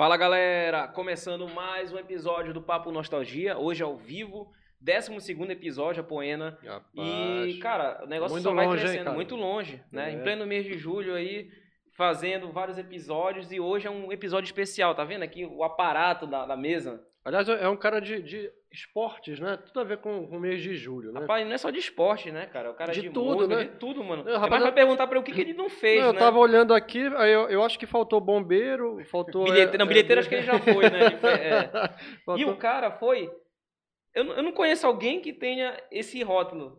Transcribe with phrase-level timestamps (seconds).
[0.00, 4.50] Fala galera, começando mais um episódio do Papo Nostalgia, hoje ao vivo,
[4.80, 5.12] 12
[5.50, 6.58] episódio, a Poena.
[6.94, 9.14] E, cara, o negócio Muito só vai longe, hein, crescendo, cara?
[9.14, 10.10] muito longe, né?
[10.10, 10.14] É.
[10.14, 11.50] Em pleno mês de julho aí,
[11.98, 16.46] fazendo vários episódios e hoje é um episódio especial, tá vendo aqui o aparato da,
[16.46, 17.06] da mesa?
[17.24, 19.58] Aliás, é um cara de, de esportes, né?
[19.66, 21.20] Tudo a ver com com o mês de julho, né?
[21.20, 22.70] Rapaz, não é só de esporte, né, cara?
[22.70, 23.64] O cara De de, tudo, música, né?
[23.64, 24.24] de tudo, mano.
[24.24, 26.12] Não, rapaz, vai eu- perguntar pra ele o que, que ele não fez, Não, eu
[26.14, 26.18] né?
[26.18, 29.44] tava olhando aqui, aí eu, eu acho que faltou bombeiro, faltou.
[29.44, 29.74] Bilhete...
[29.74, 31.10] é, Não, é, bilheteiro acho que ele já foi, né?
[31.20, 31.70] Foi- é.
[32.38, 33.30] E o cara foi.
[34.14, 36.78] Eu, eu não conheço alguém que tenha esse rótulo.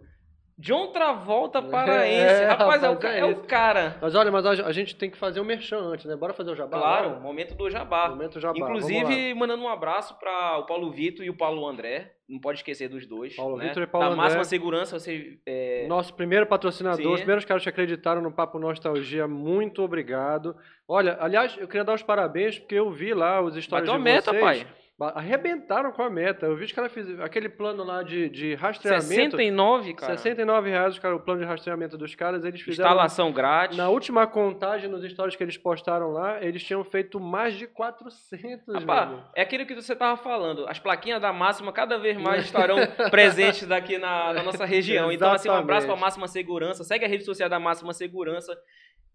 [0.61, 2.43] John Travolta paraense.
[2.43, 3.97] É, rapaz, é, o, rapaz, é é o cara.
[3.99, 6.15] Mas olha, mas a, a gente tem que fazer o merchan antes, né?
[6.15, 6.77] Bora fazer o jabá?
[6.77, 7.19] Claro, Bora?
[7.19, 8.09] momento do jabá.
[8.09, 8.57] Momento jabá.
[8.57, 12.13] Inclusive, mandando um abraço para o Paulo Vitor e o Paulo André.
[12.29, 13.35] Não pode esquecer dos dois.
[13.35, 13.67] Paulo né?
[13.67, 14.23] Vitor e Paulo Da André.
[14.23, 15.37] máxima segurança, você.
[15.45, 17.13] é, Nosso primeiro patrocinador, Sim.
[17.13, 20.55] os primeiros caras que acreditaram no Papo Nostalgia, muito obrigado.
[20.87, 23.97] Olha, aliás, eu queria dar os parabéns, porque eu vi lá os stories Bateu a
[23.97, 24.41] de meta, vocês.
[24.41, 24.67] pai.
[25.09, 26.45] Arrebentaram com a meta.
[26.45, 29.07] Eu vi os caras fizeram aquele plano lá de, de rastreamento.
[29.37, 30.17] 69, cara.
[30.17, 32.43] 69 reais, cara, o plano de rastreamento dos caras.
[32.43, 32.89] Eles fizeram.
[32.89, 33.77] Instalação grátis.
[33.77, 38.67] Na última contagem, nos stories que eles postaram lá, eles tinham feito mais de 400,
[38.67, 39.29] meu Rapaz, irmão.
[39.35, 40.67] é aquilo que você tava falando.
[40.67, 42.77] As plaquinhas da Máxima cada vez mais estarão
[43.09, 45.11] presentes daqui na, na nossa região.
[45.11, 45.95] Então, assim, um abraço pra.
[45.95, 46.83] Máxima Segurança.
[46.83, 48.57] Segue a rede social da Máxima Segurança,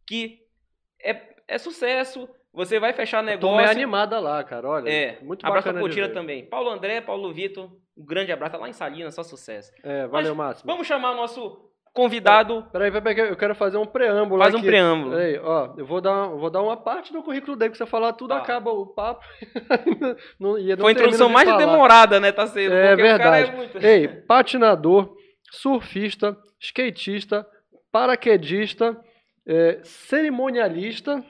[0.07, 0.39] que
[1.03, 2.29] é, é sucesso.
[2.57, 3.49] Você vai fechar A negócio.
[3.49, 4.89] turma é animada lá, cara, olha.
[4.89, 6.13] É, muito abraço bacana ver.
[6.15, 6.47] também.
[6.47, 8.53] Paulo André, Paulo Vitor, um grande abraço.
[8.53, 9.71] Tá lá em Salinas, só sucesso.
[9.85, 10.73] É, valeu, Mas Máximo.
[10.73, 12.67] Vamos chamar nosso convidado.
[12.73, 14.67] Peraí, peraí, peraí, eu quero fazer um preâmbulo Faz um aqui.
[14.67, 15.11] preâmbulo.
[15.17, 18.15] Peraí, ó, eu vou dar, vou dar uma parte do currículo dele, que você falar
[18.15, 18.39] tudo, Tá.
[18.39, 19.25] acaba o papo.
[20.41, 21.59] não, não Foi a introdução de mais falar.
[21.59, 22.33] demorada, né?
[22.33, 22.73] Tá sendo.
[22.75, 23.51] É o cara verdade.
[23.51, 23.79] é muito...
[23.85, 25.15] Ei, patinador,
[25.51, 27.47] surfista, skatista,
[27.93, 28.99] paraquedista,
[29.47, 31.23] é, cerimonialista,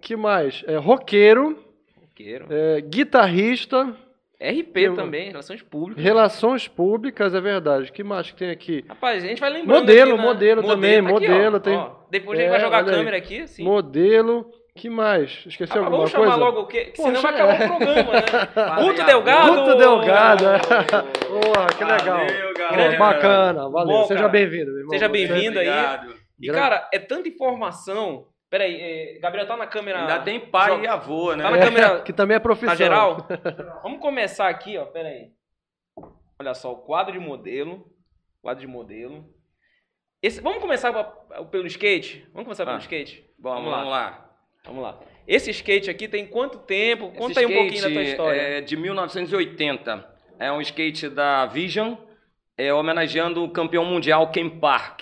[0.00, 0.62] que mais?
[0.66, 1.58] É, roqueiro,
[2.00, 2.46] Roqueiro.
[2.50, 3.94] é, guitarrista,
[4.40, 6.02] RP Eu- também, Relações Públicas.
[6.04, 7.90] relações públicas, é verdade.
[7.90, 8.84] que mais que tem aqui?
[8.88, 9.80] Rapaz, a gente vai lembrando.
[9.80, 10.24] Modelo, aqui, né?
[10.28, 11.90] modelo também, tá aqui, modelo ó, tem- ó.
[12.10, 12.98] Depois a gente É, vai jogar a olha aí.
[12.98, 13.64] câmera aqui, assim.
[13.64, 15.30] Modelo, que mais?
[15.46, 16.38] Esqueci Rapaz, alguma vamos chamar coisa?
[16.38, 16.92] logo o quê?
[16.94, 17.64] Pô, Senão vai acabar é.
[17.64, 18.20] o programa, né?
[18.84, 19.54] Guto Delgado!
[19.54, 20.58] Guto Delgado, é.
[20.58, 22.18] Porra, que legal.
[22.70, 23.96] Valeu, Pô, bacana, valeu.
[23.96, 24.90] Bom, Seja bem-vindo, meu irmão.
[24.90, 25.58] Seja bem-vindo.
[25.58, 25.66] aí.
[25.68, 26.14] Obrigado.
[26.38, 28.26] E, cara, é tanta informação.
[28.48, 30.00] Peraí, é, Gabriel, tá na câmera.
[30.00, 31.42] Ainda tem pai Joga- e avô, né?
[31.42, 32.00] Tá na câmera.
[32.06, 32.68] Que também é profissão.
[32.70, 33.26] Tá geral?
[33.82, 34.84] Vamos começar aqui, ó.
[34.86, 35.30] Pera aí.
[36.38, 37.84] Olha só, o quadro de modelo.
[38.42, 39.24] Quadro de modelo.
[40.22, 40.92] Esse, vamos começar
[41.50, 42.24] pelo skate?
[42.32, 42.80] Vamos começar pelo Ah.
[42.80, 43.24] skate?
[43.38, 44.00] Bom, Vamos vamos, lá.
[44.00, 44.30] lá.
[44.64, 45.00] Vamos lá.
[45.26, 47.06] Esse skate aqui tem quanto tempo?
[47.08, 48.40] Esse Conta aí um pouquinho da tua história.
[48.40, 50.16] É de 1980.
[50.38, 51.94] É um skate da Vision,
[52.56, 55.00] é, homenageando o campeão mundial Ken Park.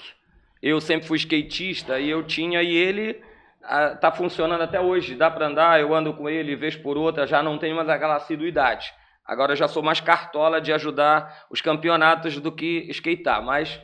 [0.63, 3.23] Eu sempre fui skatista e eu tinha, e ele
[3.67, 5.15] ah, tá funcionando até hoje.
[5.15, 8.17] Dá para andar, eu ando com ele vez por outra, já não tenho mais aquela
[8.17, 8.93] assiduidade.
[9.25, 13.81] Agora já sou mais cartola de ajudar os campeonatos do que skatear, mas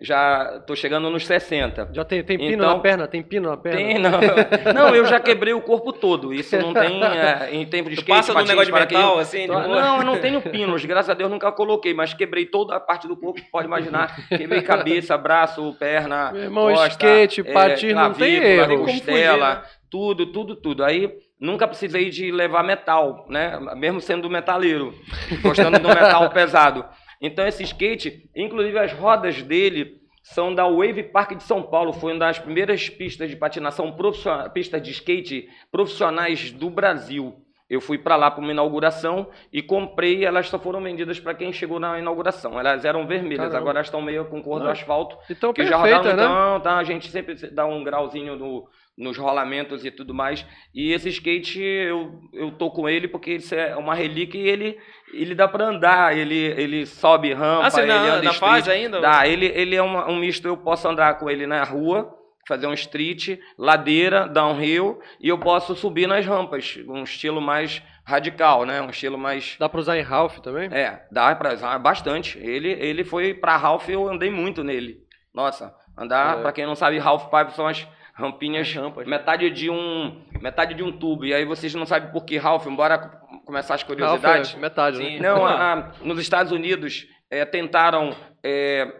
[0.00, 1.90] já tô chegando nos 60.
[1.92, 3.06] Já tem, tem pino Então- na perna?
[3.06, 3.78] Tem pino na perna?
[3.78, 4.10] Tem, não.
[4.74, 6.32] Não, eu já quebrei o corpo todo.
[6.32, 8.16] Isso não tem é, em tempo de Tu skate.
[8.16, 9.42] passa do negócio de metal, assim?
[9.42, 9.46] de?
[9.48, 13.06] Não, eu não tenho pinos, graças a Deus nunca coloquei, mas quebrei toda a parte
[13.06, 14.16] do corpo, pode imaginar.
[14.28, 18.68] Quebrei cabeça, braço, perna, Meu irmão, costa, skate, é, patins, não tem erro.
[18.76, 19.62] Como fugir, costela, né?
[19.90, 20.84] tudo, tudo, tudo.
[20.84, 23.58] Aí nunca precisei de levar metal, né?
[23.76, 24.94] Mesmo sendo metaleiro,
[25.42, 26.84] gostando do metal pesado.
[27.20, 31.92] Então esse skate, inclusive as rodas dele são da Wave Park de São Paulo.
[31.92, 37.34] Foi uma das primeiras pistas de patinação profissional, pistas de skate profissionais do Brasil.
[37.68, 40.24] Eu fui para lá para uma inauguração e comprei.
[40.24, 42.58] Elas só foram vendidas para quem chegou na inauguração.
[42.58, 43.58] Elas eram vermelhas, Caramba.
[43.58, 44.72] agora elas estão meio com cor do Ah.
[44.72, 45.16] asfalto.
[45.30, 46.24] Então, Que já perfeita, rodaram, né?
[46.24, 48.66] então, tá, a gente sempre dá um grauzinho no,
[49.00, 50.46] nos rolamentos e tudo mais.
[50.74, 54.78] E esse skate, eu, eu tô com ele porque isso é uma relíquia e ele,
[55.12, 58.38] ele dá pra andar, ele, ele sobe rampa, Ah, você ele anda ainda street.
[58.38, 59.00] faz ainda?
[59.00, 62.14] Dá, ele, ele é uma- um misto, eu posso andar com ele na rua,
[62.46, 68.64] fazer um street, ladeira, downhill, e eu posso subir nas rampas, um estilo mais radical,
[68.66, 68.82] né?
[68.82, 69.56] Um estilo mais...
[69.58, 70.68] Dá pra usar em Ralph também?
[70.72, 72.38] É, dá pra usar bastante.
[72.38, 74.98] Ele, ele foi pra Ralph, eu andei muito nele.
[75.32, 76.42] Nossa, andar, É.
[76.42, 79.06] pra quem não sabe, Ralph Pipe são as, rampinhas, As rampas.
[79.06, 81.24] metade de um metade de um tubo.
[81.24, 82.98] E aí vocês não sabem por que, Ralph, embora
[83.46, 84.54] começar as Ralph, curiosidades.
[84.54, 85.18] é metade, Sim.
[85.18, 85.28] né?
[85.28, 88.92] Não, a- a- nos Estados Unidos é, tentaram é,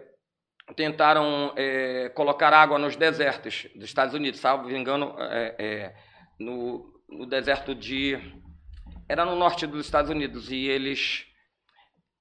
[0.75, 5.15] tentaram é, colocar água nos desertos dos Estados Unidos, salvo me engano,
[6.39, 8.17] no, no deserto de
[9.09, 11.25] era no norte dos Estados Unidos e eles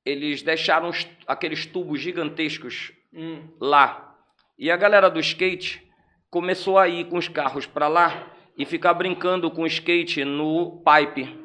[0.05, 0.91] eles deixaram
[1.27, 3.49] aqueles tubos gigantescos Hum.
[3.61, 4.15] lá.
[4.59, 5.83] E a galera do skate
[6.31, 10.83] começou a ir com os carros para lá e ficar brincando com o skate no
[10.83, 11.39] pipe,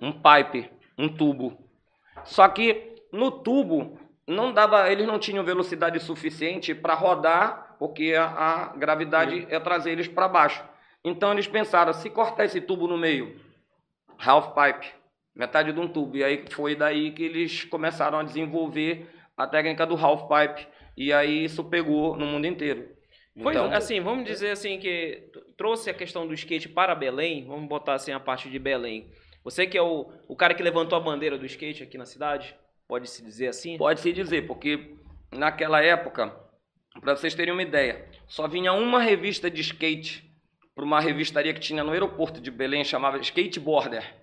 [0.00, 1.58] um pipe, um tubo.
[2.24, 8.26] Só que no tubo não dava, eles não tinham velocidade suficiente para rodar, porque a,
[8.26, 10.62] a gravidade ia trazer eles para baixo.
[11.02, 13.40] Então eles pensaram, se cortar esse tubo no meio,
[14.18, 14.92] half pipe,
[15.34, 16.16] metade de um tubo.
[16.16, 20.68] E aí foi daí que eles começaram a desenvolver a técnica do half pipe.
[20.96, 22.97] E aí isso pegou no mundo inteiro.
[23.42, 27.68] Foi Então, assim, vamos dizer assim que trouxe a questão do skate para Belém, vamos
[27.68, 29.10] botar assim a parte de Belém.
[29.44, 32.54] Você que é o, o cara que levantou a bandeira do skate aqui na cidade,
[32.86, 33.78] pode se dizer assim?
[33.78, 34.96] Pode-se dizer, porque
[35.32, 36.34] naquela época,
[37.00, 40.28] para vocês terem uma ideia, só vinha uma revista de skate
[40.74, 44.14] para uma revistaria que tinha no aeroporto de Belém, chamava Skateboarder.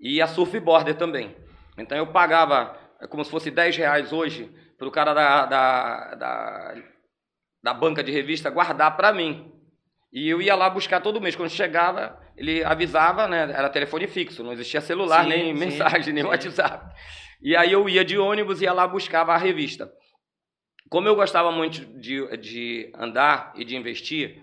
[0.00, 1.34] E a Surfboarder também.
[1.78, 6.14] Então eu pagava é como se fosse 10 reais hoje para o cara da, da,
[6.14, 6.74] da,
[7.64, 9.50] da banca de revista guardar para mim.
[10.12, 11.34] E eu ia lá buscar todo mês.
[11.34, 13.50] Quando chegava, ele avisava, né?
[13.50, 16.28] Era telefone fixo, não existia celular, Sim, nem sim, mensagem, nem sim.
[16.28, 16.94] WhatsApp.
[17.40, 19.90] E aí eu ia de ônibus, ia lá buscava a revista.
[20.90, 24.42] Como eu gostava muito de, de andar e de investir,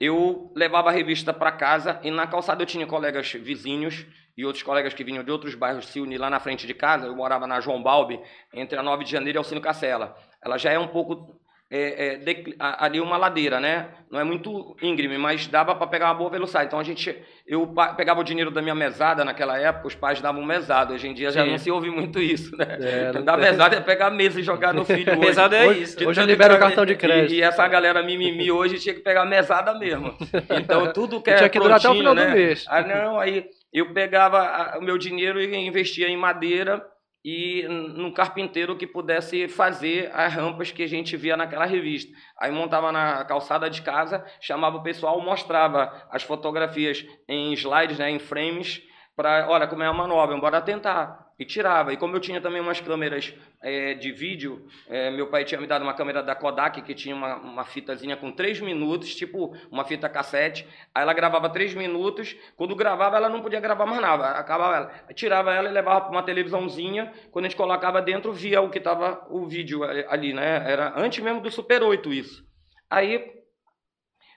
[0.00, 4.06] eu levava a revista para casa e na calçada eu tinha colegas vizinhos
[4.36, 7.06] e outros colegas que vinham de outros bairros se unir lá na frente de casa.
[7.06, 8.18] Eu morava na João Balbi,
[8.54, 10.16] entre a 9 de janeiro e Alcino Cacela.
[10.42, 11.43] Ela já é um pouco
[11.76, 13.88] é, é, a- ali uma ladeira, né?
[14.10, 16.66] Não é muito íngreme, mas dava para pegar uma boa velocidade.
[16.66, 17.16] Então a gente,
[17.46, 17.66] eu
[17.96, 20.94] pegava o dinheiro da minha mesada naquela época, os pais davam mesada.
[20.94, 21.50] Hoje em dia já Sim.
[21.50, 22.66] não se ouve muito isso, né?
[22.80, 25.12] É, Dar mesada é pegar a mesa e jogar no filho.
[25.18, 25.26] hoje.
[25.26, 25.96] Pesado é Hoje- isso.
[25.98, 27.34] De Hoje tanto libera o cartão de e- crédito.
[27.34, 30.14] E, essa galera mimimi hoje tinha que pegar mesada mesmo.
[30.60, 32.32] Então tudo que E é tinha que durar até o final do né?
[32.32, 32.64] mês.
[32.68, 36.80] Ah, não, aí eu pegava a- o meu dinheiro e investia em madeira
[37.24, 42.12] e num carpinteiro que pudesse fazer as rampas que a gente via naquela revista.
[42.38, 48.10] Aí montava na calçada de casa, chamava o pessoal, mostrava as fotografias em slides, né,
[48.10, 48.82] em frames,
[49.16, 51.23] para, olha como é a manobra, bora tentar.
[51.38, 51.92] E tirava.
[51.92, 55.66] E como eu tinha também umas câmeras eh, de vídeo, eh, meu pai tinha me
[55.66, 59.84] dado uma câmera da Kodak que tinha uma, uma fitazinha com 3 minutos, tipo uma
[59.84, 60.66] fita cassete.
[60.94, 62.36] Aí ela gravava 3 minutos.
[62.56, 64.26] Quando gravava, ela não podia gravar mais nada.
[64.28, 65.14] Acabava ela.
[65.14, 67.12] Tirava ela e levava para uma televisãozinha.
[67.32, 70.62] Quando a gente colocava dentro, via o que estava o vídeo eh, ali, né?
[70.70, 72.44] Era antes mesmo do Super 8 isso.
[72.88, 73.34] Aí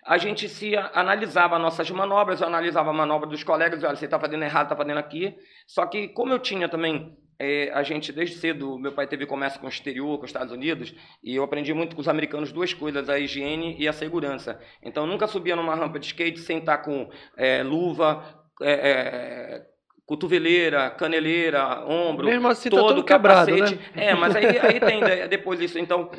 [0.08, 4.18] a gente se analisava nossas manobras, eu analisava a manobra dos colegas, olha, você está
[4.18, 5.36] fazendo errado, está fazendo aqui.
[5.68, 9.60] Só que como eu tinha também, eh, a gente desde cedo, meu pai teve comércio
[9.60, 12.74] com o exterior, com os Estados Unidos, e eu aprendi muito com os americanos duas
[12.74, 14.60] coisas, a higiene e a segurança.
[14.82, 18.24] Então eu nunca subia numa rampa de skate sem estar com eh, luva,
[18.62, 19.77] eh, eh,
[20.08, 23.76] cotoveleira, caneleira, ombro, Mesmo assim, tá todo tudo quebrado, capacete.
[23.94, 24.06] né?
[24.08, 25.78] É, mas aí, aí tem de- depois isso.
[25.78, 26.10] Então,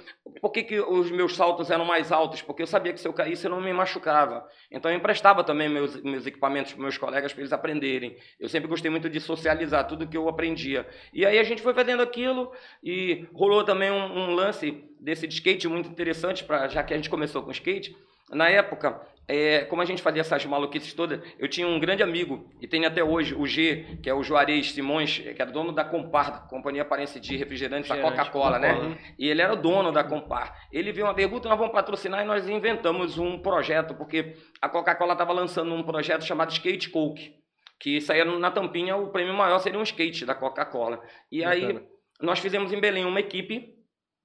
[0.42, 2.42] por que, que os meus saltos eram mais altos?
[2.42, 4.46] Porque eu sabia que se eu caísse eu não me machucava.
[4.70, 8.14] Então eu emprestava também meus, meus equipamentos para meus colegas para eles aprenderem.
[8.38, 10.86] Eu sempre gostei muito de socializar tudo que eu aprendia.
[11.10, 12.52] E aí a gente foi fazendo aquilo
[12.84, 16.96] e rolou também um, um lance desse de skate muito interessante, pra, já que a
[16.96, 17.96] gente começou com skate.
[18.30, 22.50] Na época, é, como a gente fazia essas maluquices todas, eu tinha um grande amigo,
[22.60, 25.84] e tem até hoje, o G, que é o Juarez Simões, que era dono da
[25.84, 28.98] Compar, Companhia Parense de Refrigerantes, a Refrigerante, Coca-Cola, né?
[29.18, 30.54] E ele era o dono da Compar.
[30.72, 35.12] Ele viu uma pergunta, nós vamos patrocinar, e nós inventamos um projeto, porque a Coca-Cola
[35.12, 37.34] estava lançando um projeto chamado Skate Coke,
[37.78, 41.00] que saía na tampinha, o prêmio maior seria um skate da Coca-Cola.
[41.30, 41.80] E aí,
[42.20, 43.74] nós fizemos em Belém uma equipe,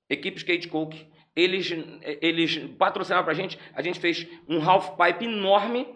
[0.10, 1.70] equipe Skate Coke, eles,
[2.22, 5.88] eles patrocinaram pra gente, a gente fez um half pipe enorme,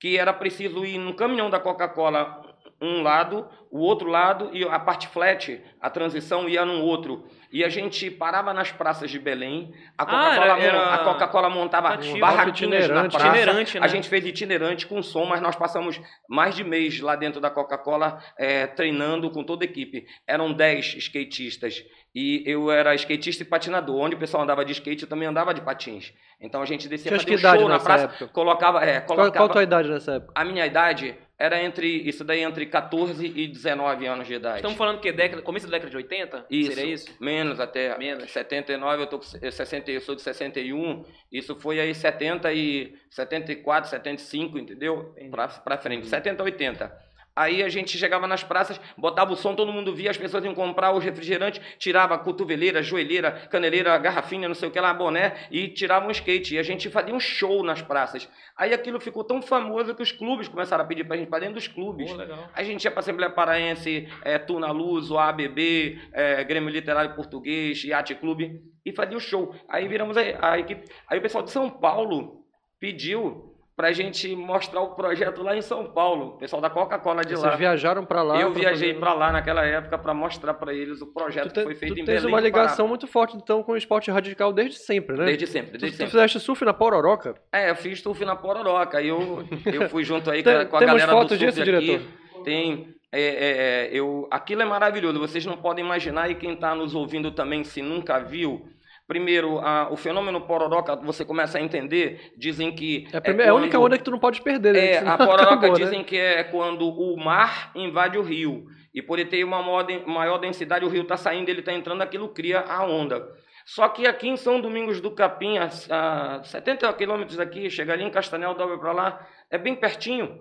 [0.00, 2.42] que era preciso ir no caminhão da Coca-Cola
[2.82, 7.24] um lado, o outro lado, e a parte flat, a transição ia num outro.
[7.50, 10.98] E a gente parava nas praças de Belém, a Ah, Coca-Cola era- mon- era a
[10.98, 12.18] Coca-Cola montava rotativo.
[12.18, 13.16] barraquinhas na Itinerante.
[13.16, 13.28] praça.
[13.28, 13.86] Itinerante, né?
[13.86, 15.98] A gente fez itinerante com som, mas nós passamos
[16.28, 20.04] mais de mês lá dentro da Coca-Cola eh, treinando com toda a equipe.
[20.26, 21.82] Eram 10 skatistas
[22.14, 23.96] e eu era skatista e patinador.
[23.96, 26.12] Onde o pessoal andava de skate, eu também andava de patins.
[26.40, 28.28] Então a gente descia Tinha fazer que um idade show na praça, época?
[28.28, 30.32] colocava, é, Qual, colocava qual a tua idade nessa época?
[30.34, 34.56] a minha idade, era entre isso daí entre 14 e 19 anos de idade.
[34.58, 36.46] Estamos falando que década, começo da década de 80?
[36.48, 37.16] Isso, Seria isso?
[37.20, 37.98] menos até.
[37.98, 38.30] Menos.
[38.30, 41.04] 79, eu tô com 60, eu sou de 61.
[41.32, 45.12] Isso foi aí 70 e 74, 75, entendeu?
[45.30, 46.06] Pra, pra frente.
[46.06, 47.04] 70, 80.
[47.36, 50.54] Aí a gente chegava nas praças, botava o som, todo mundo via, as pessoas iam
[50.54, 55.68] comprar os refrigerantes, tirava cotoveleira, joelheira, caneleira, garrafinha, não sei o que lá, boné, e
[55.68, 56.54] tirava um skate.
[56.54, 58.28] E a gente fazia um show nas praças.
[58.56, 61.56] Aí aquilo ficou tão famoso que os clubes começaram a pedir pra gente para dentro
[61.56, 62.10] dos clubes.
[62.10, 62.48] Pô, legal.
[62.54, 67.82] A gente ia pra Assembleia Paraense, é, Tuna Luz, o ABB, é, Grêmio Literário Português,
[67.82, 69.54] Yacht Clube, e fazia o show.
[69.68, 70.22] Aí viramos a,
[70.52, 70.84] a equipe.
[71.08, 72.44] Aí o pessoal de São Paulo
[72.78, 76.26] pediu pra gente mostrar o projeto lá em São Paulo.
[76.26, 77.56] O pessoal da Coca-Cola de Vocês lá.
[77.56, 78.40] viajaram pra lá.
[78.40, 81.58] Eu viajei fazer- para lá naquela época para mostrar para eles o projeto Tu, te,
[81.60, 82.28] que foi feito tu em tens Belém.
[82.34, 82.62] uma do Pará.
[82.64, 85.24] ligação muito forte, então, com o esporte radical desde sempre, né?
[85.26, 86.10] Desde sempre, Tu, desde tu sempre.
[86.12, 87.34] fizeste surf na Pororoca?
[87.52, 89.00] É, eu fiz surf na Pororoca.
[89.02, 91.60] e Eu, eu fui junto aí com Tem- a, com a galera do surf disso,
[91.60, 91.64] aqui.
[91.64, 92.00] diretor?
[92.44, 92.94] Tem.
[93.12, 93.50] é, é,
[93.86, 95.18] é, eu, aquilo é maravilhoso.
[95.18, 98.68] Vocês não podem imaginar e quem está nos ouvindo também, se nunca viu.
[99.06, 102.32] Primeiro, a- o fenômeno Pororoca, você começa a entender.
[102.38, 104.72] Dizem que É a, primeira, é a única quando- onda que tu não pode perder,
[104.72, 104.86] né?
[104.92, 105.84] É, a pororoca acabou, né?
[105.84, 108.64] dizem que é quando o mar invade o rio.
[108.94, 111.72] E por ele ter uma maior den- maior densidade, o rio está saindo, ele está
[111.72, 113.26] entrando, aquilo cria a onda.
[113.66, 118.04] Só que aqui em São Domingos do Capim, a, a 70 quilômetros daqui, chega ali
[118.04, 120.40] em Castanel, dobra para lá, é bem pertinho.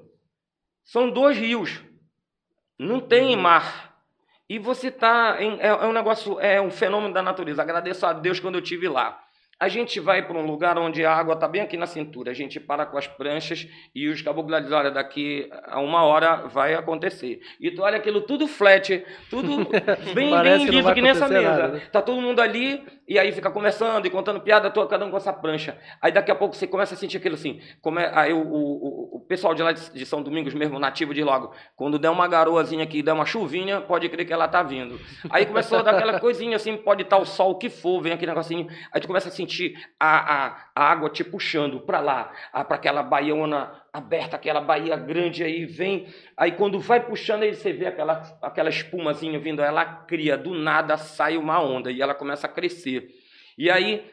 [0.83, 1.81] São dois rios.
[2.77, 3.92] Não tem mar.
[4.49, 7.61] E você tá em, é, é um negócio, é um fenômeno da natureza.
[7.61, 9.19] Agradeço a Deus quando eu tive lá.
[9.59, 12.31] A gente vai para um lugar onde a água está bem aqui na cintura.
[12.31, 16.73] A gente para com as pranchas e os caboclos olha, daqui a uma hora vai
[16.73, 17.39] acontecer.
[17.61, 19.69] E tu olha aquilo tudo flat, tudo
[20.13, 21.49] bem, bem liso que nessa mesa.
[21.49, 21.81] nada, né?
[21.91, 25.17] Tá todo mundo ali e aí fica conversando e contando piada, tô, cada um com
[25.17, 25.77] essa prancha.
[26.01, 27.59] Aí daqui a pouco você começa a sentir aquilo assim.
[27.81, 31.23] Como é, aí o, o, o- pessoal de lá de, São Domingos mesmo, nativo de
[31.23, 34.99] logo, quando der uma garoazinha aqui, der uma chuvinha, pode crer que ela tá vindo.
[35.29, 38.13] Aí começou a dar aquela coisinha assim, pode estar o sol o que for, vem
[38.13, 38.67] aquele negocinho.
[38.91, 43.01] Aí tu começa a sentir a, a, a água te puxando para lá, para aquela
[43.03, 46.07] baiona aberta, aquela baía grande aí, vem.
[46.35, 50.97] Aí quando vai puxando, aí você vê aquela, aquela espumazinha vindo, ela cria, do nada
[50.97, 53.07] sai uma onda e ela começa a crescer.
[53.55, 54.03] E aí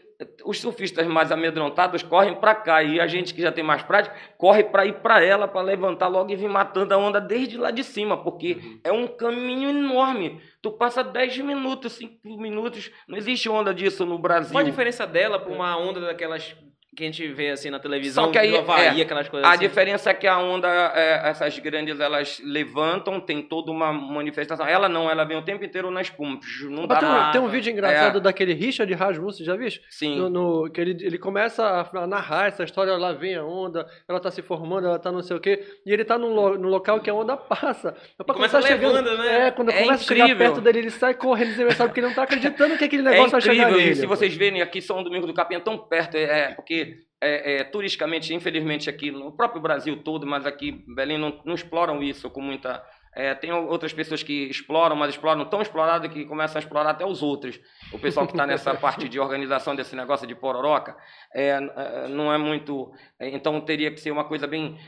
[0.44, 4.14] os surfistas mais amedrontados correm para cá e a gente que já tem mais prática
[4.36, 7.70] corre para ir para ela para levantar logo e vir matando a onda desde lá
[7.70, 10.42] de cima, porque é um caminho enorme.
[10.60, 14.52] Tu passa 10 minutos, 5 minutos, não existe onda disso no Brasil.
[14.52, 16.54] Qual a diferença dela pra uma onda daquelas
[16.96, 19.52] que a gente vê assim na televisão, Só que aí, Havaí, é, aquelas coisas A
[19.52, 19.60] assim?
[19.60, 24.66] diferença é que a onda, é, essas grandes, elas levantam, tem toda uma manifestação.
[24.66, 26.38] Ela não, ela vem o tempo inteiro na espuma.
[26.68, 27.32] Não dá Mas tem, um, nada.
[27.32, 28.20] tem um vídeo engraçado É.
[28.20, 29.68] daquele Richard Rasmussen, já viu?
[29.88, 30.16] Sim.
[30.18, 34.18] No, no- que ele, ele começa a narrar essa história, lá vem a onda, ela
[34.18, 36.68] tá se formando, ela tá não sei o quê, e ele tá num, lo- no
[36.68, 37.94] local que a onda passa.
[38.18, 39.46] Pra começa tá chegando- levando, né?
[39.46, 40.46] É, quando É começa a chegar incrível.
[40.52, 43.30] perto dele, ele sai correndo desesperado, porque ele não tá acreditando que aquele É negócio
[43.30, 43.90] vai chegar incrível, nele.
[43.92, 46.89] e se vocês verem aqui, São Domingos do Capim é tão perto, é, é, porque
[47.20, 51.54] é, é, turisticamente, infelizmente, aqui no próprio Brasil todo, mas aqui em Belém não, não
[51.54, 52.82] exploram isso com muita.
[53.14, 57.04] é, tem outras pessoas que exploram, mas exploram tão explorado que começam a explorar até
[57.04, 57.60] os outros.
[57.92, 60.96] O pessoal que está nessa parte de organização desse negócio de pororoca
[61.34, 62.90] é, é, não é muito.
[63.18, 64.78] é, então teria que ser uma coisa bem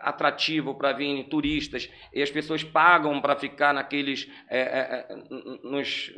[0.00, 1.88] atrativa para virem turistas.
[2.12, 4.28] E as pessoas pagam para ficar naqueles.
[5.62, 6.12] nos,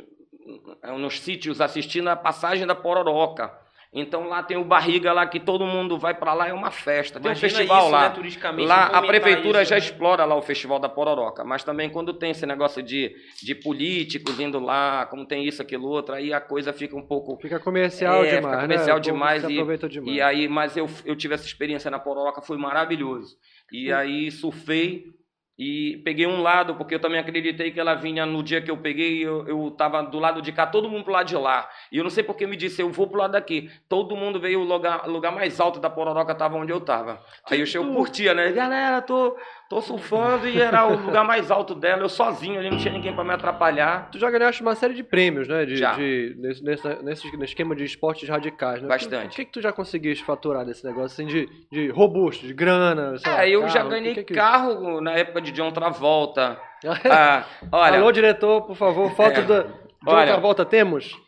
[0.97, 3.66] nos sítios assistindo a passagem da pororoca.
[3.99, 7.19] Então lá tem o barriga lá que todo mundo vai para lá é uma festa.
[7.19, 8.01] Tem um festival isso, lá.
[8.01, 9.81] né, turisticamente, lá a prefeitura isso, já né?
[9.81, 14.39] explora lá o festival da pororoca, mas também quando tem esse negócio de, de políticos
[14.39, 18.23] indo lá, como tem isso aquilo outro, aí a coisa fica um pouco Fica comercial
[18.23, 18.61] é, demais, fica né?
[18.61, 20.17] comercial povo demais e, demais.
[20.17, 23.35] e aí, mas eu, eu tive essa experiência na Pororoca, foi maravilhoso.
[23.71, 25.16] E aí surfei
[25.57, 28.77] e peguei um lado, porque eu também acreditei que ela vinha no dia que eu
[28.77, 31.67] peguei, eu, eu tava do lado de cá, todo mundo pro lado de lá.
[31.91, 33.71] E eu não sei porque me disse, eu vou pro lado daqui.
[33.89, 37.23] Todo mundo veio, o lugar, lugar mais alto da Pororoca tava onde eu tava.
[37.49, 38.51] Aí eu, eu curtia, né?
[38.51, 39.35] Galera, tô,
[39.69, 43.13] tô surfando e era o lugar mais alto dela, eu sozinho ali, não tinha ninguém
[43.13, 44.09] para me atrapalhar.
[44.11, 45.65] Tu já ganhaste uma série de prêmios, né?
[45.65, 45.93] De, Já.
[45.93, 48.87] de- nesse, nesse, nesse esquema de esportes radicais, né?
[48.87, 49.33] Bastante.
[49.33, 53.17] O que, que tu já conseguiste faturar desse negócio, assim, de, de robusto, de grana,
[53.17, 55.71] sei lá, É, eu já carro, ganhei o que que- carro na época de John
[55.71, 56.59] Travolta.
[57.09, 59.43] Ah, olha, Alô, diretor, por favor, foto É.
[59.43, 59.61] da...
[59.63, 59.69] De
[60.05, 60.19] Olha.
[60.19, 61.19] outra volta temos?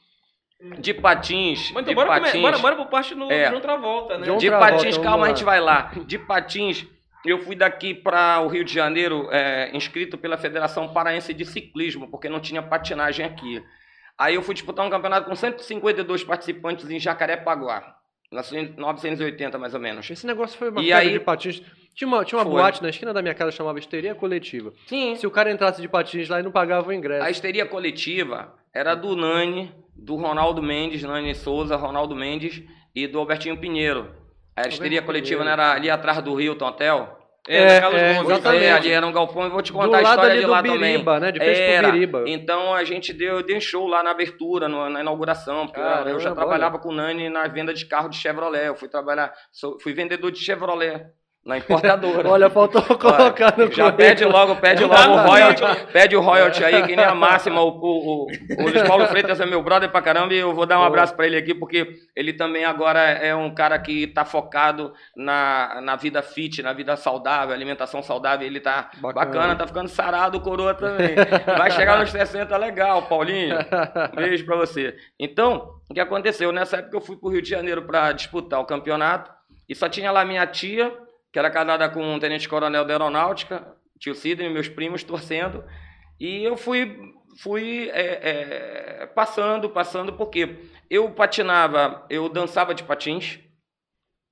[0.77, 3.48] de patins, Mas de então, bora, come- patins, bora, bora pro parte no, É.
[3.50, 4.25] de outra volta, né?
[4.25, 5.25] John de Travolta, patins, calma, lá.
[5.25, 5.91] a gente vai lá.
[6.05, 6.86] De patins,
[7.25, 12.07] eu fui daqui para o Rio de Janeiro, é, inscrito pela Federação Paraense de Ciclismo,
[12.09, 13.63] porque não tinha patinagem aqui.
[14.17, 17.95] Aí eu fui disputar um campeonato com 152 participantes em Jacarepaguá.
[18.31, 20.07] Nasci em 1980, mais ou menos.
[20.09, 21.61] Esse negócio foi uma E aí- de patins.
[21.95, 22.53] Tinha uma, tinha uma Foi.
[22.53, 24.71] boate na esquina da minha casa chamava Histeria Coletiva.
[24.88, 25.15] Sim.
[25.15, 27.25] Se o cara entrasse de patins lá e não pagava o ingresso.
[27.25, 32.61] A histeria coletiva era do Nani, do Ronaldo Mendes, Nani Souza, Ronaldo Mendes
[32.95, 34.13] e do Albertinho Pinheiro.
[34.66, 37.16] A histeria coletiva não era ali atrás do Hilton Hotel?
[37.48, 38.30] É, É, na Carlos é, Gomes.
[38.30, 38.63] Exatamente.
[38.66, 40.46] é, ali era um galpão e vou te do contar a lado história ali de
[40.46, 41.20] do lá Biriba, também.
[41.22, 41.32] né?
[41.32, 41.84] De frente Era.
[41.88, 42.24] pro Biriba.
[42.28, 46.20] Então a gente deu, deu show lá na abertura, no- na inauguração, porque eu- eu
[46.20, 46.36] já olha.
[46.36, 48.68] trabalhava com o Nani na venda de carro de Chevrolet.
[48.68, 51.06] Eu fui trabalhar, sou- fui vendedor de Chevrolet
[51.50, 52.29] na importadora.
[52.29, 53.94] Olha, faltou colocar no Já currículo.
[53.94, 57.60] pede logo, pede logo o no royalty, pede o royalty aí, que nem a máxima.
[57.62, 58.27] O, o, o,
[58.60, 60.88] o Luiz Paulo Freitas é meu brother pra caramba e eu vou dar um Boa.
[60.88, 65.82] abraço pra ele aqui, porque ele também agora é um cara que tá focado na,
[65.82, 68.46] na vida fit, na vida saudável, alimentação saudável.
[68.46, 69.13] Ele tá Bacana.
[69.25, 71.15] bacana, tá ficando sarado, o coroa também.
[71.58, 73.58] Vai chegar nos 60, legal, Paulinho.
[74.15, 74.96] Beijo pra você.
[75.20, 76.51] Então, o que aconteceu?
[76.51, 79.32] Nessa época eu fui pro Rio de Janeiro pra disputar o campeonato
[79.68, 80.91] e só tinha lá minha tia,
[81.31, 85.63] que era casada com um tenente-coronel da aeronáutica, tio Sidney, meus primos torcendo.
[86.19, 90.57] E eu fui, fui é, é, passando, passando, porque
[90.89, 93.39] eu patinava, eu dançava de patins,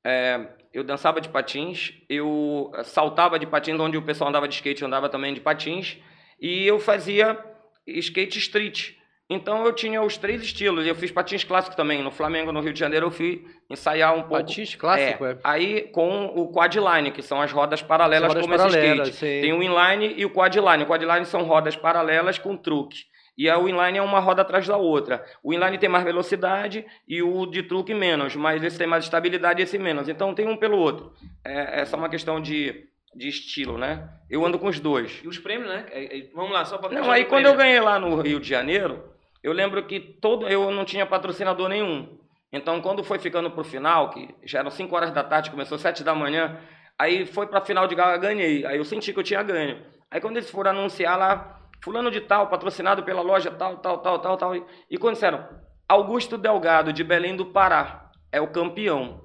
[0.06, 4.84] é, eu dançava de patins, eu saltava de patins, onde o pessoal andava de skate,
[4.84, 5.98] andava também de patins,
[6.39, 7.38] e eu fazia
[7.86, 8.96] skate street.
[9.30, 10.86] Então eu tinha os três estilos.
[10.86, 12.02] Eu fiz patins clássicos também.
[12.02, 14.36] No Flamengo, no Rio de Janeiro, eu fui ensaiar um pouco.
[14.46, 15.38] Patins clássico, é.
[15.44, 19.36] Aí com o quadline, que são as rodas paralelas Rodas como paralelas, esse skate.
[19.36, 19.42] sim.
[19.42, 20.84] Tem o inline e o quadline.
[20.84, 23.00] O quadline são rodas paralelas com truque.
[23.38, 25.24] E a- o inline é uma roda atrás da outra.
[25.44, 29.60] O inline tem mais velocidade e o de truque menos, mas esse tem mais estabilidade
[29.60, 30.08] e esse menos.
[30.10, 31.12] Então tem um pelo outro.
[31.46, 34.08] É, essa é uma questão de, de estilo, né?
[34.30, 35.20] Eu ando com os dois.
[35.24, 35.86] E os prêmios, né?
[35.92, 37.58] É, é, Vamos lá, só pra Não, aí quando eu prêmio.
[37.76, 39.04] ganhei lá no Rio de Janeiro,
[39.48, 42.20] eu lembro que todo eu não tinha patrocinador nenhum.
[42.51, 46.04] Então, quando foi ficando pro final, que já eram 5 horas da tarde, começou 7
[46.04, 46.60] da manhã,
[47.00, 48.66] aí foi pra final de gala, ganhei.
[48.66, 49.82] Aí eu senti que eu tinha ganho.
[50.12, 54.20] Aí quando eles foram anunciar lá, fulano de tal, patrocinado pela loja tal, tal, tal,
[54.20, 55.48] tal, tal, e, e quando disseram,
[55.88, 59.22] Augusto Delgado, de Belém do Pará, é o campeão.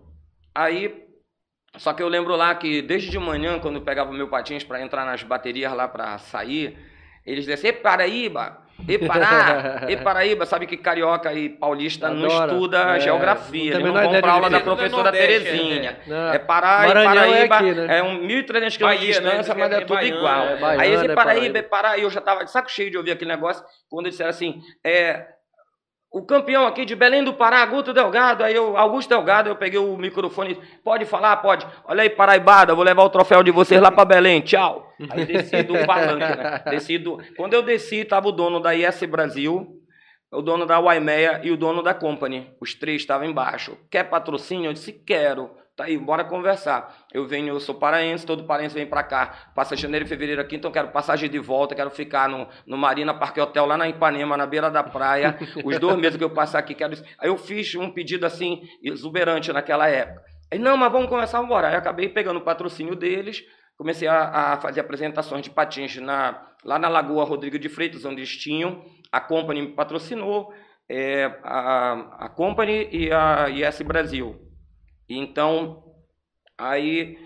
[0.55, 1.02] Aí
[1.79, 4.81] só que eu lembro lá que desde de manhã, quando eu pegava meu patins para
[4.81, 6.79] entrar nas baterias lá para sair,
[7.26, 12.53] eles diziam, Paraíba, e Pará, e Paraíba, sabe que carioca e paulista não Adora.
[12.53, 14.57] estuda É, geografia, não tem a eles não menor vão ideia pra de aula da
[14.57, 14.61] é.
[14.61, 15.99] professora Nordeste, Terezinha.
[16.07, 16.33] Não.
[16.33, 17.99] É Pará e Maranhão é Paraíba, aqui, né?
[17.99, 19.31] é, um 1.300 quilômetros de né?
[19.31, 20.42] distância, mas é é tudo baiano, igual.
[20.47, 21.59] é baiano, Aí esse é Paraíba, Paraíba.
[21.59, 24.14] é Pará, e eu já tava de saco cheio de ouvir aquele negócio, quando eles
[24.14, 25.27] disseram assim, é,
[26.12, 29.79] o campeão aqui de Belém do Pará, Augusto Delgado, aí eu, Augusto Delgado, eu peguei
[29.79, 31.38] o microfone, pode falar?
[31.38, 31.66] Pode.
[31.87, 34.87] Olha aí, Paraibada, vou levar o troféu de vocês lá pra Belém, tchau.
[35.11, 36.62] Aí desci do palanque, né?
[36.70, 37.18] Desci do...
[37.37, 39.66] Quando eu desci, tava o dono da IS Brasil,
[40.31, 42.51] o dono da Waimeia e o dono da Company.
[42.61, 43.77] Os três estavam embaixo.
[43.90, 44.68] Quer patrocínio?
[44.68, 45.51] Eu disse, quero.
[45.75, 46.95] Tá aí, bora conversar.
[47.15, 49.53] Eu venho, eu sou paraense, todo paraense vem pra cá.
[49.55, 53.15] Passa janeiro e fevereiro aqui, então quero passagem de volta, quero ficar no, no Marina
[53.15, 55.39] Parque Hotel, lá na Ipanema, na beira da praia.
[55.65, 57.05] Os dois meses que eu passar aqui, quero isso.
[57.19, 60.23] Aí eu fiz um pedido assim, exuberante naquela época.
[60.53, 61.69] Aí, não, mas vamos começar a embora.
[61.69, 63.43] Aí eu acabei pegando o patrocínio deles,
[63.75, 68.17] comecei a, a fazer apresentações de patins na, lá na Lagoa Rodrigo de Freitas, onde
[68.17, 68.85] eles tinham.
[69.11, 70.53] A Company me patrocinou,
[70.87, 74.52] é, a, a Company e a IS Brasil.
[75.18, 75.83] Então,
[76.59, 77.18] aí,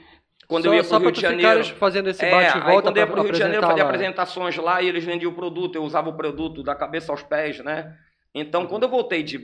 [0.46, 1.64] quando só, eu ia só pro Rio pra de Janeiro...
[1.76, 3.68] fazendo esse É, bate aí volta quando eu ia pra pro Rio de Janeiro, eu
[3.68, 3.90] apresentar fazia lá.
[3.90, 7.58] apresentações lá e eles vendiam o produto, eu usava o produto da cabeça aos pés,
[7.60, 7.96] né?
[8.34, 9.38] Então, quando eu voltei de,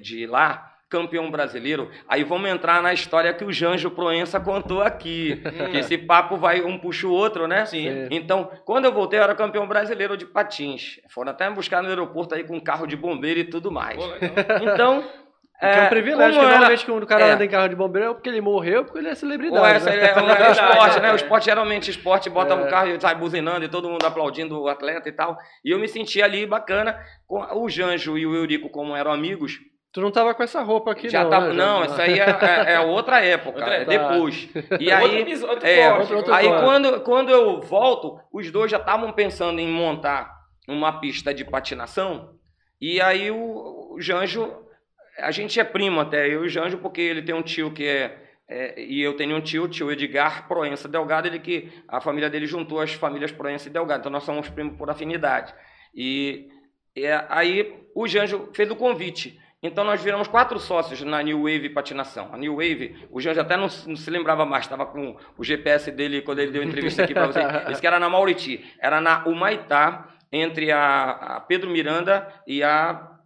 [0.00, 5.36] de lá, campeão brasileiro, aí vamos entrar na história que o Janjo Proença contou aqui.
[5.70, 7.66] que esse papo vai um puxa o outro, né?
[7.66, 8.08] Sim.
[8.10, 10.98] Então, quando eu voltei, eu era campeão brasileiro de patins.
[11.10, 13.96] Foram até me buscar no aeroporto aí com carro de bombeiro e tudo mais.
[13.96, 15.04] Pô, legal.
[15.58, 15.72] Então.
[15.72, 17.30] Que é um privilégio, como que era- normalmente quando o cara É.
[17.32, 19.58] anda em carro de bombeiro é porque ele morreu, porque ele é celebridade.
[19.60, 19.96] Ou essa né?
[20.08, 21.08] é, um- é o Verdade, esporte, né?
[21.08, 21.12] é.
[21.12, 22.56] O esporte, geralmente, esporte, bota É.
[22.56, 25.36] no carro e sai buzinando e todo mundo aplaudindo o atleta e tal.
[25.64, 26.96] E eu me senti ali bacana.
[27.26, 29.58] Com o Janjo e o Eurico, como eram amigos,
[29.90, 31.30] Tu não tava com essa roupa aqui, já não.
[31.30, 31.46] tava.
[31.48, 34.48] né, Não, isso aí é, é- é outra época, Outra é depois.
[34.78, 35.20] E Outro aí.
[35.22, 39.10] episódio, outro é, corte, outro- outro aí quando, quando eu volto, os dois já estavam
[39.12, 40.30] pensando em montar
[40.68, 42.34] uma pista de patinação.
[42.78, 44.52] E aí o, o Janjo,
[45.18, 47.86] a gente é primo até, eu e o Janjo, porque ele tem um tio que
[47.86, 52.00] é, é, e eu tenho um tio, o tio Edgar Proença Delgado, ele que a
[52.00, 55.54] família dele juntou as famílias Proença e Delgado, então nós somos primos por afinidade.
[55.94, 56.48] E,
[56.96, 59.38] é, aí o Janjo fez o convite.
[59.60, 62.32] Então nós viramos quatro sócios na New Wave Patinação.
[62.32, 65.90] A New Wave, o Janjo até não, não se lembrava mais, estava com o GPS
[65.90, 67.40] dele quando ele deu entrevista aqui para você.
[67.68, 73.18] Disse que era na Mauriti, era na Humaitá, entre a, a Pedro Miranda e a,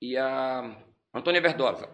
[0.00, 0.76] e a
[1.12, 1.88] Antônia Verdosa.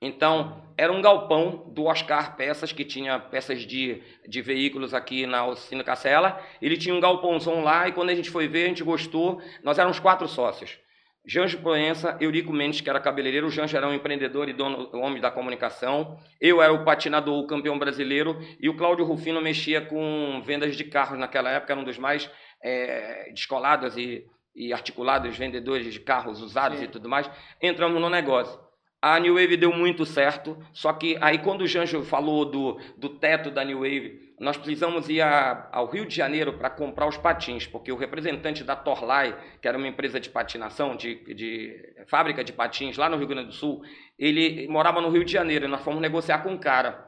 [0.00, 5.46] Então, era um galpão do Oscar Peças, que tinha peças de, de veículos aqui na
[5.46, 6.40] oficina Cacela.
[6.60, 9.40] Ele tinha um galpãozão lá e quando a gente foi ver, a gente gostou.
[9.62, 10.78] Nós éramos quatro sócios.
[11.26, 15.20] Janjo Proença, Eurico Mendes, que era cabeleireiro, o Janjo era um empreendedor e dono, homem
[15.20, 20.40] da comunicação, eu era o patinador, o campeão brasileiro, e o Cláudio Rufino mexia com
[20.46, 22.30] vendas de carros naquela época, era um dos mais
[22.62, 24.24] é, descolados e,
[24.56, 26.84] e articulados vendedores de carros usados Sim.
[26.84, 27.30] e tudo mais.
[27.60, 28.58] Entramos no negócio.
[29.00, 33.10] A New Wave deu muito certo, só que aí quando o Janjo falou do, do
[33.10, 37.16] teto da New Wave, nós precisamos ir a, ao Rio de Janeiro para comprar os
[37.16, 42.42] patins, porque o representante da Torlai, que era uma empresa de patinação, de, de fábrica
[42.42, 43.82] de patins lá no Rio Grande do Sul,
[44.18, 47.05] ele morava no Rio de Janeiro e nós fomos negociar com o cara.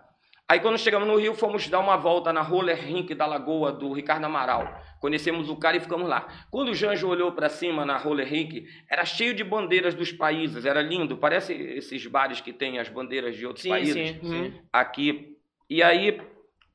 [0.50, 3.92] Aí quando chegamos no Rio, fomos dar uma volta na Roller Rink da Lagoa do
[3.92, 4.82] Ricardo Amaral.
[4.98, 6.26] Conhecemos o cara e ficamos lá.
[6.50, 10.64] Quando o Janjo olhou para cima na Roller Rink, era cheio de bandeiras dos países,
[10.64, 11.18] era lindo.
[11.18, 14.54] Parece esses bares que tem as bandeiras de outros sim, países sim, sim.
[14.72, 15.36] aqui.
[15.68, 16.18] E aí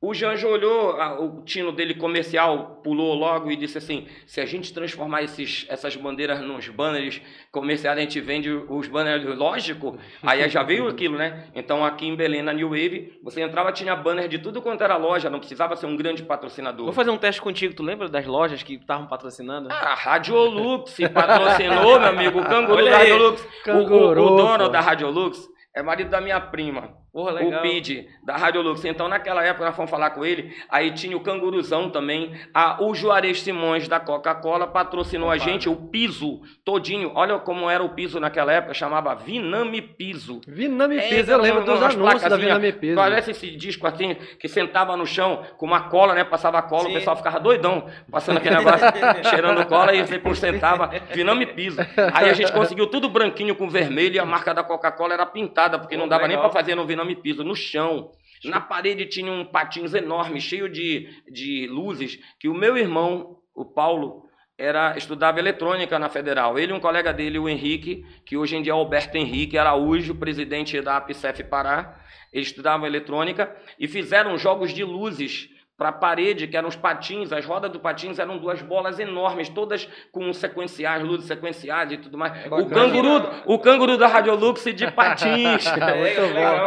[0.04, 4.72] o Janjo olhou, o tino dele comercial pulou logo e disse assim: se a gente
[4.72, 9.98] transformar esses, essas bandeiras nos banners comerciais, a gente vende os banners, lógico.
[10.22, 11.48] Aí já veio aquilo, né?
[11.54, 14.96] Então aqui em Belém, na New Wave, você entrava, tinha banner de tudo quanto era
[14.96, 16.84] loja, não precisava ser um grande patrocinador.
[16.84, 19.68] Vou fazer um teste contigo, tu lembra das lojas que estavam patrocinando?
[19.70, 23.48] Ah, a Radiolux patrocinou, meu amigo, o canguru da Radiolux.
[23.66, 27.03] O, o, o dono da Radiolux é marido da minha prima.
[27.14, 28.84] Porra, o PID, da Radiolux.
[28.84, 30.52] Então, naquela época, nós fomos falar com ele.
[30.68, 32.32] Aí tinha o Canguruzão também.
[32.52, 35.36] A, o Juarez Simões, da Coca-Cola, patrocinou Opa.
[35.36, 35.68] a gente.
[35.68, 37.12] O piso todinho.
[37.14, 38.74] Olha como era o piso naquela época.
[38.74, 40.40] Chamava Viname Piso.
[40.44, 41.30] Viname é, Piso.
[41.30, 42.96] eu lembro dos anúncios da Viname Piso.
[42.96, 46.24] Parece esse disco assim, que sentava no chão com uma cola, né?
[46.24, 46.86] Passava cola.
[46.86, 46.90] Sim.
[46.90, 47.86] O pessoal ficava doidão.
[48.10, 48.88] Passando aquele negócio,
[49.30, 49.94] cheirando cola.
[49.94, 51.80] E depois sentava Viname Piso.
[52.12, 54.16] Aí a gente conseguiu tudo branquinho com vermelho.
[54.16, 55.78] E a marca da Coca-Cola era pintada.
[55.78, 56.42] Porque Pô, não dava legal.
[56.42, 57.42] nem para fazer no Viname Piso.
[57.42, 58.12] No chão.
[58.44, 63.64] Na parede tinha um patins enorme, cheio de, de luzes, que o meu irmão, o
[63.64, 64.24] Paulo,
[64.56, 66.58] era estudava eletrônica na Federal.
[66.58, 70.14] Ele e um colega dele, o Henrique, que hoje em dia é Alberto Henrique Araújo,
[70.14, 72.00] presidente da APCEF Pará,
[72.32, 77.32] eles estudavam eletrônica e fizeram jogos de luzes para a parede, que eram os patins,
[77.32, 82.16] as rodas do patins eram duas bolas enormes, todas com sequenciais, luzes sequenciais e tudo
[82.16, 82.32] mais.
[82.44, 85.66] É o canguru, o canguru da Radiolux de patins.
[85.66, 86.66] é, legal,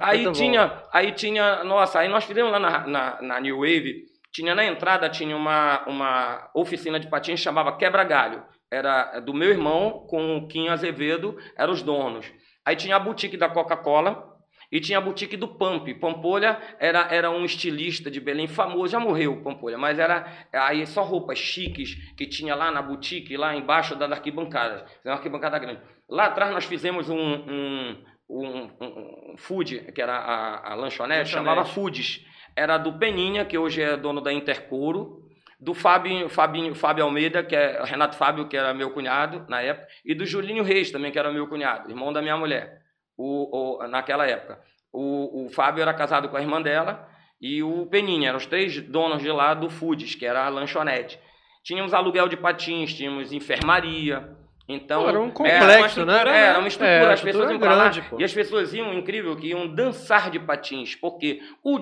[0.00, 0.82] aí Muito tinha, bom.
[0.92, 5.08] aí tinha, nossa, aí nós fizemos lá na, na, na, New Wave, tinha na entrada
[5.08, 8.42] tinha uma, uma oficina de patins chamava Quebra Galho.
[8.70, 12.26] Era do meu irmão com o Kim Azevedo, eram os donos.
[12.64, 14.33] Aí tinha a boutique da Coca-Cola,
[14.70, 15.88] e tinha a boutique do Pamp.
[16.00, 21.02] Pampolha era, era um estilista de Belém famoso, já morreu Pampolha, mas era aí só
[21.02, 24.84] roupas chiques que tinha lá na boutique, lá embaixo da arquibancada.
[25.04, 25.80] Uma arquibancada grande.
[26.08, 31.30] Lá atrás nós fizemos um, um, um, um food, que era a, a lanchonete, lanchonete,
[31.30, 32.24] chamava Foods.
[32.56, 35.24] Era do Peninha, que hoje é dono da Intercouro,
[35.58, 39.88] do Fábio, Fabinho, Fábio Almeida, que é Renato Fábio, que era meu cunhado na época,
[40.04, 42.83] e do Julinho Reis também, que era meu cunhado, irmão da minha mulher
[43.16, 44.60] o, o, naquela época.
[44.92, 47.08] O, o Fábio era casado com a irmã dela
[47.40, 51.18] e o Peninha, eram os três donos de lá do Foods, que era a lanchonete.
[51.62, 56.46] Tínhamos aluguel de patins, tínhamos enfermaria, então, era um complexo, era né?
[56.46, 59.48] Era uma estrutura, é, as pessoas iam grande, lá, e as pessoas iam, incrível, que
[59.48, 61.76] iam dançar de patins, porque o,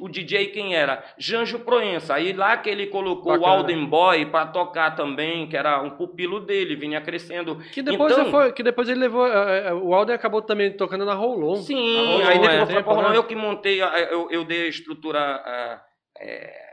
[0.00, 1.04] o DJ quem era?
[1.18, 3.46] Janjo Proença, aí lá que ele colocou Bacana.
[3.46, 7.56] o Alden Boy para tocar também, que era um pupilo dele, vinha crescendo.
[7.70, 11.04] Que depois, então, foi, que depois ele levou, é, é, o Alden acabou também tocando
[11.04, 11.56] na Rolon.
[11.56, 13.16] Sim, Rolon, aí depois é, foi, né?
[13.16, 15.42] eu que montei, eu, eu dei a estrutura...
[16.18, 16.71] É,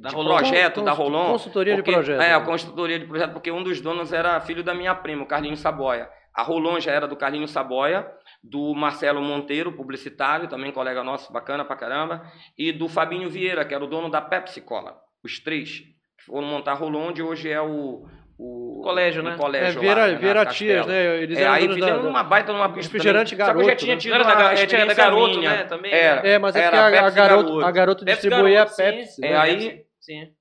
[0.00, 0.36] da de Rolon.
[0.38, 1.32] projeto da Rolon.
[1.32, 2.22] Consultoria porque, de projeto.
[2.22, 5.26] É, a consultoria de projeto, porque um dos donos era filho da minha prima, o
[5.26, 6.08] Carlinhos Saboia.
[6.34, 8.10] A Rolon já era do Carlinhos Saboia,
[8.42, 12.22] do Marcelo Monteiro, publicitário, também colega nosso, bacana pra caramba,
[12.56, 14.96] e do Fabinho Vieira, que era o dono da Pepsi Cola.
[15.22, 15.82] Os três
[16.24, 18.06] foram montar a Rolon, onde hoje é o,
[18.38, 19.36] o colégio, né?
[19.36, 21.22] colégio é, Vieira, lá, né, Vieira Tias, né?
[21.22, 22.90] Eles é, aí fizeram da, uma baita numa pista.
[22.90, 23.58] Refrigerante garoto.
[23.58, 24.00] Só que já tinha né?
[24.00, 25.50] tido uma da, experiência da garoto, minha.
[25.50, 25.64] né?
[25.64, 25.92] Também.
[25.92, 29.16] Era, é, mas é que a, a, garoto, a garoto distribuía a Pepsi.
[29.16, 30.36] Sim, é, aí, sim.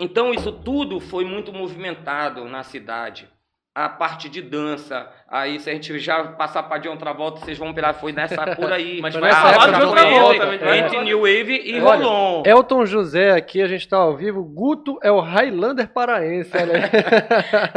[0.00, 3.28] Então, isso tudo foi muito movimentado na cidade.
[3.76, 7.58] A parte de dança, aí se a gente já passar para de outra volta, vocês
[7.58, 9.02] vão virar, foi nessa por aí.
[9.02, 10.54] Mas vai falar de outra volta.
[10.54, 12.42] Entre, entre New Wave e olha, Rolon.
[12.46, 14.42] Elton José aqui, a gente está ao vivo.
[14.42, 16.90] Guto é o Highlander paraense, olha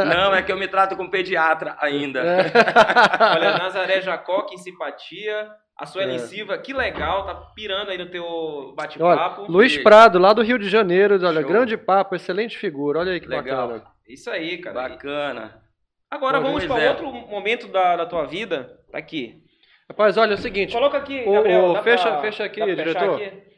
[0.02, 2.20] Não, é que eu me trato com pediatra ainda.
[2.20, 2.46] É.
[3.36, 5.50] olha, Nazaré Jacó, que simpatia.
[5.76, 6.20] A Suelen é.
[6.20, 9.52] Silva, que legal, tá pirando aí no teu bate-papo.
[9.52, 11.50] Luiz Prado, lá do Rio de Janeiro, olha, Show.
[11.50, 13.68] grande papo, excelente figura, olha aí que legal.
[13.68, 13.90] bacana.
[14.08, 14.88] Isso aí, cara.
[14.88, 15.69] Bacana.
[16.10, 16.88] Agora Pô, vamos para é.
[16.90, 19.42] outro momento da, da tua vida, tá aqui.
[19.88, 20.72] Rapaz, olha, é o seguinte.
[20.72, 21.64] Coloca aqui, O- Gabriel.
[21.66, 23.14] o- fecha- pra- fecha aqui, diretor.
[23.22, 23.50] aqui?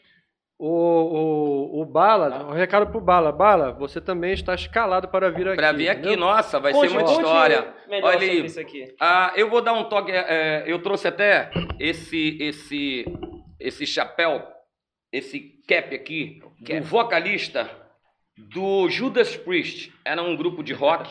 [0.58, 3.32] O, o, o Bala, um recado pro Bala.
[3.32, 5.56] Bala, você também está escalado para vir aqui.
[5.56, 6.18] Pra vir aqui, entendeu?
[6.20, 7.74] nossa, vai Conte- ser muita história.
[7.88, 8.44] melhor Olha aí.
[8.46, 8.94] isso aqui.
[9.00, 10.12] Ah, eu vou dar um toque.
[10.12, 13.04] é, eu trouxe até esse esse
[13.58, 14.42] esse chapéu,
[15.12, 16.40] esse cap aqui,
[16.78, 17.68] o vocalista
[18.36, 19.92] do Judas Priest.
[20.04, 21.10] Era um grupo de rock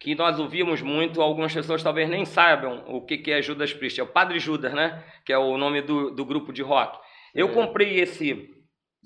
[0.00, 1.20] que nós ouvíamos muito.
[1.20, 4.00] Algumas pessoas talvez nem saibam o que, que é Judas Priest.
[4.00, 5.04] É o Padre Judas, né?
[5.24, 6.98] Que é o nome do, do grupo de rock.
[7.34, 7.52] Eu É.
[7.52, 8.50] comprei esse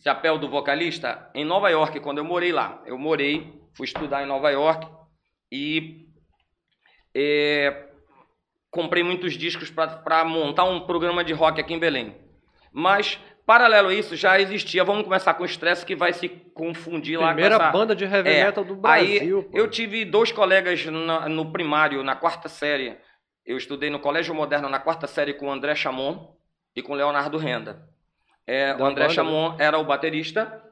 [0.03, 2.81] chapéu do vocalista em Nova York quando eu morei lá.
[2.87, 4.87] Eu morei, fui estudar em Nova York
[5.51, 6.07] e
[7.15, 7.89] é,
[8.71, 12.17] comprei muitos discos para montar um programa de rock aqui em Belém.
[12.73, 14.83] Mas, paralelo a isso, já existia.
[14.85, 17.71] Vamos começar com o Stress, que vai se confundir lá Primeira essa...
[17.71, 19.43] banda de heavy É, metal do Aí, Brasil.
[19.45, 19.57] pô.
[19.59, 22.97] eu tive dois colegas na- no primário, na quarta série.
[23.45, 26.35] Eu estudei no Colégio Moderno na quarta série com o André Chamon
[26.75, 27.87] e com o Leonardo Renda.
[28.47, 30.63] É, o André banda, Chamon era o baterista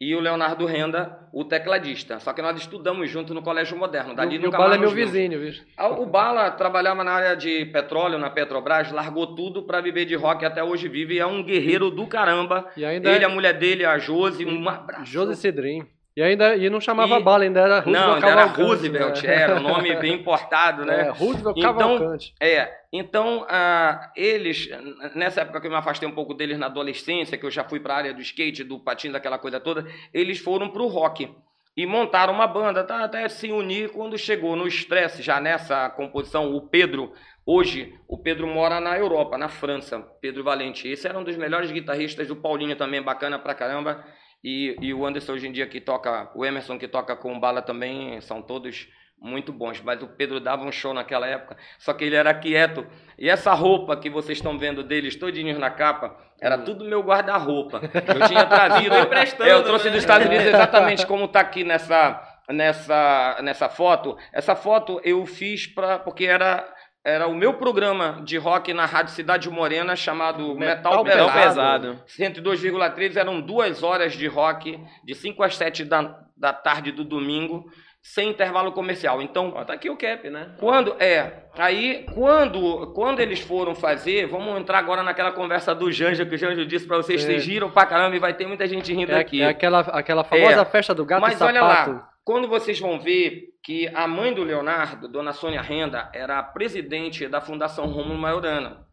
[0.00, 2.20] e o Leonardo Renda o tecladista.
[2.20, 4.14] Só que nós estudamos junto no Colégio Moderno.
[4.14, 5.52] Dali E o Bala é meu vizinho, viu?
[5.76, 10.14] Ah, O Bala trabalhava na área de petróleo na Petrobras, largou tudo para viver de
[10.14, 11.14] rock e até hoje vive.
[11.14, 12.70] E é um guerreiro do caramba.
[12.76, 15.06] E ainda Ele, é a mulher dele, a Josi, um abraço.
[15.06, 15.86] Josi Cedrin.
[16.16, 19.34] E ainda e não chamava E- Bala, ainda era Roosevelt Não, ainda era Roosevelt, né?
[19.34, 21.10] era um nome bem importado, É, né?
[21.10, 22.34] Roosevelt Então, Cavalcante.
[22.40, 24.66] É, então ah, eles,
[25.14, 27.80] nessa época que eu me afastei um pouco deles na adolescência, que eu já fui
[27.80, 31.28] para a área do skate, do patins, daquela coisa toda, eles foram pro rock
[31.76, 36.54] e montaram uma banda, tá, até se unir quando chegou no estresse, já nessa composição,
[36.54, 37.12] o Pedro,
[37.44, 41.70] hoje, o Pedro mora na Europa, na França, Pedro Valente, esse era um dos melhores
[41.70, 44.02] guitarristas, o Paulinho também, bacana pra caramba,
[44.48, 47.60] e, e o Anderson hoje em dia que toca, o Emerson que toca com bala
[47.60, 48.86] também, são todos
[49.20, 52.86] muito bons, mas o Pedro dava um show naquela época, só que ele era quieto.
[53.18, 57.80] E essa roupa que vocês estão vendo deles, todinhos na capa, era tudo meu guarda-roupa.
[57.82, 59.90] Eu tinha trazido, eu trouxe né?
[59.90, 64.16] dos Estados Unidos exatamente como está aqui nessa nessa nessa foto.
[64.32, 66.72] Essa foto eu fiz para porque era
[67.06, 71.88] era o meu programa de rock na Rádio Cidade Morena chamado Metal, Metal Pesado.
[71.98, 72.02] Pesado.
[72.08, 77.64] 102,3 eram duas horas de rock, de 5 às 7 da, da tarde do domingo,
[78.02, 79.22] sem intervalo comercial.
[79.22, 80.54] Então, Ó, tá aqui o cap, né?
[80.58, 86.26] quando é, aí quando quando eles foram fazer, vamos entrar agora naquela conversa do Janjo
[86.26, 87.26] que o Janjo disse para vocês, É.
[87.26, 89.42] vocês giram pra caramba e vai ter muita gente rindo É, aqui.
[89.42, 90.64] é aquela, aquela famosa É.
[90.64, 91.90] festa do gato Mas e olha sapato.
[91.92, 96.42] lá, quando vocês vão ver que a mãe do Leonardo, Dona Sônia Renda, era a
[96.42, 98.84] presidente da Fundação Rômulo Maiorana.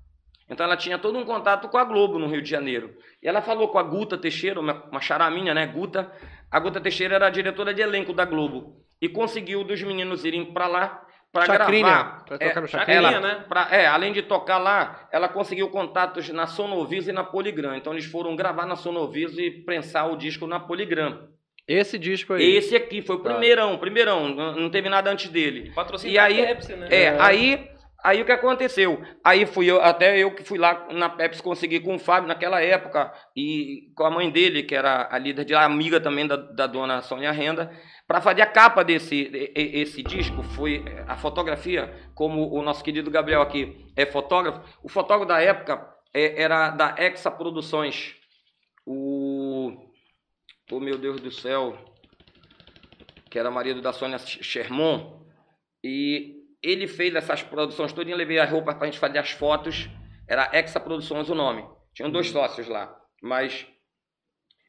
[0.49, 2.93] Então ela tinha todo um contato com a Globo no Rio de Janeiro.
[3.21, 6.11] E ela falou com a Guta Teixeira, uma, uma charaminha, né, Guta.
[6.51, 8.77] A Guta Teixeira era a diretora de elenco da Globo.
[9.01, 11.45] E conseguiu dos meninos irem para lá para
[11.81, 12.25] gravar.
[12.25, 12.97] pra tocar no É, Chacrinha.
[12.99, 13.45] ela- né?
[13.49, 17.75] pra- é, além de tocar lá, ela conseguiu contatos na Sonovis e na Poligram.
[17.75, 21.27] Então eles foram gravar na Sonovis e prensar o disco na Poligram.
[21.67, 22.55] Esse disco aí.
[22.57, 23.29] Esse aqui foi o Tá.
[23.31, 25.71] primeirão, primeirão, não teve nada antes dele.
[25.73, 26.87] Patrocínio E aí- da Pepsi, né?
[26.91, 27.17] É, É.
[27.21, 27.69] aí,
[28.03, 29.01] aí o que aconteceu?
[29.23, 32.61] Aí fui eu, até eu que fui lá na Pepsi conseguir com o Fábio naquela
[32.61, 36.35] época e com a mãe dele, que era a líder de lá, amiga também da,
[36.35, 37.71] da dona Sônia Renda,
[38.05, 43.41] para fazer a capa desse esse disco, foi a fotografia, como o nosso querido Gabriel
[43.41, 45.81] aqui é fotógrafo, o fotógrafo da época
[46.13, 48.15] é, era da Exa Produções,
[48.85, 49.32] o...
[50.75, 51.77] Oh, meu Deus do céu,
[53.29, 55.23] que era marido da Sônia Sherman,
[55.83, 56.33] e
[56.63, 59.87] ele fez essas produções todas, levei as roupas para a gente fazer as fotos,
[60.27, 61.63] era Exa Produções o nome.
[61.93, 63.67] Tinham dois sócios lá, mas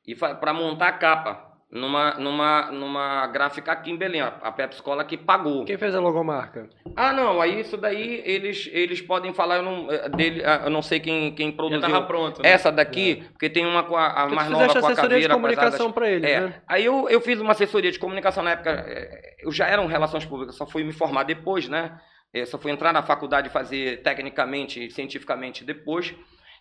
[0.07, 4.81] e para montar a capa numa numa numa gráfica aqui em Belém, a a Pepsi
[4.81, 5.65] Cola que pagou.
[5.65, 6.71] Quem fez a logomarca?
[6.97, 10.71] Ah, não, aí isso daí eles eles podem falar, eu não eh, dele, ah, eu
[10.71, 12.49] não sei quem quem Já produziu tava pronto, né?
[12.49, 15.35] essa daqui, porque tem uma com a, a mais nova com a assessoria de caveira
[15.35, 16.63] comunicação pra eles, É, né?
[16.69, 19.87] aí eu, eu fiz uma assessoria de comunicação na época, eh, eu já era um
[19.87, 21.99] relações públicas, só fui me formar depois, né?
[22.33, 26.13] Eh, Só fui entrar na faculdade e fazer tecnicamente e cientificamente depois.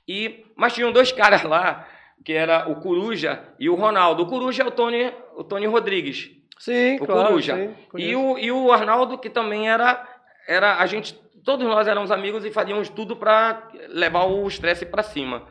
[0.08, 1.88] E, mas tinham dois caras lá,
[2.24, 4.24] que era o Coruja e o Ronaldo.
[4.24, 6.30] O Coruja é o Tony, o Tony Rodrigues.
[6.60, 7.28] Sim, O claro.
[7.30, 7.56] Coruja.
[7.56, 10.08] sim, E o, e o Arnaldo, que também era,
[10.48, 10.78] era.
[10.78, 11.22] A gente.
[11.44, 15.44] Todos nós éramos amigos e fazíamos tudo para levar o estresse para cima.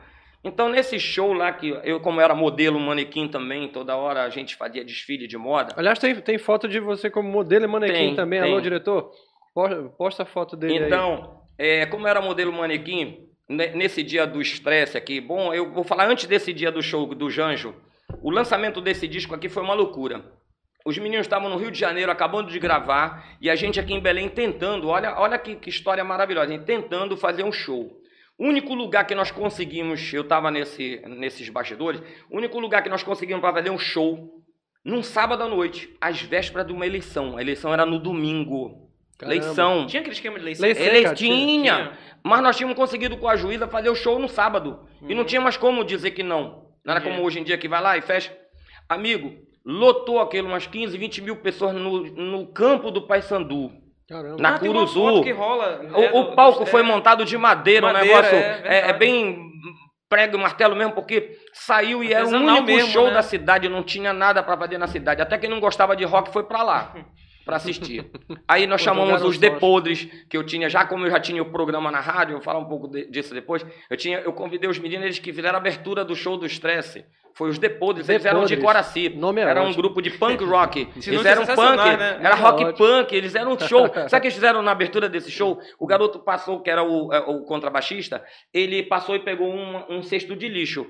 [0.43, 4.57] Então, nesse show lá, que eu, como era modelo, manequim também, toda hora a gente
[4.57, 5.75] fazia desfile de moda.
[5.77, 8.41] Aliás, tem, tem foto de você como modelo e manequim Tem, também.
[8.41, 8.51] tem.
[8.51, 9.11] Alô, diretor?
[9.55, 10.87] Posta, posta a foto dele aí.
[10.87, 15.85] Então, é, como era modelo manequim, ne- nesse dia do estresse aqui, bom, eu vou
[15.85, 17.75] falar antes desse dia do show do Janjo,
[18.23, 20.25] o lançamento desse disco aqui foi uma loucura.
[20.85, 24.01] Os meninos estavam no Rio de Janeiro acabando de gravar e a gente aqui em
[24.01, 28.01] Belém tentando, olha, olha que, que história maravilhosa, gente tentando fazer um show.
[28.39, 32.89] O único lugar que nós conseguimos, eu estava nesse, nesses bastidores, o único lugar que
[32.89, 34.43] nós conseguimos para fazer um show
[34.85, 37.37] num sábado à noite, às vésperas de uma eleição.
[37.37, 38.91] A eleição era no domingo.
[39.19, 39.37] Caramba.
[39.37, 39.87] Eleição.
[39.87, 40.67] Tinha aquele esquema de lei seca?
[40.67, 40.91] Lei seca.
[40.97, 41.93] Ele cara, tinha, tinha.
[42.25, 44.81] mas nós tínhamos conseguido com a juíza fazer o show no sábado.
[45.09, 46.63] E não tinha mais como dizer que não.
[46.85, 47.15] Não era Entendi.
[47.17, 48.37] como hoje em dia que vai lá e fecha.
[48.89, 49.33] Amigo,
[49.65, 53.71] lotou aquele umas 15, 20 mil pessoas no, no campo do Paysandu.
[54.09, 54.37] Caramba.
[54.43, 55.23] Na Ah, tem uma Curuzu.
[55.23, 55.79] que rola.
[55.81, 56.85] O, né, o do- palco foi é.
[56.85, 59.51] montado de madeira, Madeira, o negócio é, é, é bem
[60.09, 63.15] prego e martelo mesmo, porque saiu e era o Artesanal único mesmo, show né?
[63.15, 65.23] da cidade, não tinha nada pra fazer na cidade.
[65.23, 66.93] Até quem não gostava de rock foi pra lá
[67.45, 68.11] pra assistir.
[68.47, 69.39] Aí nós Pô, chamamos os.
[69.39, 72.45] Depodres, que eu tinha, já como eu já tinha o programa na rádio, eu vou
[72.45, 73.65] falar um pouco de- disso depois.
[73.91, 77.05] Eu tinha, eu convidei os meninos eles que fizeram a abertura do show do Stress.
[77.35, 78.59] Foi os Depodres, eles eram de.
[78.59, 79.09] Coraci.
[79.09, 80.87] Nome é era um grupo de punk rock.
[80.95, 82.19] Eles é eram punk, né?
[82.21, 82.77] era é rock ótimo.
[82.87, 83.89] punk, eles eram um show.
[84.09, 85.59] Sabe o que eles fizeram na abertura desse show?
[85.79, 90.03] O garoto passou, que era o, é, o contrabaixista, ele passou e pegou um, um
[90.03, 90.87] cesto de lixo.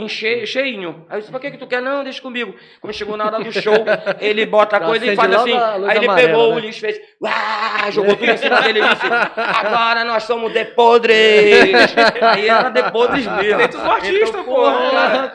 [0.00, 1.04] Enche, cheinho.
[1.10, 1.82] Aí eu disse, pra que, que tu quer?
[1.82, 2.54] Não, deixa comigo.
[2.80, 3.74] Quando chegou na hora do show,
[4.20, 5.52] ele bota a coisa e faz assim.
[5.52, 6.56] Aí ele amarela, pegou né?
[6.56, 7.00] o lixo e fez.
[7.20, 9.06] Uá, jogou tudo em cima dele e disse:
[9.36, 11.94] Agora nós somos depodres.
[12.22, 13.58] Aí era depodres mesmo.
[13.58, 14.62] Feito do artista, Então, pô.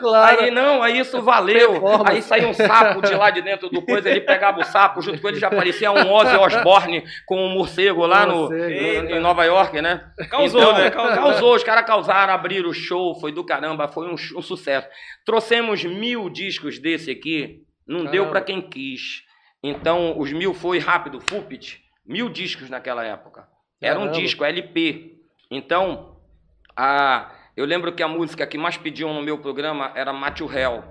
[0.00, 0.40] Claro.
[0.40, 1.82] Aí não, aí isso valeu.
[2.06, 5.20] Aí saiu um sapo de lá de dentro do coisa, ele pegava o sapo, junto
[5.20, 9.80] com ele já parecia um Ozzy Osbourne com um morcego lá no- em Nova York,
[9.82, 10.04] né?
[10.30, 10.90] Causou, Então, né?
[10.90, 11.14] Causou.
[11.14, 14.88] Causou, os caras causaram, abriram o show, foi do caramba, foi um, um sucesso.
[15.24, 18.30] Trouxemos mil discos desse aqui, não deu Caramba.
[18.30, 19.24] pra quem quis.
[19.62, 23.48] Então, os mil foi rápido, Fupit, mil discos naquela época.
[23.80, 25.20] Era um disco LP.
[25.50, 26.16] Então,
[26.76, 30.84] a, eu lembro que a música que mais pediam no meu programa era Matthew Hell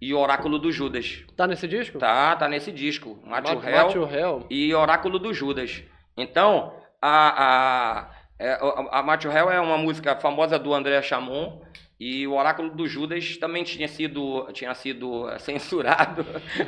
[0.00, 1.24] e Oráculo do Judas.
[1.36, 1.98] Tá nesse disco?
[1.98, 3.18] Tá, tá nesse disco.
[3.24, 4.46] Matthew Mate Hell Mate o Hell.
[4.50, 5.82] e Oráculo do Judas.
[6.16, 11.62] Então, a, a, é, a, a Matthew Hell é uma música famosa do André Chamon.
[11.98, 16.26] E o Oráculo do Judas também tinha sido, tinha sido censurado.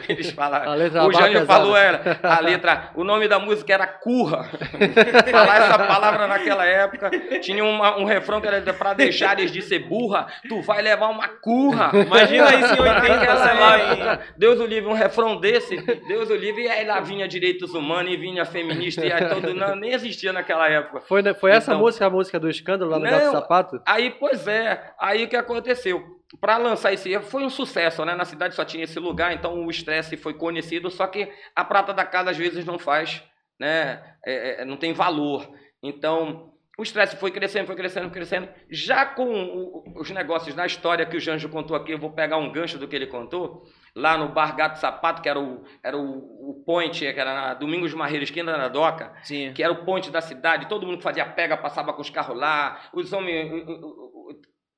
[0.09, 0.71] Eles falaram.
[0.71, 2.91] A letra o Jânio falou, era, a letra.
[2.95, 4.49] O nome da música era curra.
[5.31, 7.11] Falar essa palavra naquela época.
[7.41, 11.29] Tinha uma- um refrão que era para deixares de ser burra, tu vai levar uma
[11.29, 11.91] curra.
[11.95, 15.77] Imagina isso em 80, Naquela sei lá, época, Deus o livre, um refrão desse,
[16.09, 19.53] Deus o livre, e aí lá vinha direitos humanos, e vinha feminista, e aí todo,
[19.55, 21.01] não, nem existia naquela época.
[21.01, 23.11] Foi, né, foi essa Então- música, a música do escândalo lá no Não.
[23.11, 23.81] Gato Sapato?
[23.87, 26.17] Aí, pois é, aí o que aconteceu?
[26.41, 28.15] Para lançar esse, foi um sucesso, né?
[28.15, 31.93] Na cidade só tinha esse lugar, então o estresse foi conhecido, só que a prata
[31.95, 33.23] da casa às vezes não faz,
[33.61, 34.03] né?
[34.25, 35.49] É, é, não tem valor.
[35.83, 38.49] Então, o estresse foi crescendo, foi crescendo, crescendo.
[38.69, 42.37] Já com o- os negócios na história que o Janjo contou aqui, eu vou pegar
[42.39, 43.63] um gancho do que ele contou,
[43.95, 47.55] lá no Bar Gato Sapato, que era o, era o, o point, que era na
[47.55, 49.53] Domingos Marreiro, esquina da Doca, Sim.
[49.55, 52.79] que era o ponte da cidade, todo mundo fazia pega, passava com os carros lá,
[52.93, 53.65] os homens,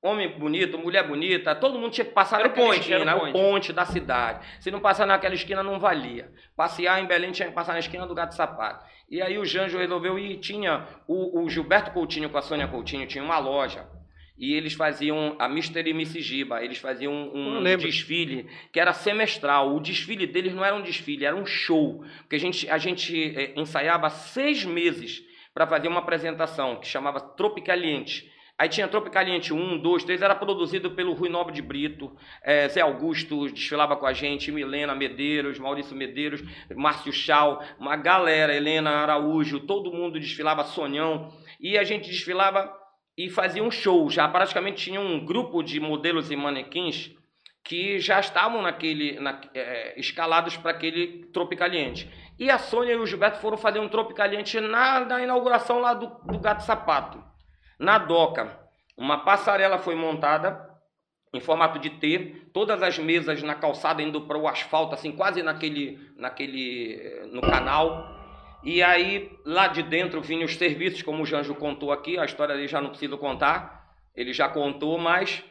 [0.01, 3.31] homem bonito, mulher bonita, todo mundo tinha que passar Era naquela ponte, esquina, era ponte.
[3.33, 4.45] ponte da cidade.
[4.59, 6.31] Se não passar naquela esquina, não valia.
[6.55, 8.85] Passear em Belém tinha que passar na esquina do Gato Sapato.
[9.09, 13.07] E aí o Janjo resolveu ir, tinha o, o Gilberto Coutinho com a Sônia Coutinho,
[13.07, 13.87] tinha uma loja.
[14.37, 19.75] E eles faziam a Mystery Miss Giba, eles faziam um desfile que era semestral.
[19.75, 22.05] O desfile deles não era um desfile, era um show.
[22.19, 25.21] Porque a gente, a gente eh, ensaiava seis meses
[25.53, 28.31] para fazer uma apresentação que chamava Tropicaliente.
[28.59, 32.81] Aí tinha Tropicaliente 1, 2, 3, era produzido pelo Rui Nobre de Brito, eh, Zé
[32.81, 36.43] Augusto desfilava com a gente, Milena Medeiros, Maurício Medeiros,
[36.75, 42.69] Márcio Chau, uma galera, Helena Araújo, todo mundo desfilava, Sonhão, e a gente desfilava
[43.17, 44.09] e fazia um show.
[44.09, 47.15] Já praticamente tinha um grupo de modelos e manequins
[47.63, 52.09] que já estavam naquele, na- eh, escalados para aquele Tropicaliente.
[52.37, 56.07] E a Sônia e o Gilberto foram fazer um Tropicaliente na, na inauguração lá do,
[56.25, 57.23] do Gato Sapato,
[57.79, 58.59] na Doca.
[58.97, 60.67] Uma passarela foi montada
[61.33, 65.41] em formato de T, todas as mesas na calçada indo para o asfalto, assim, quase
[65.43, 68.17] naquele, naquele, eh, no canal.
[68.63, 72.55] E aí, lá de dentro vinham os serviços, como o Janjo contou aqui, a história
[72.55, 75.43] dele já não preciso contar, ele já contou, mas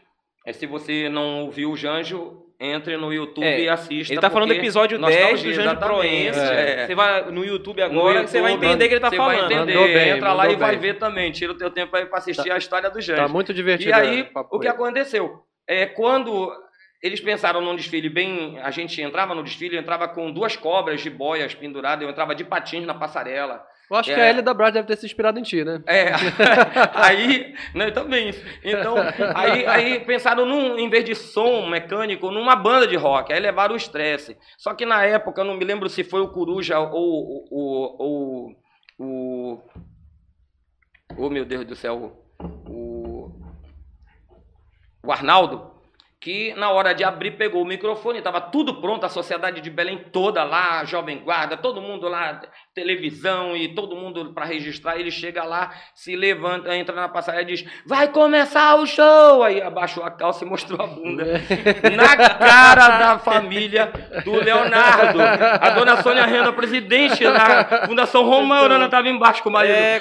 [0.45, 4.13] eh, se você não ouviu o Janjo, entre no YouTube É, e assista.
[4.13, 6.41] Ele tá falando do episódio nós 10 estamos- do exatamente, Proença.
[6.55, 6.87] é.
[6.87, 9.37] Você vai no YouTube No agora, você vai entender o que ele tá você falando.
[9.49, 10.81] vai entender, bem, entra lá e mandou vai bem.
[10.81, 13.23] ver também, tira o teu tempo aí para assistir a história do Janjo.
[13.23, 13.91] Tá muito divertido.
[13.91, 14.73] E aí, é, papo o que aí.
[14.75, 15.41] aconteceu?
[15.69, 16.51] É, quando
[17.01, 18.59] eles pensaram num desfile bem.
[18.61, 22.35] A gente entrava no desfile, eu entrava com duas cobras de boias penduradas, eu entrava
[22.35, 23.63] de patins na passarela.
[23.91, 24.25] Eu acho que É.
[24.25, 25.83] a Ellie da Brad deve ter se inspirado em ti, né?
[25.87, 26.13] É,
[26.95, 28.35] aí, né, também.
[28.63, 28.97] Então,
[29.35, 33.75] aí, aí pensaram num, em vez de som mecânico, numa banda de rock, aí levaram
[33.75, 34.37] o estresse.
[34.59, 38.55] Só que na época, eu não me lembro se foi o Coruja ou o,
[38.99, 39.63] o
[41.17, 42.23] oh meu Deus do céu,
[42.69, 43.33] o
[45.03, 45.71] o Arnaldo,
[46.21, 49.99] que na hora de abrir pegou o microfone, estava tudo pronto, a sociedade de Belém
[50.13, 52.41] toda lá, a Jovem Guarda, todo mundo lá,
[52.75, 54.99] televisão e todo mundo para registrar.
[54.99, 59.45] Ele chega lá, se levanta, entra na passagem e diz: Vai começar o show!
[59.45, 61.25] Aí abaixou a calça e mostrou a bunda.
[61.97, 63.93] na cara da família
[64.25, 65.21] do Leonardo.
[65.21, 69.75] A dona Sônia Renda, presidente da Fundação Romana, estava embaixixo com o marido.
[69.75, 70.01] É,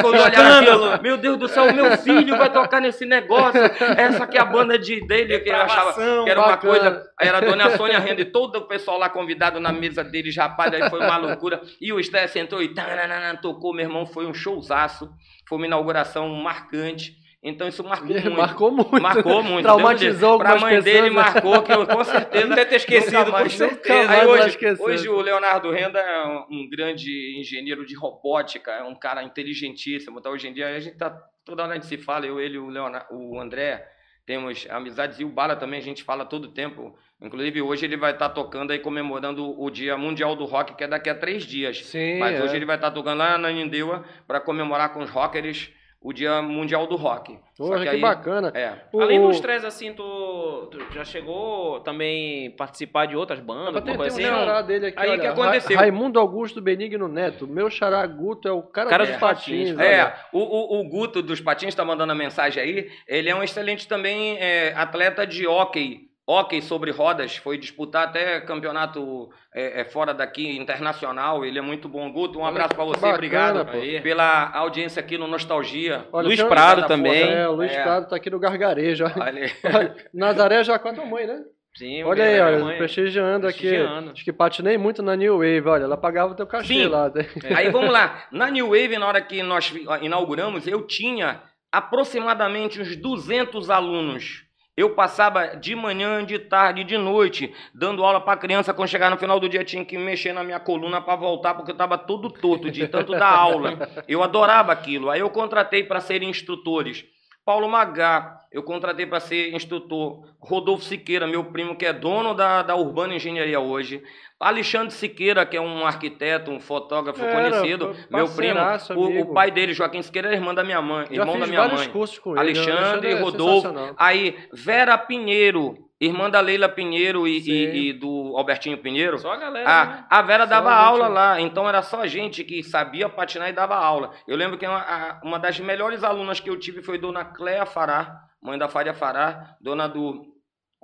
[0.00, 3.60] Quando olharam aquilo, meu Deus do céu, meu filho vai tocar nesse negócio.
[3.96, 6.72] Essa aqui é a banda de, dele, que ele achava que era uma bacana.
[6.80, 7.10] coisa.
[7.20, 10.36] Aí era a dona Sônia Renda e todo o pessoal lá convidado na mesa deles,
[10.36, 11.60] rapaz, aí foi uma loucura.
[11.80, 15.10] E o Sté sentou e tananana, tocou, meu irmão, foi um showzaço.
[15.48, 17.16] Foi uma inauguração marcante.
[17.40, 18.30] Então isso marcou muito.
[18.32, 19.00] Marcou muito.
[19.00, 19.62] Marcou muito.
[19.64, 21.32] Traumatizou Para a algumas mãe dele pessoas, né?
[21.32, 22.46] marcou, que eu com certeza.
[22.46, 24.10] Não deve ter esquecido, mais- com certeza.
[24.10, 28.94] Aí hoje, hoje o Leonardo Renda é um- um grande engenheiro de robótica, é um
[28.98, 30.18] cara inteligentíssimo.
[30.18, 32.58] Então hoje em dia a gente tá toda hora a gente se fala, eu, ele,
[32.58, 33.86] o Leonardo, o André,
[34.28, 36.94] temos amizades e o Bala também a gente fala todo tempo.
[37.18, 40.86] Inclusive hoje ele vai estar tocando aí comemorando o Dia Mundial do Rock, que é
[40.86, 41.82] daqui a três dias.
[41.86, 42.44] Sim, Mas é.
[42.44, 45.70] hoje ele vai estar tocando lá na Nindeua para comemorar com os rockers
[46.08, 47.38] o Dia Mundial do Rock.
[47.56, 48.50] Porra, que, aí- bacana.
[48.54, 48.72] É.
[48.92, 53.82] O- Além o- do estresse, assim, tu, tu já chegou também participar de outras bandas,
[53.82, 54.22] coisa um assim?
[54.22, 54.38] não.
[54.38, 55.76] xará dele aqui, Aí olha, que aconteceu?
[55.76, 57.46] Ra- Raimundo Augusto Benigno Neto.
[57.46, 59.78] Meu xará Guto é o cara, Cara dos dos patins.
[59.78, 60.14] É, olha.
[60.32, 62.90] o, o, o Guto dos Patins está mandando a mensagem aí.
[63.06, 66.07] Ele é um excelente também é, atleta de hóquei.
[66.30, 67.36] Hóquei sobre rodas.
[67.38, 71.42] Foi disputar até campeonato é, é, fora daqui, internacional.
[71.42, 72.12] Ele é muito bom.
[72.12, 73.00] Guto, um abraço para você.
[73.00, 73.78] bacana, Obrigado pô.
[74.02, 76.06] Pela audiência aqui no Nostalgia.
[76.12, 77.32] Olha, Luiz Prado também.
[77.32, 77.82] É, o Luiz É.
[77.82, 79.04] Prado tá aqui no gargarejo.
[79.18, 79.50] olha.
[79.64, 81.42] Olha Nazaré já com a tua mãe, né?
[81.74, 82.76] Sim, Olha aí, minha olha, mãe.
[82.76, 83.76] prestigiando aqui.
[84.12, 86.86] Acho que patinei muito na New Wave, olha, ela pagava o teu cachê Sim.
[86.86, 87.10] lá.
[87.56, 88.24] Aí vamos lá.
[88.32, 89.72] Na New Wave, na hora que nós
[90.02, 94.47] inauguramos, eu tinha aproximadamente uns 200 alunos.
[94.78, 98.72] Eu passava de manhã, de tarde, de noite, dando aula para criança.
[98.72, 101.72] Quando chegar no final do dia, tinha que mexer na minha coluna para voltar, porque
[101.72, 103.76] eu estava todo torto de tanto dar aula.
[104.06, 105.10] Eu adorava aquilo.
[105.10, 107.04] Aí eu contratei para serem instrutores.
[107.48, 110.22] Paulo Magá, eu contratei para ser instrutor.
[110.38, 114.02] Rodolfo Siqueira, meu primo, que é dono da, da Urbana Engenharia hoje.
[114.38, 117.96] Alexandre Siqueira, que é um arquiteto, um fotógrafo Era, conhecido.
[118.10, 118.60] Meu primo.
[118.94, 121.06] O, o pai dele, Joaquim Siqueira, é irmã da minha mãe.
[121.10, 121.88] Já irmão da minha mãe.
[121.88, 122.40] cursos com ele.
[122.40, 123.94] Alexandre, é Rodolfo.
[123.96, 129.18] Aí, Vera Pinheiro, irmã da Leila Pinheiro e, e- e do Albertinho Pinheiro.
[129.18, 130.04] Só a galera, né?
[130.10, 133.48] Ah, a Vera Só dava gente- aula lá, então era só gente que sabia patinar
[133.48, 134.12] e dava aula.
[134.26, 137.66] Eu lembro que uma, a- uma das melhores alunas que eu tive foi Dona Cléa
[137.66, 140.24] Fará, mãe da Faria Fará, dona do.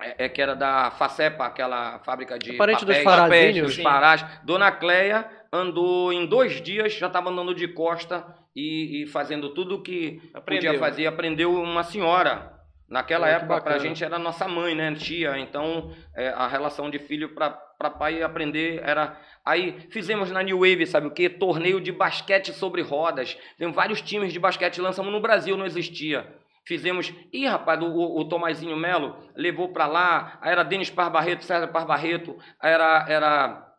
[0.01, 2.51] É, é, que era da Facepa, aquela fábrica de.
[2.57, 3.77] Parente dos papéis, dos.
[3.77, 4.25] Parás.
[4.43, 9.75] Dona Cléia andou em dois dias, já estava andando de costa e, e fazendo tudo
[9.75, 10.73] o que Aprendeu.
[10.73, 11.07] podia fazer.
[11.07, 12.51] Aprendeu uma senhora.
[12.87, 13.79] Naquela que época, pra bacana.
[13.79, 15.37] gente era nossa mãe, né, tia.
[15.39, 19.19] Então, é, a relação de filho para pai aprender era.
[19.43, 21.27] Aí fizemos na New Wave, sabe o quê?
[21.27, 23.37] Torneio de basquete sobre rodas.
[23.57, 26.27] Tem vários times de basquete, lançamos no Brasil, não existia.
[26.65, 27.13] Fizemos.
[27.31, 30.37] Ih, rapaz, o, o, Tomazinho Melo levou pra lá.
[30.41, 32.37] Aí era Denis Parbarreto, César Parbarreto.
[32.59, 33.05] aí Era.
[33.07, 33.75] Era.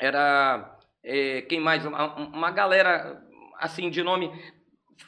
[0.00, 0.78] Era.
[1.02, 1.84] é, quem mais?
[1.86, 3.20] Uma, uma galera,
[3.58, 4.32] assim, de nome.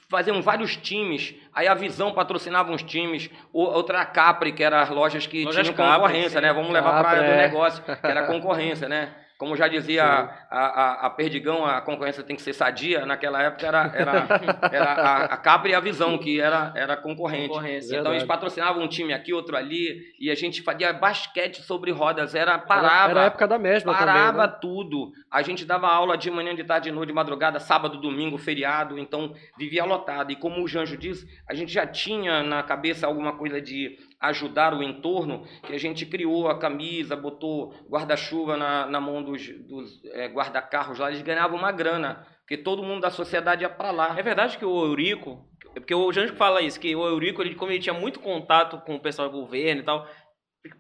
[0.09, 1.35] Fazíamos vários times.
[1.53, 3.29] Aí a Visão patrocinava uns times.
[3.53, 6.47] Outra Capri, que era as lojas que Lojas tinham Capri, concorrência, sim.
[6.47, 6.53] né?
[6.53, 7.49] Vamos levar para a Capri, área do é.
[7.49, 9.15] negócio, que era concorrência, né?
[9.39, 13.05] Como já dizia a, a, a Perdigão, a concorrência tem que ser sadia.
[13.05, 14.27] Naquela época era, era,
[14.73, 17.49] era a, a Capri e a Visão, que era, era concorrente.
[17.49, 17.99] Concorrência.
[17.99, 22.35] Então eles patrocinavam um time aqui, outro ali, e a gente fazia basquete sobre rodas.
[22.35, 23.11] Era parava.
[23.11, 24.59] Era, era a época da mesma Parava também, né?
[24.61, 25.13] tudo.
[25.31, 28.99] A gente dava aula de manhã, de tarde, de noite, de madrugada, sábado, domingo, feriado.
[28.99, 30.33] Então, vivia lotado.
[30.33, 34.73] E como o Janjo disse, a gente já tinha na cabeça alguma coisa de ajudar
[34.75, 40.03] o entorno, que a gente criou a camisa, botou guarda-chuva na, na mão dos, dos
[40.07, 41.09] eh, guarda-carros lá.
[41.11, 44.15] Eles ganhavam uma grana, porque todo mundo da sociedade ia para lá.
[44.19, 47.71] É verdade que o Eurico, porque o Janjo fala isso, que o Eurico, ele, como
[47.73, 50.07] ele tinha muito contato com o pessoal do governo e tal,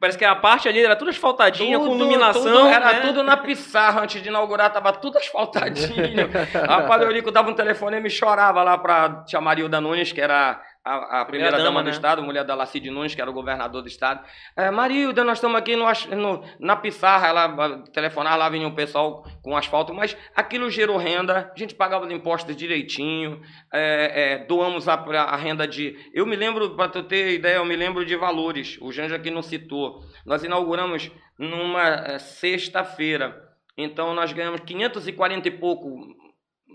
[0.00, 2.42] parece que a parte ali era tudo asfaltadinha, com Tudo- iluminação.
[2.42, 3.00] tudo- era né?
[3.00, 6.28] tudo na pissarra antes de inaugurar, tava tudo asfaltadinho.
[6.66, 10.20] Rapaz, o Eurico dava um telefone e me chorava lá pra tia Marilda Nunes, que
[10.20, 11.90] era a, a primeira Primeira dama, dama, do né?
[11.92, 14.24] Estado, mulher da Lacide Nunes, que era o governador do Estado.
[14.56, 15.84] É, Marilda, nós estamos aqui no,
[16.16, 21.50] no- na pissarra, ela telefonava, lá vinha o pessoal com asfalto, mas aquilo gerou renda,
[21.54, 23.40] a gente pagava os impostos direitinho,
[23.72, 25.96] é, é, doamos a, a renda de...
[26.14, 29.30] Eu me lembro, para tu ter ideia, eu me lembro de valores, o Janja aqui
[29.30, 30.04] não citou.
[30.24, 33.42] Nós inauguramos numa eh, sexta-feira.
[33.76, 35.88] Então nós ganhamos 540 e pouco,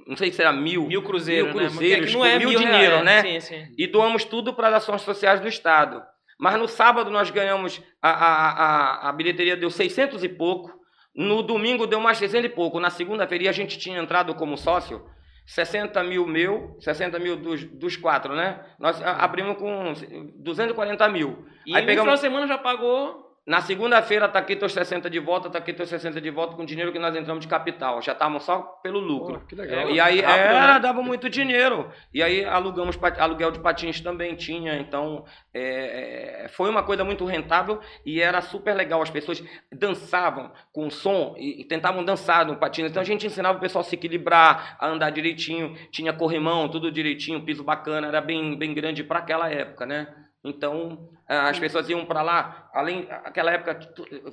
[0.08, 1.70] não sei se era mil, Mil cruzeiros, mil né?
[1.70, 3.22] cruzeiros, aqui não é mil, mil dinheiro, reais, né?
[3.22, 3.74] Sim, sim.
[3.78, 6.02] E doamos tudo para as ações sociais do Estado.
[6.40, 10.72] Mas no sábado nós ganhamos, a, a, a, a bilheteria deu 600 e pouco,
[11.16, 15.06] no domingo deu mais 600 e pouco, na segunda-feira a gente tinha entrado como sócio
[15.46, 18.64] 60 mil meu, 60 mil dos, dos quatro, né?
[18.80, 19.94] Nós abrimos com
[20.38, 21.46] 240 mil.
[21.66, 21.98] E aí pegamos...
[21.98, 25.58] no final de semana já pagou na segunda-feira tá aqui teus 60 de volta, tá
[25.58, 28.00] aqui teus 60 de volta com dinheiro que nós entramos de capital.
[28.00, 29.40] Já estávamos só pelo lucro.
[29.40, 29.90] Pô, que legal.
[29.90, 30.80] E aí Rápido, era, né?
[30.80, 31.90] dava muito dinheiro.
[32.14, 34.78] E aí alugamos aluguel de patins também tinha.
[34.78, 39.02] Então é, é, foi uma coisa muito rentável e era super legal.
[39.02, 42.92] As pessoas dançavam com som e, e tentavam dançar no patins.
[42.92, 45.76] Então a gente ensinava o pessoal a se equilibrar, a andar direitinho.
[45.92, 48.06] Tinha corrimão, tudo direitinho, piso bacana.
[48.06, 50.14] Era bem, bem grande para aquela época, né?
[50.44, 51.10] Então,
[51.40, 53.80] as pessoas iam para lá, além aquela época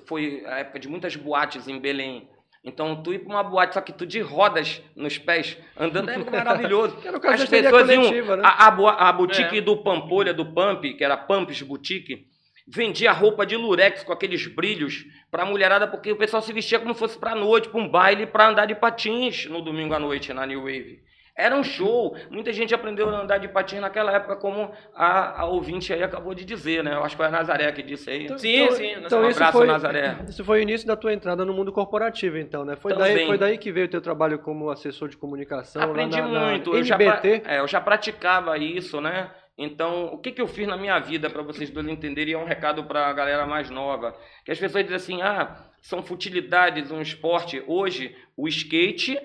[0.07, 2.29] foi a época de muitas boates em Belém.
[2.65, 6.19] Então, tu ir para uma boate, só que tu de rodas nos pés, andando, é
[6.19, 6.99] maravilhoso.
[7.25, 8.37] As pessoas iam.
[8.37, 8.43] Né?
[8.45, 9.61] A, a, a boutique é.
[9.61, 12.27] do Pampolha, do Pump, que era Pumps Boutique,
[12.67, 16.81] vendia roupa de lurex com aqueles brilhos para a mulherada, porque o pessoal se vestia
[16.81, 20.01] como se fosse para noite, para um baile, para andar de patins no domingo à
[20.01, 21.01] noite na New Wave.
[21.39, 22.17] Era um show.
[22.33, 26.35] Muita gente aprendeu a andar de patins naquela época, como a, a ouvinte aí acabou
[26.35, 26.95] de dizer, né?
[26.95, 28.25] Eu acho que foi a Nazaré que disse aí.
[28.25, 28.93] Então, sim, então, sim.
[28.99, 30.17] Então, um isso abraço, foi, Nazaré.
[30.29, 32.75] Isso foi o início da tua entrada no mundo corporativo, então, né?
[32.75, 36.27] Foi, daí, foi daí que veio o teu trabalho como assessor de comunicação Aprendi lá
[36.27, 36.73] na, muito.
[36.73, 36.99] Na eu, já,
[37.47, 39.31] é, eu já praticava isso, né?
[39.57, 42.45] Então, o que, que eu fiz na minha vida, para vocês dois entenderem, é um
[42.45, 44.13] recado para a galera mais nova.
[44.45, 47.63] Que as pessoas dizem assim, ah, são futilidades, um esporte.
[47.67, 49.21] Hoje, o skate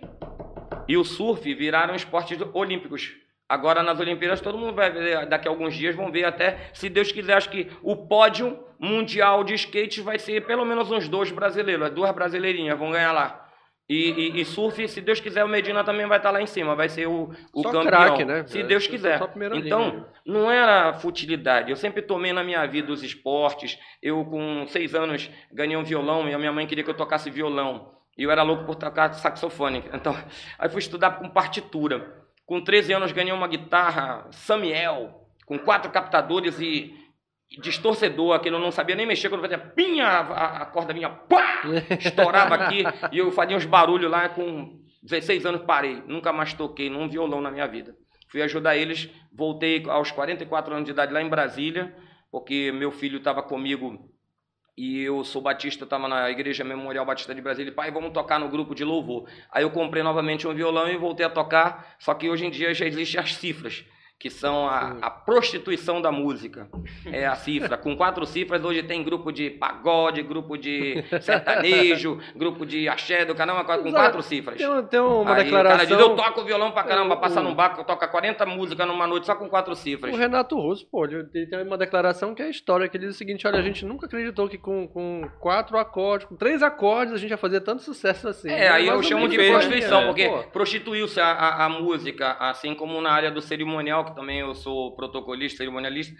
[0.88, 3.14] e o surf viraram esportes olímpicos.
[3.48, 6.90] Agora nas Olimpíadas todo mundo vai ver, daqui a alguns dias vão ver até, se
[6.90, 11.32] Deus quiser, acho que o pódio mundial de skate vai ser pelo menos uns dois
[11.32, 13.44] brasileiros, as duas brasileirinhas vão ganhar lá.
[13.90, 16.74] E, e, e, surf, se Deus quiser, o Medina também vai estar lá em cima,
[16.74, 17.92] vai ser o, o só campeão.
[17.92, 18.46] Craque, né?
[18.48, 19.20] Se Deus quiser.
[19.54, 20.06] Então, linha.
[20.26, 21.70] não era futilidade.
[21.70, 23.78] Eu sempre tomei na minha vida os esportes.
[24.02, 27.30] Eu, com seis anos, ganhei um violão e a minha mãe queria que eu tocasse
[27.30, 27.92] violão.
[28.18, 29.84] E eu era louco por tocar saxofone.
[29.93, 30.16] Então,
[30.57, 32.24] aí fui estudar com partitura.
[32.45, 36.93] Com 13 anos ganhei uma guitarra Samuel, com quatro captadores e,
[37.49, 41.09] e distorcedor, que eu não sabia nem mexer, quando fazia pinha, a, a corda minha
[41.09, 41.61] pá,
[41.99, 46.89] estourava aqui, e eu fazia uns barulhos lá, com 16 anos parei, nunca mais toquei
[46.89, 47.95] num violão na minha vida.
[48.30, 51.95] Fui ajudar eles, voltei aos 44 anos de idade lá em Brasília,
[52.32, 54.09] porque meu filho estava comigo
[54.78, 58.50] e eu sou batista, estava na Igreja Memorial Batista de Brasília, pai, vamos tocar no
[58.50, 59.28] grupo de louvor.
[59.52, 62.74] Aí eu comprei novamente um violão e voltei a tocar, só que hoje em dia
[62.74, 63.86] já existem as cifras
[64.24, 66.70] que são a, a, prostituição da música.
[67.06, 67.78] É a cifra.
[67.78, 73.36] Com quatro cifras, hoje tem grupo de pagode, grupo de sertanejo, grupo de axé do
[73.36, 74.58] canal, com quatro cifras.
[74.58, 75.76] Tem, tem uma Aí declaração...
[75.76, 79.06] o cara diz, eu toco violão pra caramba, passar num barco, toca 40 músicas numa
[79.06, 80.16] noite só com quatro cifras.
[80.16, 83.16] O Renato Russo, pô, ele tem uma declaração que é a história, que ele diz
[83.16, 87.14] o seguinte, olha, a gente nunca acreditou que com, com quatro acordes, com três acordes,
[87.14, 88.50] a gente ia fazer tanto sucesso assim.
[88.50, 90.08] É, aí eu chamo de prostituição, né?
[90.08, 94.95] porque prostituiu-se a, a, a música, assim como na área do cerimonial, também eu sou
[94.95, 96.16] protocolista, cerimonialista,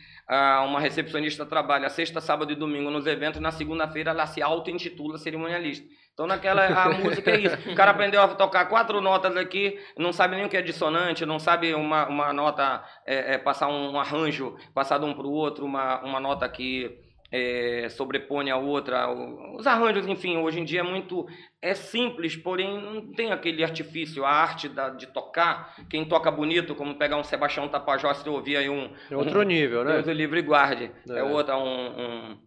[0.66, 5.88] uma recepcionista trabalha sexta, sábado e domingo nos eventos, na segunda-feira ela se auto-intitula cerimonialista.
[6.14, 7.72] Então naquela a música é isso.
[7.72, 11.26] O cara aprendeu a tocar quatro notas aqui, não sabe nem o que é dissonante,
[11.26, 15.32] não sabe uma, uma nota, é, é, passar um arranjo, passar de um para o
[15.32, 17.03] outro, uma, uma nota que
[17.34, 19.12] é, sobrepõe a outra.
[19.58, 21.26] Os arranjos, enfim, hoje em dia é muito
[21.60, 25.76] é simples, porém não tem aquele artifício, a arte da, de tocar.
[25.90, 28.94] Quem toca bonito, como pegar um Sebastião Tapajós, você ouvir aí um.
[29.10, 29.94] É outro um, nível, né?
[29.94, 30.92] Deus o livre guarde.
[31.10, 32.38] É, é outra, um, um,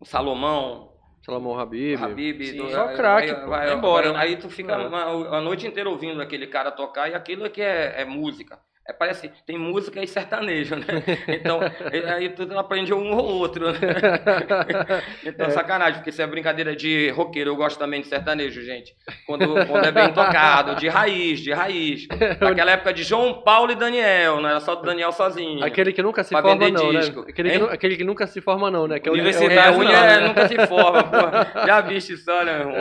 [0.00, 0.90] um Salomão.
[1.24, 2.02] Salomão Habib.
[2.02, 4.18] Habib do, Só craque, vai, vai, embora.
[4.18, 5.36] Aí tu fica é.
[5.36, 8.58] a noite inteira ouvindo aquele cara tocar e aquilo é que é, é música.
[8.90, 10.84] É, parece, tem música e sertanejo, né?
[11.28, 11.60] Então,
[12.08, 13.78] aí tu aprende um ou outro, né?
[15.24, 15.50] Então, é.
[15.50, 17.50] sacanagem, porque isso é brincadeira de roqueiro.
[17.50, 18.94] Eu gosto também de sertanejo, gente.
[19.26, 22.08] Quando, quando é bem tocado, de raiz, de raiz.
[22.40, 25.64] Naquela época de João Paulo e Daniel, não era só do Daniel sozinho.
[25.64, 27.00] Aquele que nunca se forma, não, né?
[27.00, 27.20] disco.
[27.20, 27.26] né?
[27.28, 28.98] Aquele que, aquele que, nunca se forma, não, né?
[28.98, 31.66] Que é Universidade, é, é, nunca se forma, pô.
[31.66, 32.74] Já viste só, né, irmão?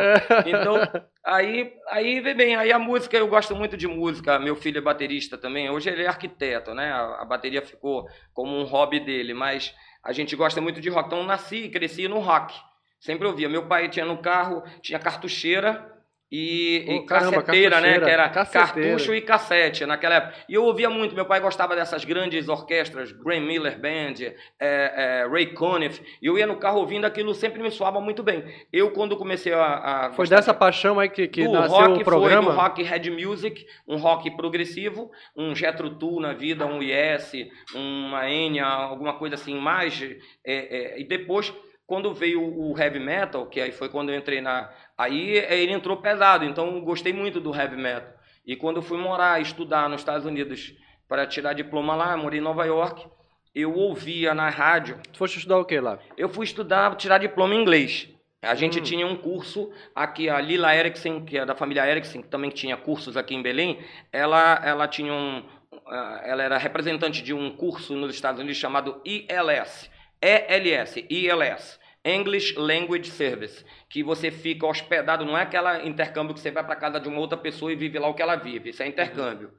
[0.45, 4.81] Então, Aí, aí bem, aí a música, eu gosto muito de música, meu filho é
[4.81, 6.91] baterista também, hoje ele é arquiteto, né?
[6.91, 11.07] A, a bateria ficou como um hobby dele, mas a gente gosta muito de rock.
[11.07, 12.55] Então nasci e cresci no rock.
[12.99, 13.49] Sempre ouvia.
[13.49, 15.98] Meu pai tinha no carro, tinha cartucheira
[16.31, 17.99] e, e Ô, caramba, casseteira, né?
[17.99, 18.89] Que era casseteira.
[18.89, 20.35] cartucho e cassete naquela época.
[20.47, 25.27] E eu ouvia muito, meu pai gostava dessas grandes orquestras, Graham Miller Band, é, é,
[25.27, 28.43] Ray Conniff, e eu ia no carro ouvindo aquilo, sempre me soava muito bem.
[28.71, 30.07] Eu, quando comecei a...
[30.07, 32.51] a Foi gostar dessa paixão aí que, que nasceu rock o foi programa?
[32.51, 37.31] do rock head music, um rock progressivo, um Jethro Tull na vida, um Yes,
[37.73, 40.01] uma Enya, alguma coisa assim mais.
[40.01, 41.53] é, é, e depois,
[41.85, 44.69] quando veio o heavy metal, que aí foi quando eu entrei na.
[44.99, 48.11] Aí ele entrou pesado, então gostei muito do heavy metal.
[48.45, 50.73] E quando eu fui morar, estudar nos Estados Unidos
[51.07, 53.07] para tirar diploma lá, morei em Nova York,
[53.55, 55.99] eu ouvia na rádio Tu foste estudar o que lá?
[56.17, 58.09] eu fui estudar, tirar diploma em inglês.
[58.41, 58.83] A gente Hum.
[58.83, 62.75] tinha um curso aqui, a Lila Erickson, que é da família Erickson, que também tinha
[62.77, 63.79] cursos aqui em Belém,
[64.13, 65.43] ela, ela tinha um.
[65.87, 69.89] ah, Ela era representante de um curso nos Estados Unidos chamado ILS.
[70.21, 71.79] ELS, ILS.
[72.15, 76.75] English Language Service, que você fica hospedado, não é aquela intercâmbio que você vai para
[76.75, 79.51] casa de uma outra pessoa e vive lá o que ela vive, isso é intercâmbio.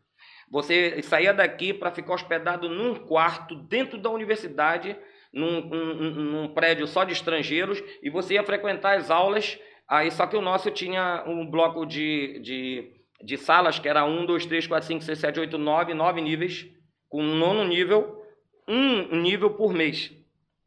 [0.50, 4.96] Você saía daqui para ficar hospedado num quarto dentro da universidade,
[5.32, 9.58] num, num- prédio só de estrangeiros, e você ia frequentar as aulas.
[9.88, 12.92] Aí, só que o nosso tinha um bloco de, de,
[13.22, 16.66] de salas, que era 1, 2, 3, 4, 5, 6, 7, 8, 9, 9 níveis,
[17.08, 18.20] com nono nível,
[18.68, 20.10] um nível por mês.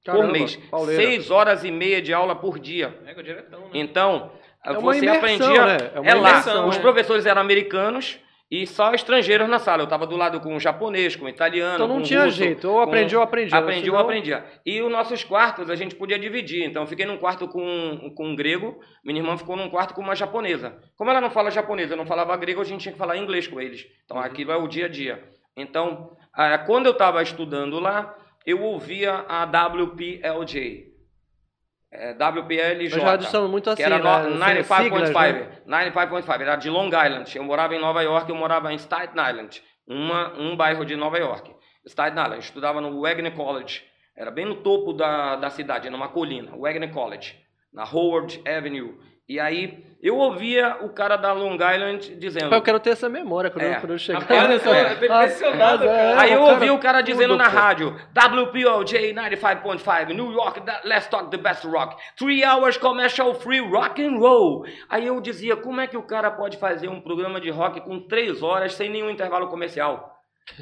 [0.03, 0.55] Caramba, por mês.
[0.69, 1.01] pauleira.
[1.01, 2.97] Seis horas e meia de aula por dia.
[3.05, 3.69] É, o diretão, né?
[3.73, 4.31] Então,
[4.65, 5.65] uma você imersão, aprendia.
[5.65, 5.77] né?
[5.95, 6.29] É uma É lá.
[6.31, 6.81] imersão, Os né?
[6.81, 8.17] professores eram americanos
[8.51, 9.81] e só estrangeiros na sala.
[9.81, 11.73] Eu estava do lado com japonês, com italiano.
[11.75, 12.67] Então não com tinha russo, jeito.
[12.69, 13.55] Ou com- aprendi ou aprendi.
[13.55, 14.45] Aprendi ou aprendia.
[14.65, 16.63] E os nossos quartos a gente podia dividir.
[16.63, 20.01] Então eu fiquei num quarto com, com um grego, minha irmã ficou num quarto com
[20.01, 20.77] uma japonesa.
[20.95, 23.59] Como ela não fala japonesa, não falava grego, a gente tinha que falar inglês com
[23.59, 23.85] eles.
[24.05, 24.23] Então Uhum.
[24.23, 25.23] aquilo é o dia a dia.
[25.57, 28.15] Então, ah, quando eu estava estudando lá,
[28.45, 30.91] eu ouvia a WPLJ.
[31.91, 32.89] É, WPLJ.
[32.89, 34.29] Nós já adicionamos muito assim, que era né?
[34.29, 35.33] no- Siglas, 95.5.
[35.65, 35.91] né?
[35.91, 36.41] 95.5.
[36.41, 37.37] Era de Long Island.
[37.37, 39.61] Eu morava em Nova York, eu morava em Staten Island.
[39.85, 41.53] Uma, um bairro de Nova York.
[41.85, 42.35] Staten Island.
[42.35, 43.83] Eu estudava no Wagner College.
[44.15, 46.55] Era bem no topo da, da cidade, numa colina.
[46.57, 47.35] Wagner College.
[47.71, 48.97] Na Howard Avenue.
[49.27, 52.53] E aí, eu ouvia o cara da Long Island dizendo...
[52.53, 53.75] Eu quero ter essa memória quando, É.
[53.77, 54.19] eu, quando eu chegar.
[54.19, 56.21] Rapaz, eu tô impressionado, cara.
[56.21, 61.37] Aí eu ouvi o cara dizendo na rádio, WPOJ 95.5, New York, let's talk the
[61.37, 61.95] best rock.
[62.17, 64.65] Three hours commercial free rock and roll.
[64.89, 68.01] Aí eu dizia, como é que o cara pode fazer um programa de rock com
[68.01, 70.11] três horas sem nenhum intervalo comercial?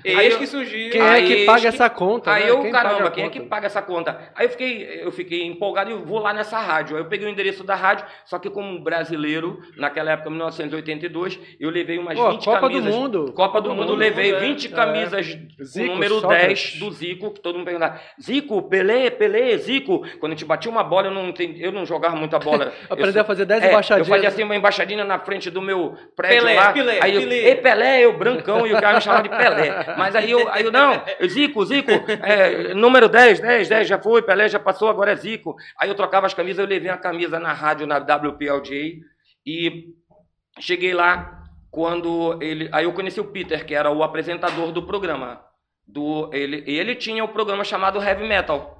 [0.06, 0.92] Aí Eis que surgiu.
[0.92, 2.32] Quem é que paga que- essa conta?
[2.32, 2.52] Aí né?
[2.52, 4.32] eu, Quem caramba, quem é que paga essa conta?
[4.36, 6.96] Aí eu fiquei, eu fiquei empolgado e eu vou lá nessa rádio.
[6.96, 11.70] Aí eu peguei o endereço da rádio, só que como brasileiro, naquela época, 1982, eu
[11.70, 12.96] levei umas Pô, 20 Copa do camisas.
[12.96, 13.34] Mundo.
[13.34, 14.40] Copa do Mundo, Mundo, levei é.
[14.40, 14.70] 20 É.
[14.70, 15.26] camisas
[15.64, 16.48] Zico, número Sócrates.
[16.74, 20.06] 10 do Zico, que todo mundo perguntava, Zico, Pelé, Pelé, Zico.
[20.20, 22.72] Quando a gente batia uma bola, eu não, eu não jogava muita bola.
[22.90, 24.08] Aprendeu Eu a fazer 10 é, embaixadinhas.
[24.08, 26.72] Eu fazia assim uma embaixadinha na frente do meu prédio Pelé, lá.
[26.72, 27.36] Pelé, aí eu, Pelé.
[27.36, 29.71] Ei, Pelé, eu brancão, e o cara me chamava de Pelé.
[29.98, 31.92] Mas aí eu, aí eu não, Zico, Zico,
[32.24, 35.56] é, número 10, 10, 10, já foi, Pelé já passou, agora é Zico.
[35.80, 39.02] Aí eu trocava as camisas, eu levei a camisa na rádio, na WPLJ,
[39.46, 39.94] e
[40.60, 42.70] cheguei lá quando ele.
[42.72, 45.42] Aí eu conheci o Peter, que era o apresentador do programa.
[45.88, 48.78] Do, ele, ele tinha o programa chamado Heavy Metal.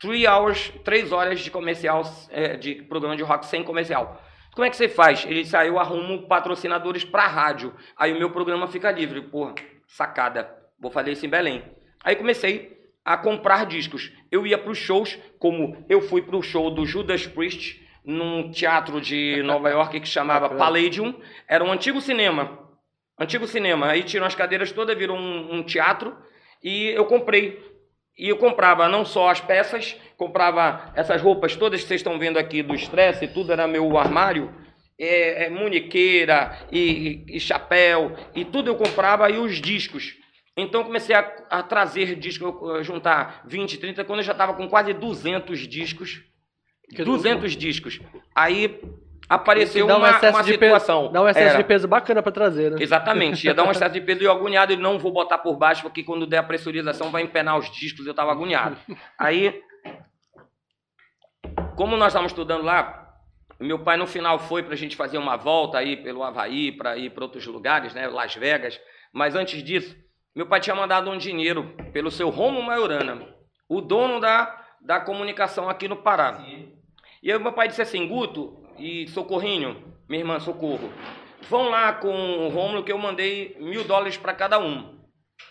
[0.00, 4.20] Three hours, três horas de comercial, é, de programa de rock sem comercial.
[4.54, 5.24] Como é que você faz?
[5.26, 7.74] Ele eu arrumo patrocinadores para rádio.
[7.96, 9.20] Aí o meu programa fica livre.
[9.22, 9.54] Porra,
[9.90, 10.50] sacada.
[10.78, 11.62] Vou fazer isso em Belém.
[12.02, 14.12] Aí comecei a comprar discos.
[14.30, 18.50] Eu ia para os shows, como eu fui para o show do Judas Priest, num
[18.50, 20.48] teatro de Nova York que chamava.
[20.50, 21.14] Palladium.
[21.46, 22.58] Era um antigo cinema.
[23.18, 23.88] Antigo cinema.
[23.88, 26.16] Aí tiram as cadeiras todas, virou um, um teatro.
[26.62, 27.68] E eu comprei.
[28.18, 32.38] E eu comprava não só as peças, comprava essas roupas todas que vocês estão vendo
[32.38, 34.54] aqui do estresse, tudo era meu armário.
[35.02, 40.14] É, é, muniqueira e, e- e chapéu, e tudo eu comprava, e os discos.
[40.56, 44.92] Então comecei a, a trazer discos, juntar 20, 30, quando eu já estava com quase
[44.92, 46.20] 200 discos.
[46.94, 47.98] Que 200 discos.
[48.34, 48.78] Aí
[49.26, 51.02] apareceu um uma, uma situação.
[51.02, 52.76] Peso, dá um excesso Era- de peso bacana pra trazer, né?
[52.82, 55.56] Exatamente, ia dar um excesso de peso e eu agoniado, e não vou botar por
[55.56, 58.76] baixo, porque quando der a pressurização vai empenar os discos, eu estava agoniado.
[59.18, 59.62] Aí,
[61.76, 62.99] como nós estávamos estudando lá,
[63.66, 66.96] meu pai no final foi para a gente fazer uma volta aí pelo Havaí, para
[66.96, 68.80] ir para outros lugares, né, Las Vegas,
[69.12, 69.96] mas antes disso,
[70.34, 73.26] meu pai tinha mandado um dinheiro pelo seu Romo Maiorana,
[73.68, 76.42] o dono da, da comunicação aqui no Pará.
[77.22, 80.90] E aí meu pai disse assim, Guto e Socorrinho, minha irmã Socorro,
[81.48, 82.08] vão lá com
[82.46, 84.98] o Rômulo que eu mandei mil dólares para cada um.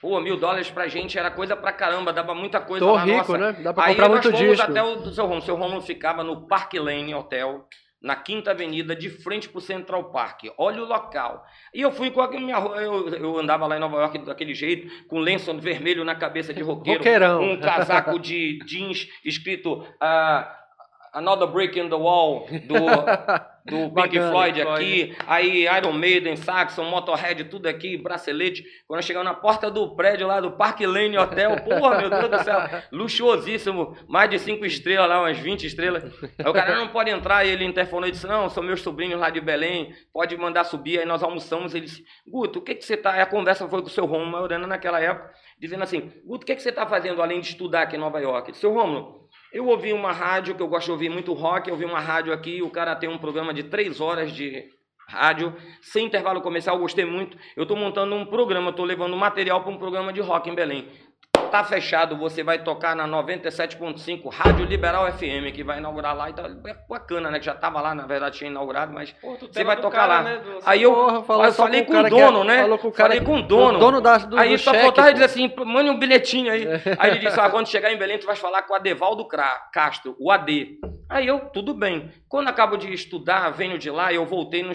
[0.01, 3.18] Pô, mil dólares pra gente era coisa pra caramba, dava muita coisa Tô lá, rico,
[3.18, 3.38] nossa.
[3.38, 3.51] né?
[3.64, 4.72] Dá pra Aí comprar nós muito fomos disco.
[4.72, 5.41] até o do seu Rômulo.
[5.45, 7.66] Seu Rômulo ficava no Park Lane Hotel,
[8.02, 10.45] na Quinta Avenida, de frente pro Central Park.
[10.58, 11.45] Olha o local.
[11.74, 15.08] E eu fui com a minha eu, eu andava lá em Nova York daquele jeito,
[15.08, 17.41] com lenço vermelho na cabeça de roqueiro, Roqueirão.
[17.43, 20.56] um casaco de jeans escrito ah,
[21.14, 22.76] Another Break in the Wall do,
[23.70, 24.61] do Pink Bacana, Floyd Floyd.
[24.61, 28.63] aqui, aí Iron Maiden, Saxon, Motorhead, tudo aqui, bracelete.
[28.88, 32.43] Quando chegava na porta do prédio lá do Park Lane Hotel, porra, meu Deus do
[32.43, 32.59] céu,
[32.91, 36.03] luxuosíssimo, mais de cinco estrelas lá, umas 20 estrelas.
[36.38, 39.20] Aí o cara não pode entrar, e ele interfonou e disse: Não, são meus sobrinhos
[39.20, 40.99] lá de Belém, pode mandar subir.
[40.99, 41.74] Aí nós almoçamos.
[41.74, 43.13] Ele disse: Guto, o que, que você tá.
[43.13, 46.45] Aí a conversa foi com o seu Romulo Maurana naquela época, dizendo assim: Guto, o
[46.45, 48.55] que, que você tá fazendo além de estudar aqui em Nova York?
[48.57, 51.86] Seu Romulo, eu ouvi uma rádio, que eu gosto de ouvir muito rock, eu ouvi
[51.86, 54.70] uma rádio aqui, o cara tem um programa de três horas de
[55.08, 57.38] rádio, sem intervalo comercial, eu gostei muito.
[57.56, 60.88] Eu estou montando um programa, estou levando material para um programa de rock em Belém.
[61.52, 66.30] Tá fechado, você vai tocar na 97.5 Rádio Liberal FM, que vai inaugurar lá.
[66.30, 67.40] Então, é bacana, né?
[67.40, 70.24] Que já estava lá, na verdade, tinha inaugurado, mas Pô, você vai tocar cara, lá.
[70.24, 72.22] né, do- Aí eu, Porra, falou eu só falei com com o o cara que
[72.22, 72.62] é- dono, né?
[72.62, 73.78] falou com o cara falei com o dono.
[73.78, 76.68] o dono da- do- aí do só cheque, faltava dizer assim, mande um bilhetinho aí.
[77.00, 79.70] Aí ele disse, ah, quando chegar em Belém, tu vai falar com o Adevaldo Cra-
[79.74, 80.78] Castro, o AD.
[81.10, 82.12] Aí eu, tudo bem.
[82.28, 84.74] Quando acabo de estudar, venho de lá, eu voltei no,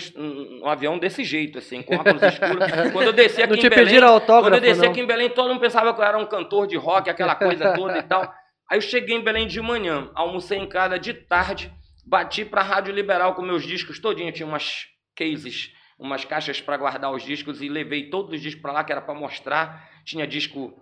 [0.61, 2.65] no avião desse jeito, assim, com óculos escuros.
[2.93, 4.91] Quando eu desci aqui Não em te Belém, pediram autógrafo, quando eu desci não?
[4.91, 7.75] aqui em Belém, todo mundo pensava que eu era um cantor de rock, aquela coisa
[7.75, 8.23] toda e tal.
[8.71, 11.73] Aí eu cheguei em Belém de manhã, almocei em casa de tarde,
[12.07, 17.13] bati pra Rádio Liberal com meus discos todinho, tinha umas cases, umas caixas para guardar
[17.13, 19.91] os discos e levei todos os discos para lá que era para mostrar.
[20.05, 20.73] Tinha disco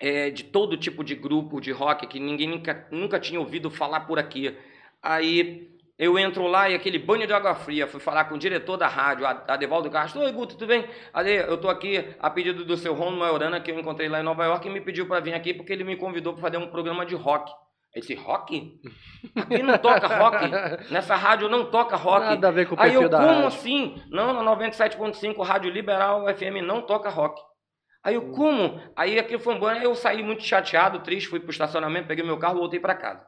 [0.00, 4.00] é, de todo tipo de grupo de rock que ninguém nunca, nunca tinha ouvido falar
[4.00, 4.56] por aqui.
[5.02, 8.76] Aí eu entro lá e aquele banho de água fria, fui falar com o diretor
[8.76, 10.20] da rádio, Adevaldo Castro.
[10.22, 10.84] Oi, Guto, tudo bem?
[11.12, 14.24] Ade, eu tô aqui a pedido do seu Romulo Maurana, que eu encontrei lá em
[14.24, 16.66] Nova York, e me pediu para vir aqui porque ele me convidou para fazer um
[16.66, 17.52] programa de rock.
[17.94, 18.80] Esse rock?
[19.36, 20.50] Aqui não toca rock.
[20.90, 22.26] Nessa rádio não toca rock.
[22.26, 23.46] Nada a ver com o Aí perfil eu, da como rádio.
[23.46, 24.02] assim?
[24.10, 27.40] Não, na 97.5, Rádio Liberal FM não toca rock.
[28.02, 28.22] Aí Hum.
[28.22, 28.80] eu, como?
[28.96, 32.24] Aí aquilo foi um banho, aí eu saí muito chateado, triste, fui pro estacionamento, peguei
[32.24, 33.24] meu carro e voltei para casa.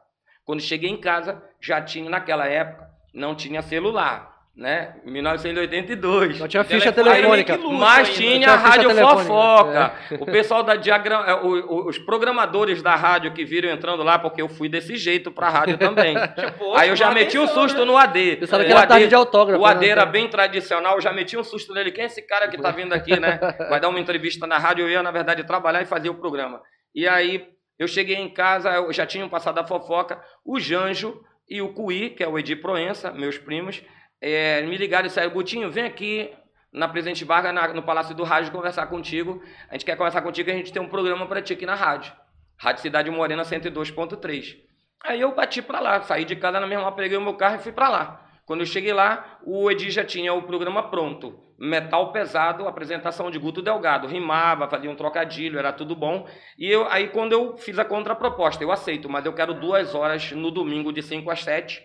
[0.47, 4.95] Quando cheguei em casa, já tinha, naquela época, não tinha celular, né?
[5.03, 6.39] 1982.
[6.39, 7.55] Não tinha ficha telefônica.
[7.57, 8.13] luz Mas ainda.
[8.17, 9.23] tinha Tinha a rádio telefônica.
[9.25, 9.93] fofoca.
[10.21, 14.47] O pessoal da diagrama, é, os programadores da rádio que viram entrando lá, porque eu
[14.47, 16.15] fui desse jeito pra rádio também.
[16.57, 17.85] Pô, Aí eu já meti o atenção, susto né?
[17.85, 18.37] no AD.
[18.37, 19.91] Pensaram que O era AD tarde de autógrafo, O AD né?
[19.91, 21.91] era bem tradicional, eu já meti um susto nele.
[21.91, 23.37] Quem é esse cara que tá vindo aqui, né?
[23.69, 24.85] Vai dar uma entrevista na rádio.
[24.85, 26.61] Eu ia, na verdade, trabalhar e fazer o programa.
[26.95, 27.45] E aí
[27.77, 30.21] eu cheguei em casa, eu já tinham passado a fofoca.
[30.43, 33.81] O Janjo e o Cuí, que é o Edir Proença, meus primos,
[34.21, 36.33] eh, me ligaram e disseram: Gutinho, vem aqui
[36.73, 39.41] na Presidente Vargas, na- no Palácio do Rádio, conversar contigo.
[39.69, 42.11] A gente quer conversar contigo, a gente tem um programa para ti aqui na rádio.
[42.57, 44.57] Rádio Cidade Morena 102.3.
[45.03, 47.59] Aí eu bati para lá, saí de casa na mesma peguei o meu carro e
[47.59, 48.26] fui para lá.
[48.47, 51.37] Quando eu cheguei lá, o Edir já tinha o programa pronto.
[51.59, 54.07] Metal pesado, apresentação de Guto Delgado.
[54.07, 56.25] Rimava, fazia um trocadilho, era tudo bom.
[56.57, 60.31] E eu, aí quando eu fiz a contraproposta, eu aceito, mas eu quero duas horas
[60.31, 61.83] no domingo de 5 às 7,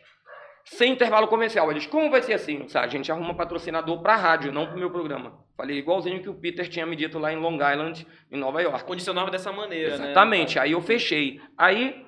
[0.64, 1.68] sem intervalo comercial.
[1.68, 2.60] Eles, como vai ser assim?
[2.60, 5.32] Disse, "Ah, a gente arruma patrocinador para a rádio, não para o meu programa.
[5.56, 8.84] Falei igualzinho que o Peter tinha me dito lá em Long Island, em Nova York.
[8.84, 10.04] Condicionava dessa maneira, né?
[10.04, 10.60] Exatamente.
[10.60, 11.40] Aí eu fechei.
[11.58, 12.06] Aí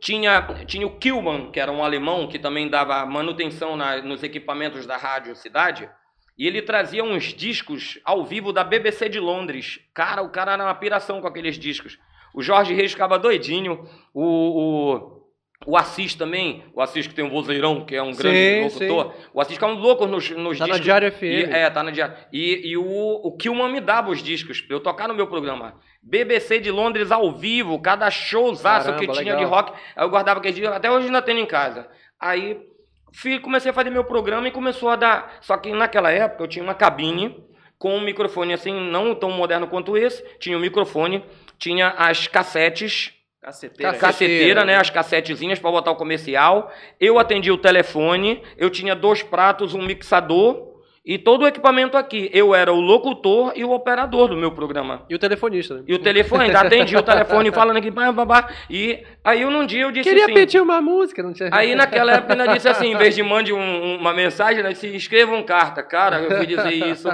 [0.00, 4.86] tinha, tinha o Kilman, que era um alemão que também dava manutenção na- nos equipamentos
[4.86, 5.88] da rádio cidade.
[6.38, 9.78] E ele trazia uns discos ao vivo da BBC de Londres.
[9.92, 11.98] Cara, o cara era uma piração com aqueles discos.
[12.34, 13.86] O Jorge Reis ficava doidinho.
[14.14, 15.19] O, o,
[15.66, 16.64] o Assis também.
[16.72, 19.14] O Assis que tem um vozeirão, que é um grande Sim, locutor.
[19.34, 20.84] O Assis ficava louco nos, nos Tá na discos.
[20.84, 21.22] Diário FM.
[21.22, 22.16] E, é, tá na diária.
[22.32, 25.74] E, e o, o Kilman me dava os discos pra eu tocar no meu programa.
[26.02, 29.38] BBC de Londres ao vivo, cada showzaço que tinha legal.
[29.38, 29.72] de rock.
[29.94, 31.86] Aí eu guardava aqueles discos, até hoje ainda tenho em casa.
[32.18, 32.58] Aí
[33.12, 35.36] fui, comecei a fazer meu programa e começou a dar.
[35.42, 37.44] Só que naquela época eu tinha uma cabine
[37.78, 40.24] com um microfone assim, não tão moderno quanto esse.
[40.38, 41.22] Tinha um microfone,
[41.58, 43.94] tinha as cassetes Caceteira.
[43.94, 44.64] Caceteira.
[44.64, 44.76] Né?
[44.76, 46.70] As cassetezinhas para botar o comercial.
[47.00, 50.69] Eu atendi o telefone, eu tinha dois pratos, um mixador
[51.10, 52.30] e todo o equipamento aqui.
[52.32, 55.04] Eu era o locutor e o operador do meu programa.
[55.10, 55.82] E o telefonista, né?
[55.88, 58.48] E o telefone, ainda atendi o telefone falando aqui, blá.
[58.70, 60.34] E aí num dia eu disse Queria assim.
[60.34, 61.50] pedir uma música, não tinha.
[61.52, 64.86] Aí naquela época ainda disse assim, em vez de mande um- uma mensagem, né, disse,
[64.94, 65.82] escrevam carta.
[65.82, 67.08] Cara, eu fui dizer isso.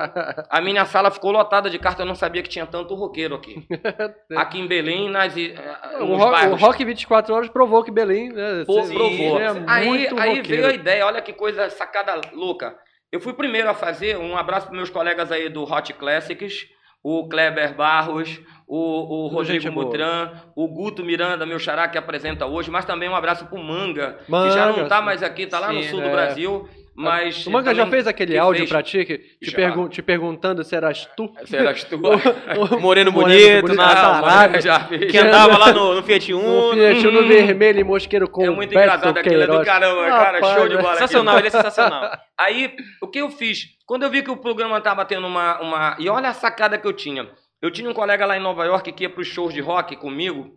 [0.50, 3.66] A minha sala ficou lotada de carta, eu não sabia que tinha tanto roqueiro aqui.
[4.36, 5.54] Aqui em Belém, nas, eh,
[6.00, 6.54] O rock, o.
[6.56, 8.64] Rock 24 Horas provou que Belém, né?
[8.66, 9.40] Pô, provou.
[9.40, 10.48] é aí aí roqueiro.
[10.48, 12.76] veio a ideia, olha que coisa sacada louca.
[13.12, 16.66] Eu fui primeiro a fazer, um abraço para meus colegas aí do Hot Classics,
[17.02, 19.70] o Kleber Barros, o, o Rodrigo.
[19.70, 24.18] Mutran, o Guto Miranda, meu xará, que apresenta hoje, mas também um abraço pro Manga,
[24.28, 25.04] Manga, que já não tá sim.
[25.04, 26.04] mais aqui, tá lá no Sim, sul é.
[26.04, 27.46] do Brasil, mas...
[27.46, 30.64] O Manga já fez aquele que áudio fez- pra ti, que- te, pergun- te perguntando
[30.64, 31.32] se eras tu?
[31.44, 31.98] Se eras tu.
[32.80, 35.10] Moreno bonito, na Sarado, já fez.
[35.10, 36.72] que andava lá no, no Fiat Uno.
[36.72, 40.38] Fiat Uno vermelho e mosqueiro com É muito Beto engraçado aquilo, é do caramba, cara,
[40.38, 40.94] Rapaz, show de é bola.
[40.94, 42.10] Sensacional, ele é sensacional.
[42.38, 43.66] Aí, o que eu fiz?
[43.86, 45.96] Quando eu vi que o programa tava tendo uma, uma.
[45.98, 47.28] E olha a sacada que eu tinha.
[47.62, 50.50] Eu tinha um colega lá em Nova York que ia pros shows de rock comigo.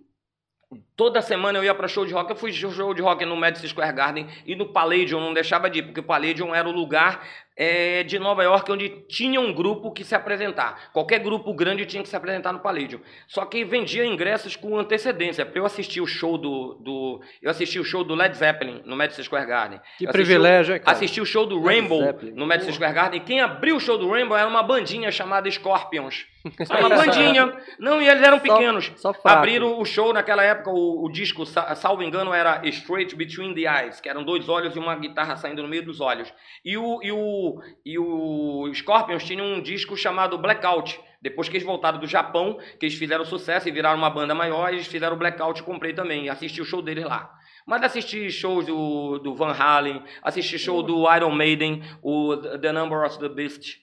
[1.00, 2.30] Toda semana eu ia para show de rock.
[2.30, 5.80] Eu fui show de rock no Madison Square Garden e no Palladium, não deixava de
[5.80, 7.26] ir, porque o Palladium era o lugar
[7.56, 10.90] é, de Nova York onde tinha um grupo que se apresentar.
[10.94, 13.00] Qualquer grupo grande tinha que se apresentar no Palladium.
[13.28, 15.46] Só que vendia ingressos com antecedência.
[15.46, 17.22] Para eu assistir o show do, do.
[17.42, 19.80] Eu assisti o show do Led Zeppelin no Madison Square Garden.
[19.98, 20.92] Que Eu assisti o- privilégio, é, cara?
[20.98, 22.32] Assisti o show do Led Rainbow Zeppelin.
[22.32, 23.22] no Madison Square Garden.
[23.22, 26.26] Quem abriu o show do Rainbow era uma bandinha chamada Scorpions.
[26.70, 27.54] Era uma bandinha.
[27.78, 28.94] Não, e eles eram pequenos.
[28.96, 29.40] Só fraco.
[29.40, 33.62] Abriram o show naquela época, o, o disco, sa- salvo engano, era Straight Between the
[33.62, 36.32] Eyes, que eram dois olhos e uma guitarra saindo no meio dos olhos.
[36.64, 41.00] E o, e o, e o Scorpions tinha um disco chamado Blackout.
[41.22, 44.72] Depois que eles voltaram do Japão, que eles fizeram sucesso e viraram uma banda maior,
[44.72, 47.30] eles fizeram o Blackout, comprei também, assisti o show deles lá.
[47.68, 53.06] Mas assisti shows do, do Van Halen, assisti show do Iron Maiden, o The Number
[53.06, 53.78] of the Beast,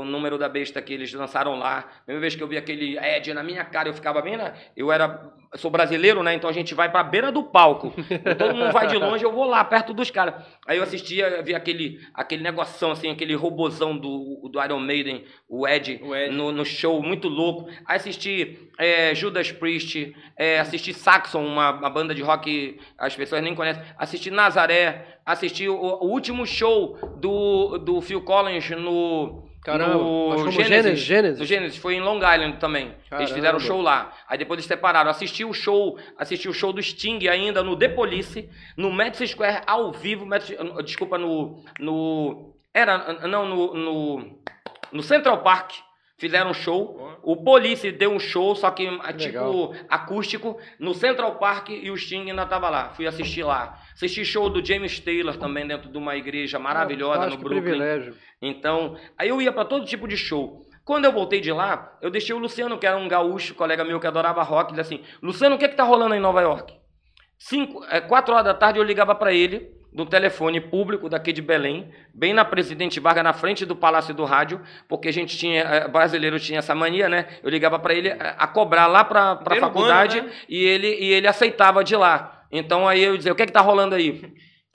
[0.00, 1.82] o número da besta que eles lançaram lá.
[2.04, 4.52] Primeira vez que eu vi aquele Ed na minha cara, eu ficava bem na.
[4.76, 5.32] Eu era.
[5.50, 6.34] eu sou brasileiro, né?
[6.34, 7.92] Então a gente vai pra beira do palco.
[8.38, 10.34] Todo mundo vai de longe, eu vou lá, perto dos caras.
[10.66, 15.66] Aí eu assistia, vi aquele, aquele negoção, assim, aquele robozão do, do Iron Maiden, o
[15.66, 16.34] Ed, O Ed.
[16.34, 17.68] No, no show, muito louco.
[17.86, 23.14] Aí assisti é, Judas Priest, é, assisti Saxon, uma, uma banda de rock que as
[23.14, 23.82] pessoas nem conhecem.
[23.96, 29.50] Assisti Nazaré, assisti o, o último show do, do Phil Collins no.
[29.62, 30.98] Caramba, no Gênesis.
[31.00, 31.38] Gênesis?
[31.38, 32.86] No Gênesis, foi em Long Island também.
[32.88, 33.34] Eles Caramba.
[33.34, 34.12] fizeram show lá.
[34.28, 35.08] Aí depois eles separaram.
[35.10, 39.62] Assisti o show, assisti o show do Sting ainda no The Police, no Madison Square
[39.66, 44.38] ao vivo, Madison- desculpa, no no era não no, no
[44.90, 45.72] no Central Park.
[46.22, 47.18] Fizeram um show.
[47.20, 49.74] O Police deu um show, só que ah, tipo Legal.
[49.88, 52.90] acústico, no Central Park e o Sting ainda tava lá.
[52.90, 53.76] Fui assistir lá.
[53.92, 57.62] Assisti show do James Taylor também dentro de uma igreja maravilhosa Rapaz, no que Brooklyn.
[57.62, 58.14] privilégio.
[58.40, 60.64] Então, aí eu ia para todo tipo de show.
[60.84, 63.98] Quando eu voltei de lá, eu deixei o Luciano, que era um gaúcho, colega meu
[63.98, 66.40] que adorava rock, disse assim: Luciano, o que é que tá rolando aí em Nova
[66.40, 66.72] York?
[67.36, 71.42] Cinco, é, quatro horas da tarde eu ligava para ele, do telefone público daqui de
[71.42, 75.60] Belém, bem na Presidente Vargas, na frente do Palácio do Rádio, porque a gente tinha,
[75.62, 77.26] é, brasileiro tinha essa mania, né?
[77.42, 80.30] Eu ligava para ele é, a cobrar lá para a faculdade né?
[80.48, 82.44] e, ele, e ele aceitava de lá.
[82.50, 84.32] Então aí eu dizia: o que é que tá rolando aí?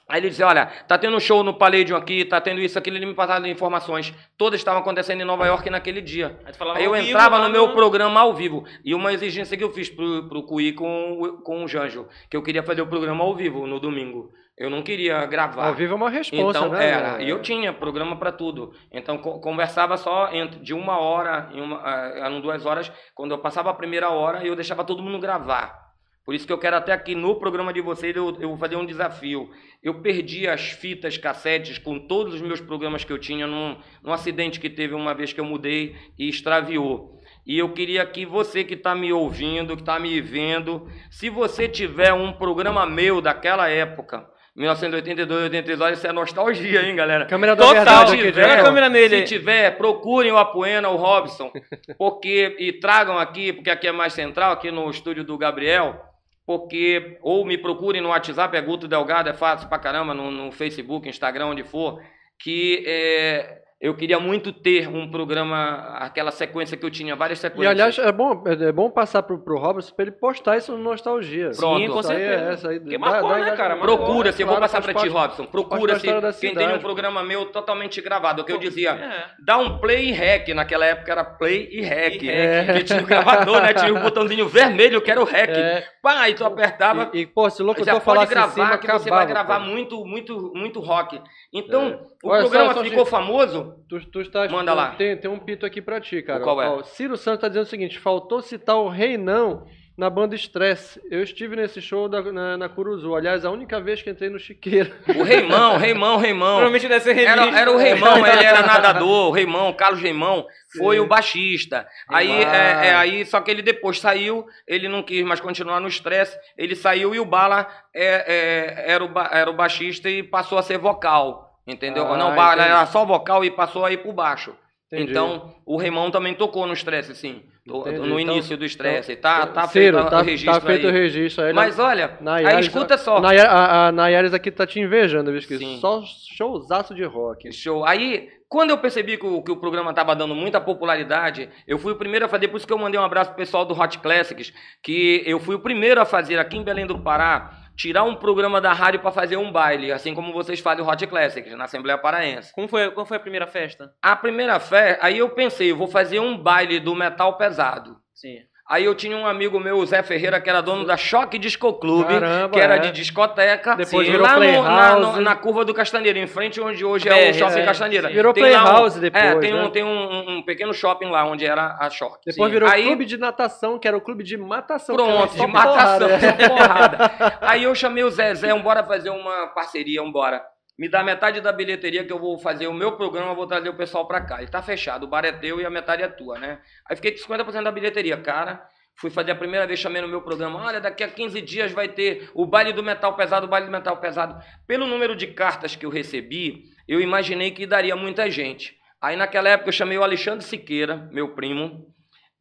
[0.10, 2.96] Aí ele dizia, olha, tá tendo um show no Palladium aqui, tá tendo isso, aquilo,
[2.96, 4.14] ele me passava informações.
[4.38, 6.40] Todas estavam acontecendo em Nova York naquele dia.
[6.46, 8.64] Aí Aí eu vivo entrava no meu programa ao vivo.
[8.86, 12.42] E uma exigência que eu fiz pro, pro Cui com, com o Janjo, que eu
[12.42, 14.32] queria fazer o programa ao vivo, no domingo.
[14.58, 15.68] Eu não queria gravar.
[15.68, 16.90] Ao vivo é uma resposta, Então, né?
[16.90, 17.22] era.
[17.22, 18.74] E eu tinha programa para tudo.
[18.92, 22.92] Então, co- conversava só entre, de uma hora, em uma, ah, eram duas horas.
[23.14, 25.86] Quando eu passava a primeira hora, eu deixava todo mundo gravar.
[26.26, 28.76] Por isso que eu quero até aqui no programa de vocês, eu, eu vou fazer
[28.76, 29.50] um desafio.
[29.82, 34.12] Eu perdi as fitas cassetes com todos os meus programas que eu tinha num, num
[34.12, 37.16] acidente que teve uma vez que eu mudei e extraviou.
[37.46, 41.66] E eu queria que você que está me ouvindo, que está me vendo, se você
[41.70, 44.28] tiver um programa meu daquela época,
[44.58, 47.28] 1982, 83, isso é nostalgia, hein, galera?
[47.28, 49.20] Câmera da Total, verdade se tiver, câmera nele.
[49.20, 51.52] Se tiver, procurem o Apoena, o Robson,
[51.96, 56.02] porque e tragam aqui, porque aqui é mais central, aqui no estúdio do Gabriel,
[56.44, 60.52] porque ou me procurem no WhatsApp, é Guto Delgado, é fácil pra caramba, no, no
[60.52, 62.02] Facebook, Instagram, onde for,
[62.40, 67.42] que é, eu queria muito ter um programa, aquela sequência que eu tinha, várias E
[67.44, 67.72] sequências.
[67.72, 71.52] aliás, é bom, é bom passar pro, pro Robson pra ele postar isso no Nostalgia.
[71.56, 71.80] Pronto.
[71.80, 72.52] Sim, com Isso aí é- certeza.
[72.54, 73.76] essa aí Porque dá- marcou, dá né, cara?
[73.76, 73.98] Marcou.
[73.98, 75.38] Procura, se eu vou passar faz pra ti, Robson.
[75.44, 78.42] faz Procura parte da se história da quem tem um programa meu totalmente gravado.
[78.42, 78.92] É o que eu dizia.
[78.92, 79.26] É.
[79.46, 80.48] Dá um play e rec.
[80.56, 82.22] Naquela época era play e rec.
[82.24, 82.74] E rec.
[82.78, 83.74] Que tinha o gravador, né?
[83.76, 85.50] Tinha o botãozinho vermelho que era o rec.
[85.52, 85.84] É.
[86.02, 87.12] Pá, e tu apertava.
[87.14, 89.24] E, e, pô, se o já locutor pode falasse em gravar cima, que você vai
[89.26, 89.72] acabava, gravar pô.
[89.72, 91.22] muito, muito, muito rock.
[91.54, 92.00] Então, É.
[92.24, 93.76] o Olha só, programa só, ficou gente- famoso.
[93.88, 94.92] Tu, tu estás, Manda lá.
[94.92, 96.44] Tem, tem um pito aqui pra ti, cara.
[96.44, 96.68] Qual é?
[96.70, 99.66] Ó, Ciro Santos tá dizendo o seguinte: faltou citar o Reinão
[99.98, 101.02] na banda Stress.
[101.10, 103.16] Eu estive nesse show da- na, na Curuzu.
[103.16, 104.92] Aliás, a única vez que entrei no Chiqueiro.
[105.16, 106.48] O Reimão, Reimão, Reimão.
[106.58, 107.32] Provavelmente deve ser remix.
[107.48, 110.46] Era, era o Reimão, ele era nadador, o Reimão, o Carlos Reimão
[110.78, 111.02] foi Sim.
[111.02, 111.88] o baixista.
[112.10, 115.88] Aí, é, é, aí, só que ele depois saiu, ele não quis mais continuar no
[115.88, 120.60] estresse, ele saiu e o Bala é, é, era, o, era o baixista e passou
[120.60, 122.06] a ser vocal, entendeu?
[122.12, 122.62] Ah, não, entendi.
[122.62, 124.56] era só vocal e passou aí pro baixo.
[124.92, 125.12] Entendi.
[125.12, 127.44] Então, o Remão também tocou no estresse, sim.
[127.70, 127.98] Entendi.
[128.00, 129.12] no Então- início do estresse.
[129.12, 130.90] então- tá tá Ciro, feito tá, o registro tá feito aí.
[130.90, 131.52] o registro aí.
[131.54, 133.20] Mas olha, aí Nayares- escuta só.
[133.20, 135.42] Naya- a, a Nayares aqui tá te invejando, viu?
[135.42, 135.78] Sim.
[135.82, 136.02] Só
[136.38, 137.52] showzaço de rock.
[137.52, 137.84] Show.
[137.84, 141.92] Aí, quando eu percebi que o, que o programa estava dando muita popularidade, eu fui
[141.92, 144.00] o primeiro a fazer, por isso que eu mandei um abraço pro pessoal do Hot
[144.00, 148.16] Classics, que eu fui o primeiro a fazer aqui em Belém do Pará, tirar um
[148.16, 151.66] programa da rádio para fazer um baile, assim como vocês fazem o Hot Classics na
[151.66, 152.52] Assembleia Paraense.
[152.52, 153.94] Como foi, qual foi a primeira festa?
[154.02, 157.98] A primeira fé, aí eu pensei, eu vou fazer um baile do metal pesado.
[158.14, 158.40] Sim.
[158.70, 161.72] Aí eu tinha um amigo meu, o Zé Ferreira, que era dono da Choque Disco
[161.76, 162.80] Clube, Caramba, que era é.
[162.80, 163.76] de discoteca.
[163.78, 165.16] Depois Sim, virou lá no- na, Playhouse.
[165.16, 168.10] no- na curva do Castanheira, em frente onde hoje é, É, o Shopping é, Castanheira.
[168.10, 169.64] Virou Tem lá um- Playhouse depois, É, tem, né?
[169.64, 172.18] um, tem um, um pequeno shopping lá onde era a Choque.
[172.26, 172.54] Depois Sim.
[172.54, 174.96] virou Aí, clube de natação, que era o clube de matação.
[174.98, 176.10] Pronto, de matação,
[176.50, 177.12] porrada.
[177.40, 180.44] Aí eu chamei o Zé, Zé, bora fazer uma parceria, bora.
[180.78, 183.74] Me dá metade da bilheteria que eu vou fazer o meu programa, vou trazer o
[183.74, 184.44] pessoal pra cá.
[184.44, 186.60] E tá fechado, o bar é teu e a metade é tua, né?
[186.88, 188.64] Aí fiquei com 50% da bilheteria, cara.
[188.96, 190.64] Fui fazer a primeira vez, chamei no meu programa.
[190.64, 193.72] Olha, daqui a 15 dias vai ter o baile do metal pesado, o baile do
[193.72, 194.44] metal pesado.
[194.68, 198.76] Pelo número de cartas que eu recebi, eu imaginei que daria muita gente.
[199.02, 201.94] Aí naquela época eu chamei o Alexandre Siqueira, meu primo,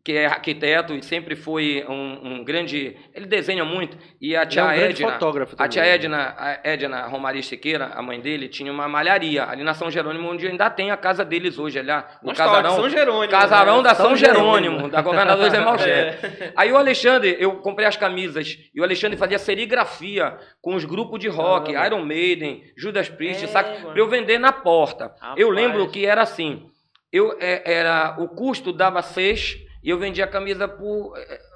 [0.06, 2.96] que é arquiteto e sempre foi um, um grande.
[3.12, 3.98] Ele desenha muito.
[4.20, 5.12] E a Ele é tia um Edna.
[5.14, 5.70] fotógrafo A também.
[5.70, 9.90] tia Edna, a Edna Romaria Siqueira, a mãe dele, tinha uma malharia ali na São
[9.90, 12.76] Jerônimo, onde ainda tem a casa deles hoje, ali, o Nostálgico, casarão.
[12.76, 13.28] São Jerônimo.
[13.32, 13.82] Casarão né?
[13.82, 14.88] da São, São Jerônimo, Jerônimo.
[14.90, 15.90] da governadora Zé Malcher.
[15.90, 16.52] É.
[16.54, 21.18] Aí o Alexandre, eu comprei as camisas, e o Alexandre fazia serigrafia com os grupos
[21.18, 21.96] de rock, Caramba.
[21.96, 23.90] Iron Maiden, Judas Priest, É, mano.
[23.90, 25.12] Pra eu vender na porta.
[25.36, 25.66] Eu Rapaz.
[25.66, 26.62] lembro que era assim,
[27.12, 31.14] eu, é, era, o custo dava 6 e eu vendia a camisa por,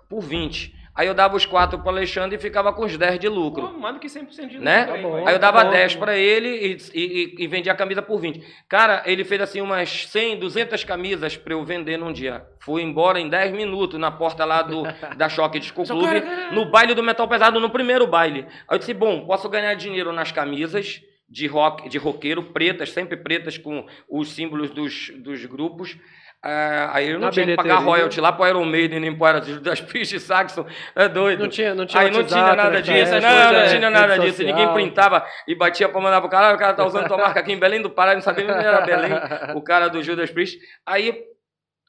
[0.08, 0.78] por 20.
[0.94, 3.68] Aí eu dava os 4 para Alexandre e ficava com os 10 de lucro.
[3.68, 4.80] Pô, mais do que 100% de Né?
[4.86, 5.26] lucro aí, Tá bom.
[5.28, 6.00] Aí eu dava bom, 10 bom.
[6.00, 6.48] para ele
[6.94, 8.40] e, e, e vendia a camisa por 20.
[8.68, 12.44] Cara, ele fez assim umas 100, 200 camisas para eu vender num dia.
[12.60, 14.82] Fui embora em 10 minutos na porta lá do,
[15.16, 16.22] da Choque Disco Clube,
[16.52, 18.46] no baile do Metal Pesado, no primeiro baile.
[18.68, 23.16] Aí eu disse, bom, posso ganhar dinheiro nas camisas de rock, de roqueiro, pretas, sempre
[23.16, 25.96] pretas com os símbolos dos, dos grupos.
[26.42, 29.40] Ah, aí eu não Na tinha que pagar royalty lá pro Iron Maiden, nem pro
[29.60, 30.64] das Priest Saxon.
[30.96, 31.40] É doido.
[31.40, 33.90] Não tinha, não tinha Aí não tinha nada nessa disso, não, não é, tinha rede
[33.90, 34.36] nada disso.
[34.38, 34.56] social.
[34.56, 37.40] Ninguém printava e batia pra mandar pro cara, "Ah, o cara tá usando tua marca
[37.40, 39.10] aqui em Belém do Pará, não sabia nem era Belém,
[39.54, 40.58] o cara do Judas Priest.
[40.86, 41.14] Aí,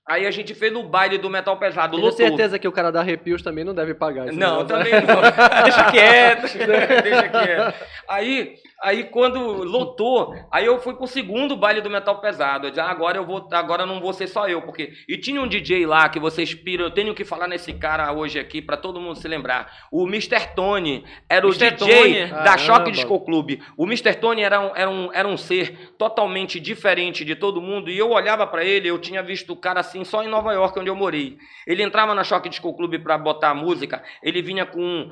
[0.06, 2.18] aí a gente fez o baile do metal pesado, Tenho lotou.
[2.18, 4.38] certeza que o cara da Arrepios também não deve pagar isso.
[4.38, 4.66] Não, né?
[4.68, 5.22] também não.
[5.64, 6.41] Deixa quieto.
[7.04, 7.74] Deixa quieto.
[8.10, 12.67] Aí, aí quando lotou, aí eu fui pro segundo baile do metal pesado.
[12.67, 15.41] Eu disse, ah, agora eu vou, agora não vou ser só eu, porque e tinha
[15.41, 18.75] um DJ lá que vocês piram, eu tenho que falar nesse cara hoje aqui pra
[18.77, 19.88] todo mundo se lembrar.
[19.91, 20.53] O Mr.
[20.55, 21.71] Tony era o Mr.
[21.71, 22.25] DJ Tony.
[22.27, 22.57] da Caramba.
[22.57, 23.61] Choque Disco Clube.
[23.77, 24.15] O Mr.
[24.15, 28.09] Tony era um, era, um, era um ser totalmente diferente de todo mundo e eu
[28.09, 30.95] olhava pra ele, eu tinha visto o cara assim só em Nova York, onde eu
[30.95, 31.38] morei.
[31.67, 35.11] Ele entrava na Choque Disco Clube pra botar a música, ele vinha com um,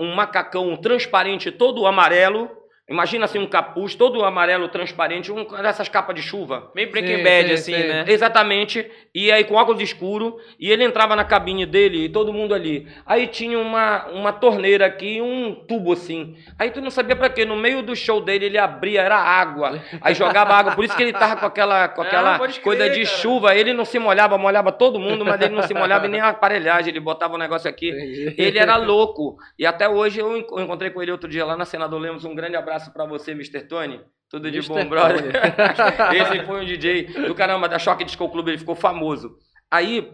[0.00, 2.61] um macacão transparente todo amarelo.
[2.90, 6.70] Imagina assim um capuz todo amarelo transparente, um dessas capas de chuva.
[6.74, 7.88] Meio Breaking Sim, Bad, sim, assim, sim.
[7.88, 8.04] né?
[8.08, 8.90] Exatamente.
[9.14, 10.36] E aí com óculos escuro.
[10.58, 12.88] E ele entrava na cabine dele e todo mundo ali.
[13.06, 16.36] Aí tinha uma, uma torneira aqui, um tubo assim.
[16.58, 17.44] Aí tu não sabia pra quê.
[17.44, 19.80] No meio do show dele ele abria, era água.
[20.00, 20.74] Aí jogava água.
[20.74, 23.16] Por isso que ele tava com aquela, com Ah, aquela crer, coisa de cara.
[23.16, 23.54] chuva.
[23.54, 26.90] Ele não se molhava, molhava todo mundo, mas ele não se molhava nem a aparelhagem.
[26.90, 27.88] Ele botava o negócio aqui.
[28.36, 29.36] Ele era louco.
[29.56, 32.24] E até hoje eu encontrei com ele outro dia lá na Senador Lemos.
[32.24, 33.62] Um grande abraço pra você, Mr.
[33.62, 34.00] Tony.
[34.28, 34.68] Tudo de Mr.
[34.72, 35.32] bom, brother.
[36.14, 39.36] Esse foi um DJ do caramba, da Choque Disco Clube, ele ficou famoso.
[39.70, 40.10] Aí,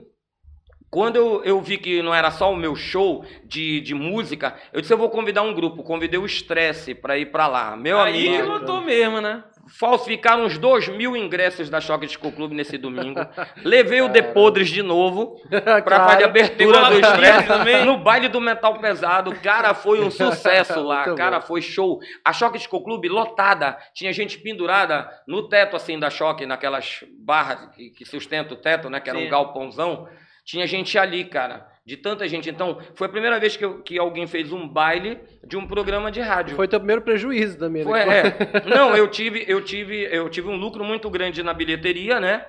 [0.90, 4.80] quando eu, eu vi que não era só o meu show de, de música, eu
[4.80, 5.82] disse, eu vou convidar um grupo.
[5.82, 7.76] Convidei o Stress pra ir pra lá.
[7.76, 9.44] Meu Aí amigo, lotou mesmo, né?
[9.68, 13.20] Falsificaram uns dois mil ingressos da Choque Disco Clube nesse domingo.
[13.64, 16.10] Levei o The Podres de novo pra Claro.
[16.10, 17.00] fazer a abertura do
[17.46, 17.84] também?
[17.84, 19.32] no baile do Metal Pesado.
[19.42, 21.04] Cara, foi um sucesso lá.
[21.06, 21.46] Muito Cara, bom.
[21.46, 22.00] foi show.
[22.24, 23.76] A Choque Disco Clube lotada.
[23.94, 28.88] Tinha gente pendurada no teto, assim, da Choque, naquelas barras que, que sustentam o teto,
[28.88, 29.00] né?
[29.00, 29.26] Que era Sim.
[29.26, 30.08] um galpãozão.
[30.48, 31.66] Tinha gente ali, cara.
[31.84, 32.48] De tanta gente.
[32.48, 36.10] Então, foi a primeira vez que, eu- que alguém fez um baile de um programa
[36.10, 36.56] de rádio.
[36.56, 37.84] Foi teu primeiro prejuízo também.
[37.84, 37.90] né?
[37.90, 38.32] Foi, é.
[38.74, 42.46] Não, eu tive, eu tive, eu tive um lucro muito grande na bilheteria, né?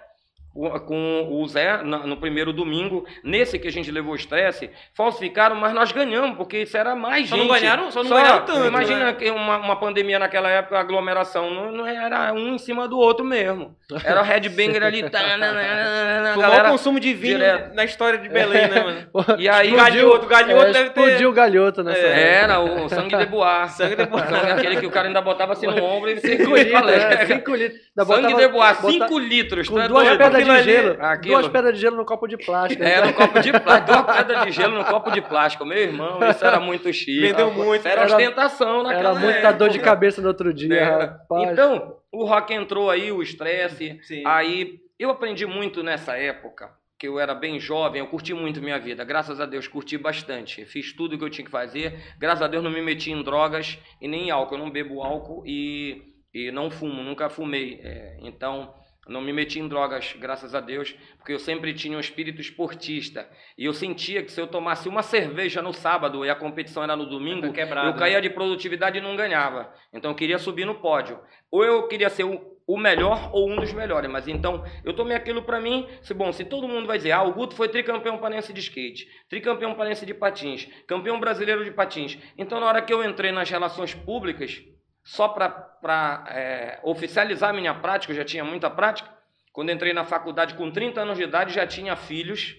[0.54, 5.56] O- Com o Zé na- no primeiro domingo, nesse que a gente levou estresse, falsificaram,
[5.56, 7.48] mas nós ganhamos, porque isso era mais Só gente.
[7.48, 9.32] não ganharam- só não ganharam tanto, Imagina né?
[9.32, 13.76] uma, uma pandemia naquela época, aglomeração não, não era um em cima do outro mesmo.
[14.04, 16.70] Era o headbanger ali, tá, tananana, a Foi o maior galera.
[16.72, 17.76] consumo de vinho direto.
[17.76, 19.00] na história de Belém, né, mano?
[19.40, 22.34] E aí, Galhoto, galhoto é, deve ter- Explodiu o galhoto nessa É.
[22.44, 23.70] era o sangue de boar.
[23.72, 24.28] Sangue de boar.
[24.58, 27.56] Aquele que o cara ainda botava assim no ombro e Cinco você litros, é, cinco
[27.56, 27.80] litros.
[28.06, 29.70] Sangue de boar, bota- 5 litros.
[29.70, 30.18] Com é duas doido?
[30.18, 30.98] pedras pedras de ali- gelo.
[31.04, 32.84] aquilo- Duas pedras de gelo no copo de plástico.
[32.84, 35.66] Era um copo de plástico, duas pedras de gelo no copo de plástico.
[35.66, 37.20] Meu irmão, isso era muito chique.
[37.22, 37.88] Vendeu muito.
[37.88, 39.54] Era Era- ostentação naquela Era muita época.
[39.54, 41.18] dor de cabeça no outro dia.
[41.52, 44.00] Então, o rock entrou aí, o estresse.
[44.26, 48.78] Aí, eu aprendi muito nessa época, que eu era bem jovem, eu curti muito minha
[48.78, 49.04] vida.
[49.06, 50.66] Graças a Deus, curti bastante.
[50.66, 51.98] Fiz tudo que eu tinha que fazer.
[52.20, 54.56] Graças a Deus, não me meti em drogas e nem em álcool.
[54.56, 56.02] Eu não bebo álcool e,
[56.34, 57.80] e não fumo, nunca fumei.
[57.84, 58.74] É, então,
[59.10, 63.30] não me meti em drogas, graças a Deus, porque eu sempre tinha um espírito esportista.
[63.58, 66.96] E eu sentia que se eu tomasse uma cerveja no sábado e a competição era
[66.96, 69.74] no domingo, Tá quebrado, eu caía de produtividade e não ganhava.
[69.92, 71.20] Então eu queria subir no pódio.
[71.52, 74.10] Ou eu queria ser o, melhor ou um dos melhores.
[74.10, 75.88] Mas então eu tomei aquilo pra mim.
[76.02, 79.08] Se, bom, se todo mundo vai dizer, ah, o Guto foi tricampeão panense de skate,
[79.28, 82.18] tricampeão panense de patins, campeão brasileiro de patins.
[82.38, 84.64] Então na hora que eu entrei nas relações públicas,
[85.10, 89.10] só para oficializar a minha prática, eu já tinha muita prática.
[89.52, 92.56] Quando entrei na faculdade com 30 anos de idade, já tinha filhos.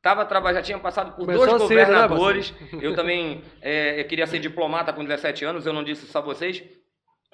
[0.00, 2.54] Tava, já tinha passado por Começou dois cedo, né, governadores.
[2.80, 6.20] eu também é, eu queria ser diplomata com 17 anos, eu não disse isso a
[6.20, 6.62] vocês.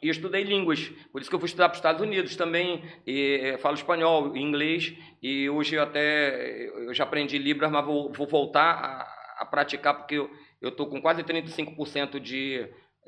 [0.03, 2.83] E estudei línguas, por isso que eu fui estudar para os Estados Unidos também.
[3.07, 8.11] E, eh, falo espanhol, inglês, e hoje eu até eu já aprendi Libras, mas vou,
[8.13, 10.31] vou voltar a, a praticar porque eu
[10.71, 12.67] estou com quase 35% de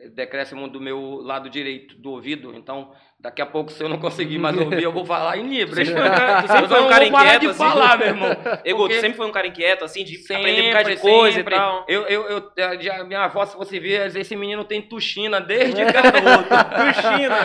[0.09, 2.55] decréscimo do meu lado direito do ouvido.
[2.55, 5.87] Então, daqui a pouco, se eu não conseguir mais ouvir, eu vou falar em Libras.
[5.91, 7.59] Tu sempre foi um cara- tu sempre foi um não cara inquieto, de assim.
[7.59, 8.37] falar, meu irmão.
[8.65, 11.37] Ego, tu sempre foi um cara inquieto, assim, de Sempre, aprender um bocado de coisa
[11.37, 11.55] sempre.
[11.55, 11.85] e tal.
[11.89, 16.49] Eu, eu, eu, eh, minha avó, se você ver, esse menino tem tuxina desde garoto.
[16.81, 17.45] Tuxina.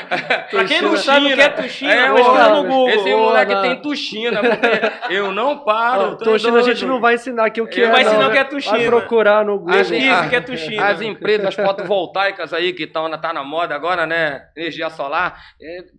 [0.49, 0.97] pra quem não Tuxina.
[1.13, 2.89] sabe o que é tuxina, É, pesquisa ó, no Google.
[2.89, 3.61] Esse moleque não.
[3.61, 6.01] tem tuxina, porque eu não paro.
[6.13, 6.87] Ó, tu é Toshina, a gente doido.
[6.93, 7.91] não vai ensinar aqui o que Eu é.
[7.91, 8.49] vai ensinar não, o que é né?
[8.49, 8.77] Toshina.
[8.77, 9.75] Vai procurar no Google.
[9.79, 10.85] As, Isso, a- que é tuxina.
[10.87, 14.43] as empresas fotovoltaicas aí que estão tá na moda agora, né?
[14.55, 15.39] Energia solar,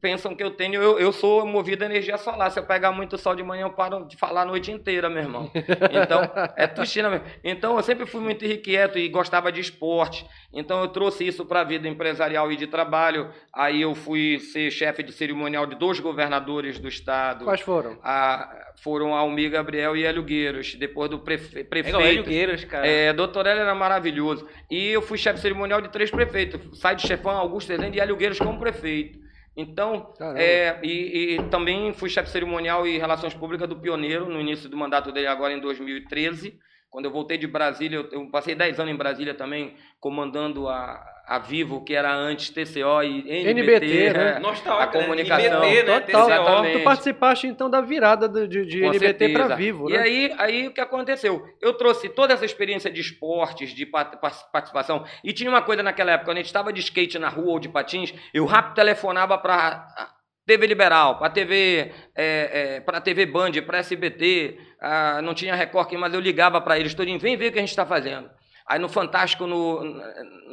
[0.00, 2.50] pensam que eu tenho, eu, eu sou movido a energia solar.
[2.50, 5.22] Se eu pegar muito sol de manhã, eu paro de falar a noite inteira, meu
[5.22, 5.50] irmão.
[5.54, 6.20] Então,
[6.56, 7.24] é tuxina mesmo.
[7.44, 10.26] Então, eu sempre fui muito irrequieto e gostava de esporte.
[10.52, 13.30] Então, eu trouxe isso para a vida empresarial e de trabalho.
[13.52, 17.44] Aí, eu fui ser chefe de cerimonial de dois governadores do estado.
[17.44, 17.98] Quais foram?
[18.02, 21.94] A- foram Almir Gabriel e Hélio Gueiros, depois do prefe, É prefeito.
[21.96, 22.86] igual Hélio Gueiras, cara.
[22.86, 24.46] É, doutor Hélio era maravilhoso.
[24.70, 26.78] E eu fui chefe cerimonial de três prefeitos.
[26.78, 29.18] Sai de Chefão, Augusto Rezende e Hélio Gueiros como prefeito.
[29.56, 34.68] Então, é, e, e também fui chefe cerimonial e relações públicas do Pioneiro, no início
[34.68, 36.58] do mandato dele agora em 2013.
[36.90, 41.02] Quando eu voltei de Brasília, eu, eu passei 10 anos em Brasília também, comandando a,
[41.26, 43.50] a Vivo, que era antes TCO e NBT.
[43.50, 44.40] NBT, né?
[44.40, 45.60] é, a comunicação.
[45.60, 45.70] Né?
[45.70, 46.00] NBT, né?
[46.00, 46.26] Total.
[46.26, 46.32] TCO.
[46.32, 46.78] Exatamente.
[46.78, 49.98] Tu participaste então da virada de, de Com NBT para vivo, E né?
[49.98, 51.44] aí, aí o que aconteceu?
[51.60, 55.04] Eu trouxe toda essa experiência de esportes, de participação.
[55.24, 57.58] E tinha uma coisa naquela época, quando a gente estava de skate na rua ou
[57.58, 60.14] de patins, eu rápido telefonava para
[60.46, 65.92] TV Liberal, para TV, é, é, para TV Band, para SBT, ah, não tinha Record
[65.94, 68.30] mas eu ligava para eles, Torinho, vem ver o que a gente está fazendo.
[68.68, 69.84] Aí no Fantástico, no,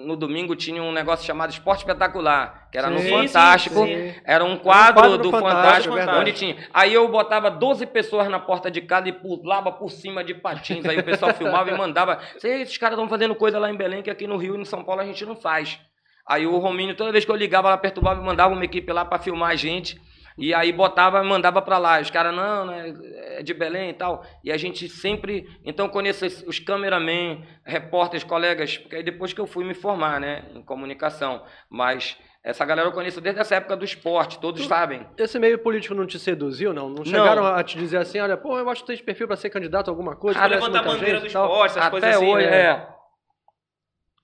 [0.06, 3.86] no domingo, tinha um negócio chamado Esporte Espetacular, que era no Sim, Fantástico.
[3.86, 4.22] sim, sim.
[4.24, 6.20] Era um quadro, quadro do Fantástico, Fantástico, verdade.
[6.20, 6.58] onde tinha.
[6.72, 10.86] Aí eu botava 12 pessoas na porta de casa e pulava por cima de patins.
[10.86, 12.20] Aí o pessoal filmava e mandava.
[12.38, 14.66] "Cê, Esses caras estão fazendo coisa lá em Belém que aqui no Rio e em
[14.66, 15.80] São Paulo a gente não faz.
[16.28, 19.04] Aí o Romínio, toda vez que eu ligava, ela perturbava e mandava uma equipe lá
[19.04, 20.00] para filmar a gente.
[20.38, 22.00] E aí botava e mandava para lá.
[22.00, 22.94] Os caras, não, né?
[23.38, 24.24] É de Belém e tal.
[24.44, 25.48] E a gente sempre.
[25.66, 30.46] Então conheço os- cameramen, repórteres, colegas, porque aí depois que eu fui me formar, né?
[30.56, 31.44] Em comunicação.
[31.70, 35.06] Mas essa galera eu conheço desde essa época do esporte, todos sabem.
[35.18, 36.90] Esse meio político não te seduziu, não?
[36.90, 39.36] Não chegaram a te dizer assim, olha, pô, eu acho que tu tem perfil para
[39.38, 40.38] ser candidato a alguma coisa?
[40.40, 41.46] Pra conhece levantar a bandeira gente do tal.
[41.46, 42.34] esporte, essas coisas Até assim.
[42.36, 42.62] hoje, né?
[42.62, 42.88] é.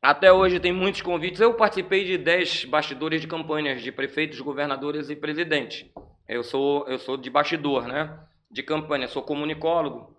[0.01, 1.41] Até hoje tem muitos convites.
[1.41, 5.85] Eu participei de 10 bastidores de campanhas de prefeitos, governadores e presidentes.
[6.27, 8.17] Eu sou, eu sou de bastidor, né?
[8.49, 9.09] De campanha.
[9.09, 10.15] Sou comunicólogo.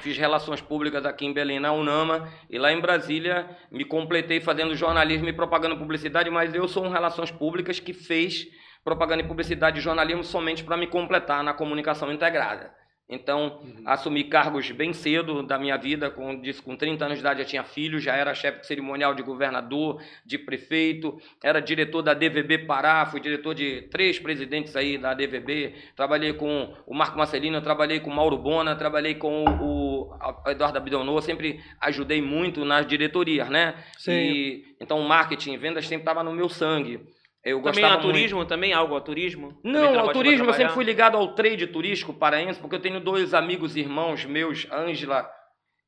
[0.00, 2.26] Fiz relações públicas aqui em Belém, na Unama.
[2.48, 6.84] E lá em Brasília me completei fazendo jornalismo e propaganda e publicidade, mas eu sou
[6.84, 8.46] um relações públicas que fez
[8.82, 12.72] propaganda e publicidade e jornalismo somente para me completar na comunicação integrada.
[13.08, 17.40] Então, assumi cargos bem cedo da minha vida, com, disse, com 30 anos de idade
[17.40, 22.66] já tinha filho, já era chefe cerimonial de governador, de prefeito, era diretor da DVB
[22.66, 27.98] Pará, fui diretor de três presidentes aí da DVB, trabalhei com o Marco Marcelino, trabalhei
[27.98, 33.48] com o Mauro Bona, trabalhei com o, o Eduardo Abidonô, sempre ajudei muito nas diretorias,
[33.48, 33.74] né?
[33.96, 34.12] Sim.
[34.12, 37.00] E, então, marketing, vendas sempre estava no meu sangue.
[37.44, 38.02] Eu Também a muito.
[38.02, 39.58] turismo, também algo a turismo?
[39.62, 43.32] Não, ao turismo eu sempre fui ligado ao trade turístico paraense, porque eu tenho dois
[43.32, 45.28] amigos irmãos meus, Ângela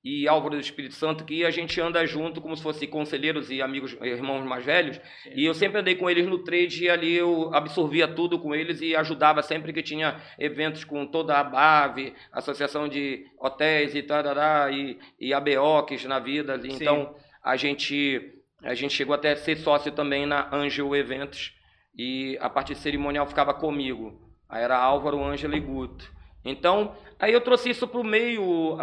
[0.03, 3.61] e Álvaro do Espírito Santo, que a gente anda junto como se fosse conselheiros e
[3.61, 4.99] amigos, irmãos mais velhos.
[5.35, 8.81] E eu sempre andei com eles no trade e ali eu absorvia tudo com eles
[8.81, 14.71] e ajudava sempre que tinha eventos com toda a BAV, Associação de Hotéis e tarará,
[14.71, 16.55] e, e ABOCs na vida.
[16.55, 16.71] ali.
[16.71, 16.79] Sim.
[16.81, 21.55] Então a gente, a gente chegou até a ser sócio também na Angel Eventos
[21.97, 24.21] e a parte cerimonial ficava comigo.
[24.49, 26.11] Aí era Álvaro, Ângela e Guto.
[26.45, 28.77] Então, aí eu trouxe isso para o meio,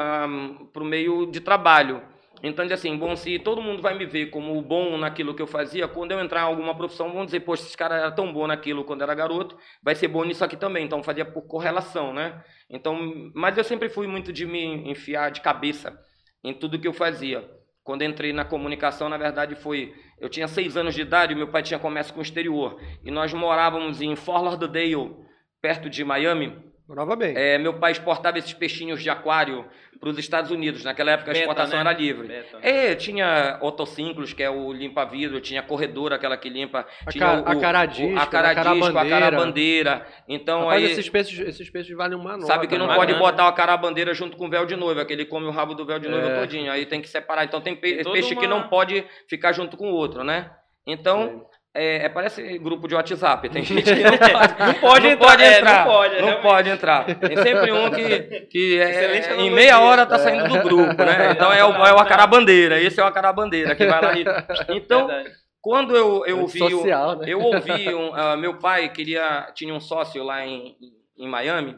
[0.71, 2.01] pro meio de trabalho.
[2.43, 5.87] Então, assim, bom, se todo mundo vai me ver como bom naquilo que eu fazia,
[5.87, 8.83] quando eu entrar em alguma profissão, vão dizer, poxa, esse cara era tão bom naquilo
[8.83, 10.85] quando era garoto, vai ser bom nisso aqui também.
[10.85, 12.43] Então, fazia por correlação, né?
[12.69, 15.99] Então, mas eu sempre fui muito de me enfiar de cabeça
[16.43, 17.56] em tudo que eu fazia.
[17.87, 19.95] Quando entrei na comunicação, na verdade, foi.
[20.19, 22.81] Eu tinha seis anos de idade, meu pai tinha comércio com o exterior.
[23.01, 25.15] E nós morávamos em Fort Lauderdale,
[25.61, 26.53] perto de Miami.
[26.87, 27.33] Morava bem.
[27.35, 29.65] É, meu pai exportava esses peixinhos de aquário
[29.99, 30.83] para os Estados Unidos.
[30.85, 31.89] Naquela época a Beta, exportação né?
[31.89, 32.27] era livre.
[32.27, 32.59] Beta.
[32.61, 36.85] É, tinha otociclos, que é o limpa-vidro, tinha corredor, aquela que limpa.
[37.05, 40.07] A tinha ca- o, a o- caradisco, o- a a carabandeira.
[40.29, 40.91] Então Rapaz, aí.
[40.91, 42.45] esses peixes, esses peixes valem uma nota.
[42.45, 42.95] Sabe que não né?
[42.95, 45.73] pode botar a carabandeira junto com o véu de noiva, que ele come o rabo
[45.75, 46.39] do véu de noiva É.
[46.39, 46.71] todinho.
[46.71, 47.43] Aí tem que separar.
[47.43, 50.51] Então tem pe- Tem peixe que uma- não pode ficar junto com o outro, né?
[50.85, 51.21] Então,
[51.53, 51.56] é,
[52.05, 53.49] é, parece grupo de WhatsApp.
[53.49, 57.05] Tem gente que não pode, Não pode entrar, é, não pode, não pode entrar.
[57.05, 58.19] Tem sempre um que,
[58.51, 61.31] que é- Excelente em meia hora tá saindo do grupo, né?
[61.31, 62.79] Então é o, é o acarabandeira.
[62.81, 64.25] Esse é o acarabandeira que vai lá e...
[64.75, 65.31] Então, Verdade.
[65.61, 66.63] quando eu, eu ouvi...
[66.63, 67.25] o- Social, né?
[67.27, 70.75] eu ouvi, um, ah, meu pai queria, tinha um sócio lá em,
[71.17, 71.77] em Miami,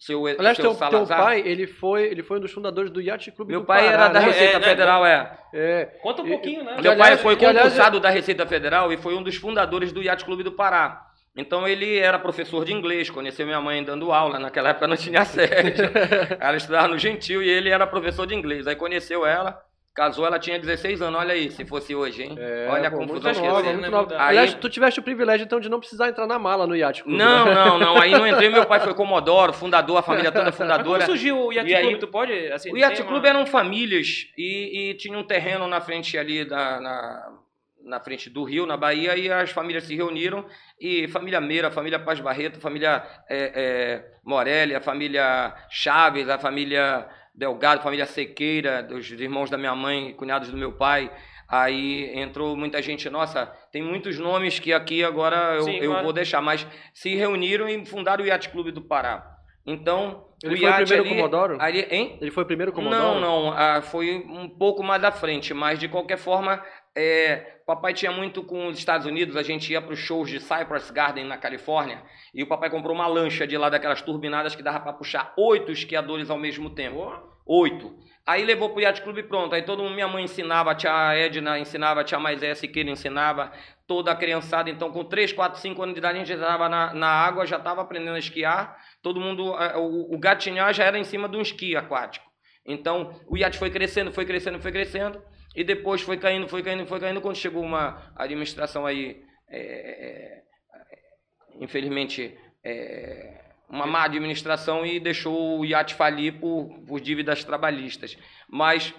[0.00, 1.18] seu, Aliás, seu teu, teu Salazar.
[1.22, 3.92] pai, ele foi, ele foi um dos fundadores do Yacht Clube meu do pai Pará,
[3.92, 4.26] era da né?
[4.26, 4.64] Receita É, né?
[4.66, 5.38] Federal, é.
[5.52, 5.84] É.
[6.02, 6.72] Conta um pouquinho, né?
[6.80, 9.92] Meu pai aliás- foi que, aliás, concursado da Receita Federal e foi um dos fundadores
[9.92, 11.06] do Yacht Clube do Pará.
[11.36, 15.22] Então ele era professor de inglês, conheceu minha mãe dando aula, naquela época não tinha
[15.26, 15.80] sede.
[16.40, 18.66] ela estudava no Gentil e ele era professor de inglês.
[18.66, 19.62] Aí conheceu ela,
[19.94, 22.34] casou, ela tinha 16 anos, olha aí, se fosse hoje, hein?
[22.38, 23.72] É, olha a pô, confusão muito que nova, ser.
[23.74, 24.02] muito nova.
[24.04, 24.20] mudar.
[24.28, 27.02] Aliás, Aí- tu tiveste o privilégio, então, de não precisar entrar na mala no Yacht
[27.02, 27.18] Clube.
[27.18, 27.54] Não, né?
[27.54, 27.96] não, não.
[28.00, 31.04] Aí não entrei, meu pai foi Comodoro, fundador, a família toda Mas como fundadora.
[31.06, 31.98] surgiu o Yacht E aí- Club?
[32.00, 32.32] Tu pode?
[32.52, 36.44] Assim, O Yacht Club uma- eram famílias e, e tinha um terreno na frente ali
[36.44, 37.32] da, na,
[37.84, 40.46] na frente do Rio, na Bahia, e as famílias se reuniram
[40.80, 47.08] e família Meira, família Paz Barreto, família é, é, Morelli, a família Chaves, a família
[47.40, 51.10] Delgado, família Sequeira, dos irmãos da minha mãe, cunhados do meu pai.
[51.48, 56.04] Aí entrou muita gente, nossa, tem muitos nomes que aqui agora eu, Sim, eu claro.
[56.04, 59.38] vou deixar, mas se reuniram e fundaram o Yacht Clube do Pará.
[59.66, 61.56] Então, Ele o foi o primeiro ali, Comodoro?
[61.58, 62.18] ali, hein?
[62.20, 63.02] Ele foi o primeiro Comodoro?
[63.02, 66.62] Não, não, ah, foi um pouco mais à frente, mas de qualquer forma,
[66.96, 70.40] é, papai tinha muito com os Estados Unidos, a gente ia para os shows de
[70.40, 72.02] Cypress Garden na Califórnia,
[72.34, 75.70] e o papai comprou uma lancha de lá daquelas turbinadas que dava para puxar oito
[75.70, 77.12] esquiadores ao mesmo tempo.
[77.46, 77.96] Oito.
[78.26, 79.54] Aí levou pro Yacht Club pronto.
[79.54, 83.50] Aí todo mundo, minha mãe ensinava, a tia Edna ensinava, a tia Maisé Siqueira ensinava,
[83.88, 84.70] toda a criançada.
[84.70, 87.46] Então, com 3, 4, 5 anos de idade, a gente já estava na, na água,
[87.46, 88.76] já estava aprendendo a esquiar.
[89.02, 92.24] Todo mundo, o, o gatinhar já era em cima de um esqui aquático.
[92.64, 95.20] Então, o iate foi crescendo, foi crescendo, foi crescendo.
[95.54, 97.20] E depois foi caindo, foi caindo, foi caindo.
[97.20, 100.42] Quando chegou uma administração aí, é, é,
[101.60, 108.16] infelizmente, é, uma má administração e deixou o iate falir por, por dívidas trabalhistas.
[108.48, 108.94] Mas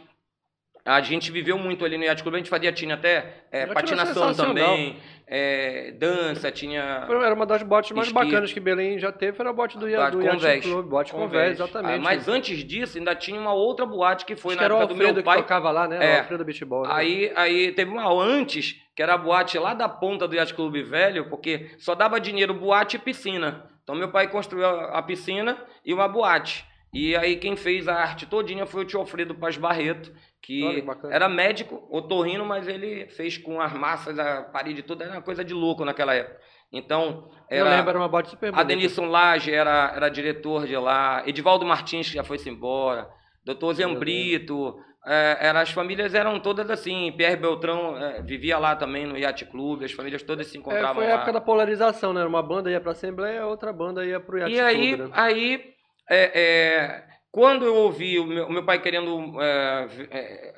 [0.86, 4.30] a gente viveu muito ali no Yacht Club, a gente fazia, tinha até é, patinação
[4.30, 4.76] sensacional.
[4.76, 5.00] também,
[5.34, 7.08] é, dança, tinha...
[7.10, 10.18] Era uma das botes mais bacanas que Belém já teve, era a bote do, Boate
[10.18, 10.64] do Yacht Convés.
[10.66, 10.86] Club.
[10.90, 11.52] Bote Convés.
[11.54, 12.00] Exatamente.
[12.00, 14.94] Ah, mas antes disso, ainda tinha uma outra boate que foi Acho na que época
[14.94, 15.38] do meu que pai.
[15.38, 16.00] tocava lá, né?
[16.06, 16.16] É.
[16.16, 16.90] O Alfredo Beach Ball, né?
[16.92, 20.84] Aí, aí teve uma antes, que era a boate lá da ponta do Yacht Clube
[20.84, 23.72] Velho, porque só dava dinheiro boate e piscina.
[23.84, 26.66] Então meu pai construiu a a piscina e uma boate.
[26.94, 30.12] E aí quem fez a arte todinha foi o tio Alfredo Paz Barreto,
[30.42, 35.14] que Olha era médico, otorrino, mas ele fez com as massas, a parede toda, era
[35.14, 36.40] uma coisa de louco naquela época.
[36.74, 37.76] Então, Eu era...
[37.78, 38.66] lembro, era uma bote super A bonita.
[38.68, 43.10] Denilson Lage era, era diretor de lá, Edivaldo Martins, que já foi-se embora,
[43.44, 49.06] Doutor Zembrito, é, era, as famílias eram todas assim, Pierre Beltrão é, vivia lá também
[49.06, 51.16] no Yacht Clube, as famílias todas se É, encontravam foi a lá.
[51.16, 52.24] época da polarização, né?
[52.24, 55.14] Uma banda ia pra Assembleia, outra banda ia pro Yacht E aí, Club, né?
[55.16, 55.74] aí
[56.14, 60.54] é, é, quando eu ouvi o meu, o meu pai querendo é, é,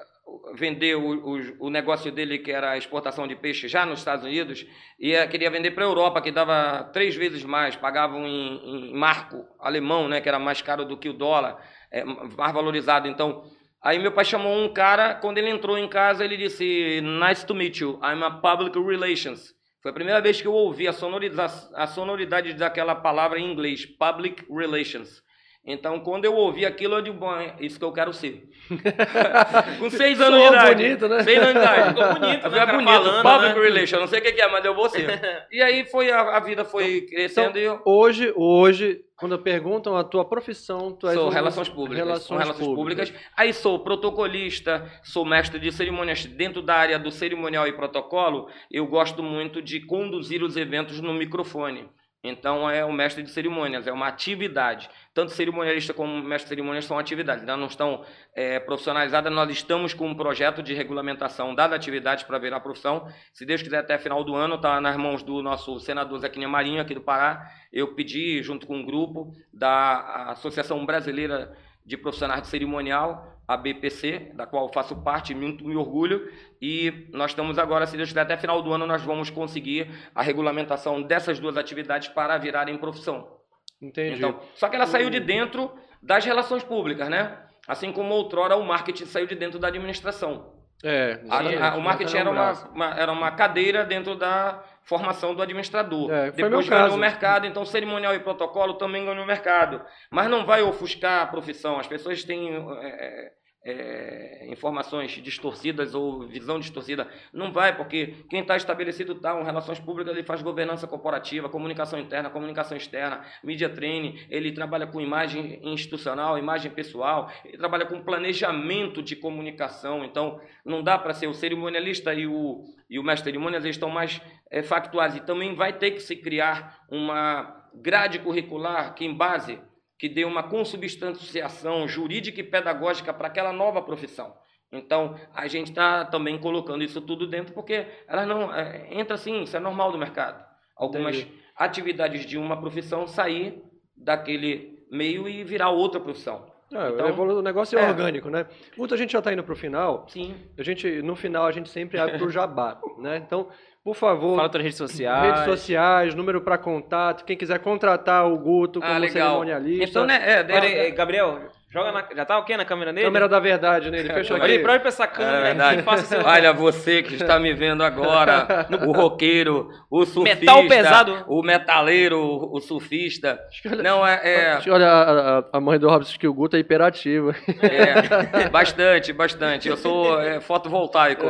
[0.56, 4.26] vender o, o, o negócio dele, que era a exportação de peixe, já nos Estados
[4.26, 4.66] Unidos,
[5.00, 9.46] e queria vender para a Europa, que dava três vezes mais, pagavam em, em marco
[9.60, 13.08] alemão, né, que era mais caro do que o dólar, é, mais valorizado.
[13.08, 13.44] Então,
[13.80, 17.54] aí meu pai chamou um cara, quando ele entrou em casa, ele disse, nice to
[17.54, 19.54] meet you, I'm a public relations.
[19.84, 23.86] Foi a primeira vez que eu ouvi a, sonoriza- a sonoridade daquela palavra em inglês,
[23.86, 25.22] public relations.
[25.66, 28.50] Então, quando eu ouvi aquilo, eu digo, bom, é isso que eu quero ser.
[29.80, 30.84] Com seis anos de Soa idade.
[30.84, 31.24] bonito, né?
[31.24, 31.90] Seis anos de idade.
[31.90, 33.66] Ficou bonito, né, É bonito, falando, public né?
[33.66, 35.04] relation, não sei o que é, mas eu vou ser.
[35.52, 37.82] E aí foi, a, a vida foi crescendo e eu...
[37.86, 42.06] Hoje, hoje, quando perguntam a tua profissão, tu és Sou um- relações públicas.
[42.06, 43.14] Relações, sou relações públicas.
[43.38, 48.50] Aí sou protocolista, sou mestre de cerimônias dentro da área do cerimonial e protocolo.
[48.70, 51.88] Eu gosto muito de conduzir os eventos no microfone.
[52.24, 54.90] Então é o mestre de cerimônias, é uma atividade.
[55.14, 57.42] Tanto cerimonialista como mestre de cerimônias são atividades.
[57.42, 59.32] Ainda não estão é, profissionalizadas.
[59.32, 63.12] Nós estamos com um projeto de regulamentação das atividades para virar profissão.
[63.34, 66.82] Se Deus quiser, até final do ano, está nas mãos do nosso senador Zequinha Marinho,
[66.82, 67.52] aqui do Pará.
[67.74, 71.54] Eu pedi, junto com um grupo da Associação Brasileira
[71.86, 76.32] de Profissionais de Cerimonial, a BPC, da qual faço parte, muito me orgulho,
[76.62, 80.22] e nós estamos agora, se Deus quiser, até final do ano nós vamos conseguir a
[80.22, 83.38] regulamentação dessas duas atividades para virarem profissão.
[83.82, 84.16] Entendi.
[84.18, 87.38] Então, só que ela saiu de dentro das relações públicas, né?
[87.68, 90.52] Assim como outrora o marketing saiu de dentro da administração.
[90.86, 95.34] é, A- a- o marketing era um uma, uma- era uma cadeira dentro da formação
[95.34, 96.12] do administrador.
[96.12, 99.82] É, Depois ganhou o mercado, então cerimonial e protocolo também ganhou o mercado.
[100.12, 101.80] Mas não vai ofuscar a profissão.
[101.80, 103.32] As pessoas têm é,
[103.66, 107.08] é, informações distorcidas ou visão distorcida.
[107.32, 112.00] Não vai, porque quem está estabelecido está, um relações públicas, ele faz governança corporativa, comunicação
[112.00, 118.02] interna, comunicação externa, media training, ele trabalha com imagem institucional, imagem pessoal, ele trabalha com
[118.02, 120.04] planejamento de comunicação.
[120.04, 123.90] Então, não dá para ser o cerimonialista e o, e o mestre cerimônias, eles estão
[123.90, 124.22] mais
[124.52, 125.16] é, factuais.
[125.16, 129.60] E também vai ter que se criar uma grade curricular que, em base,
[130.04, 134.36] que dê uma consubstanciação jurídica e pedagógica para aquela nova profissão.
[134.70, 138.54] Então, a gente está também colocando isso tudo dentro, porque elas não.
[138.54, 140.44] É, entra assim, isso é normal do mercado.
[140.76, 141.32] Algumas Entendi.
[141.56, 143.64] atividades de uma profissão sair
[143.96, 146.52] daquele meio e virar outra profissão.
[146.74, 147.88] É, Então, evolu- o negócio é, é.
[147.88, 148.46] orgânico, né?
[148.76, 150.06] Guto, a gente já está indo para o final.
[150.10, 150.36] Sim.
[150.58, 153.16] A gente, no final, a gente sempre abre para o jabá, né?
[153.26, 153.48] Então,
[153.84, 155.40] por favor, Fala tuas redes sociais.
[155.40, 159.28] redes sociais, número para contato, quem quiser contratar o Guto como Ah, legal.
[159.40, 159.84] cerimonialista.
[159.90, 160.22] Então, né?
[160.24, 161.40] É, aí, é, Gabriel,
[161.74, 162.04] joga na.
[162.16, 163.06] Já tá o quê na câmera dele?
[163.08, 164.00] Câmera da verdade, né?
[164.00, 164.64] Ele fechou Olha aí, aqui.
[164.64, 166.22] pra olha pra essa É câmera aqui, faça seu.
[166.26, 171.26] Olha, você que está me vendo agora, o roqueiro, o surfista, Metal pesado.
[171.28, 173.40] o metaleiro, o surfista.
[173.84, 177.32] Não, é, é, Olha, a, a- mãe do Robson que o Guto é hiperativo.
[177.62, 179.68] é, bastante, bastante.
[179.70, 181.24] Eu sou é, fotovoltaico,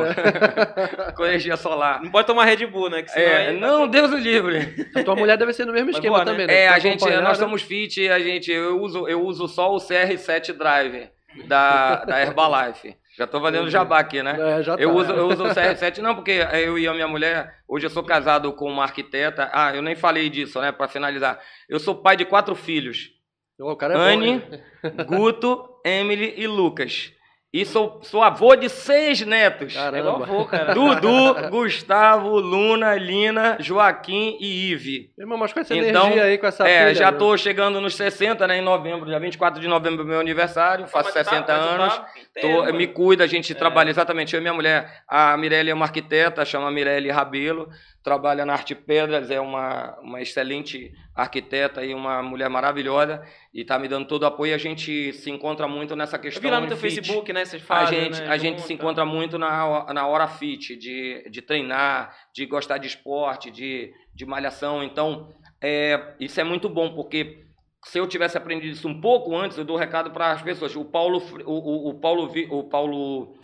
[1.16, 2.02] com energia solar.
[2.02, 3.02] Não pode tomar Red Bull, né?
[3.02, 4.86] Que senão É, aí- não, Deus o livre.
[4.94, 6.32] A tua mulher deve ser no mesmo Vai esquema voar, né?
[6.32, 6.54] também, né?
[6.64, 9.78] É, Pra a gente, nós somos fit, a gente, eu uso, eu uso só o
[9.78, 11.10] CR7 Drive
[11.46, 12.96] da, da Herbalife.
[13.16, 14.36] Já tô valendo jabá aqui, né?
[14.58, 14.94] É, já Eu tá.
[14.96, 18.02] uso, eu uso o CR7, não, porque eu e a minha mulher, hoje eu sou
[18.02, 19.48] casado com uma arquiteta.
[19.52, 21.40] Ah, eu nem falei disso, né, para finalizar.
[21.68, 23.10] Eu sou pai de quatro filhos:
[23.58, 24.38] O cara é Anne,
[24.82, 25.04] bom?
[25.04, 27.12] Guto, Emily e Lucas.
[27.56, 30.24] E sou, sou avô de seis netos: É Caramba.
[30.24, 30.74] avô, cara.
[30.74, 35.12] Dudu, Gustavo, Luna, Lina, Joaquim e Ive.
[35.16, 37.16] Irmão, mas com essa Então, energia aí, com essa É, pilha, já né?
[37.16, 41.04] tô chegando nos 60, né, em novembro, dia 24 de novembro é meu aniversário, faço
[41.14, 41.94] Mas tá- 60 mas tu tá anos.
[42.28, 42.76] inteiro, Tô, mano.
[42.76, 43.54] me cuida, a gente É.
[43.54, 45.04] trabalha exatamente, eu e minha mulher.
[45.06, 47.68] A Mirelle é uma arquiteta, chama Mirelle Rabelo,
[48.02, 53.22] trabalha na Arte Pedras, é uma, uma excelente arquiteta e uma mulher maravilhosa
[53.52, 54.54] e está me dando todo o apoio.
[54.54, 56.42] A gente se encontra muito nessa Eu questão.
[56.42, 56.96] vi lá no teu fit.
[56.96, 57.44] Facebook, né?
[57.44, 58.74] Vocês A fazem, gente, né, a gente se tá.
[58.74, 64.26] encontra muito na, na hora fit, de, de treinar, de gostar de esporte, de, de
[64.26, 64.82] malhação.
[64.82, 65.28] Então,
[65.60, 67.44] é, isso é muito bom, porque
[67.84, 70.74] se eu tivesse aprendido isso um pouco antes, eu dou recado para as pessoas.
[70.74, 73.36] O Paulo, o, o, o Paulo, o Paulo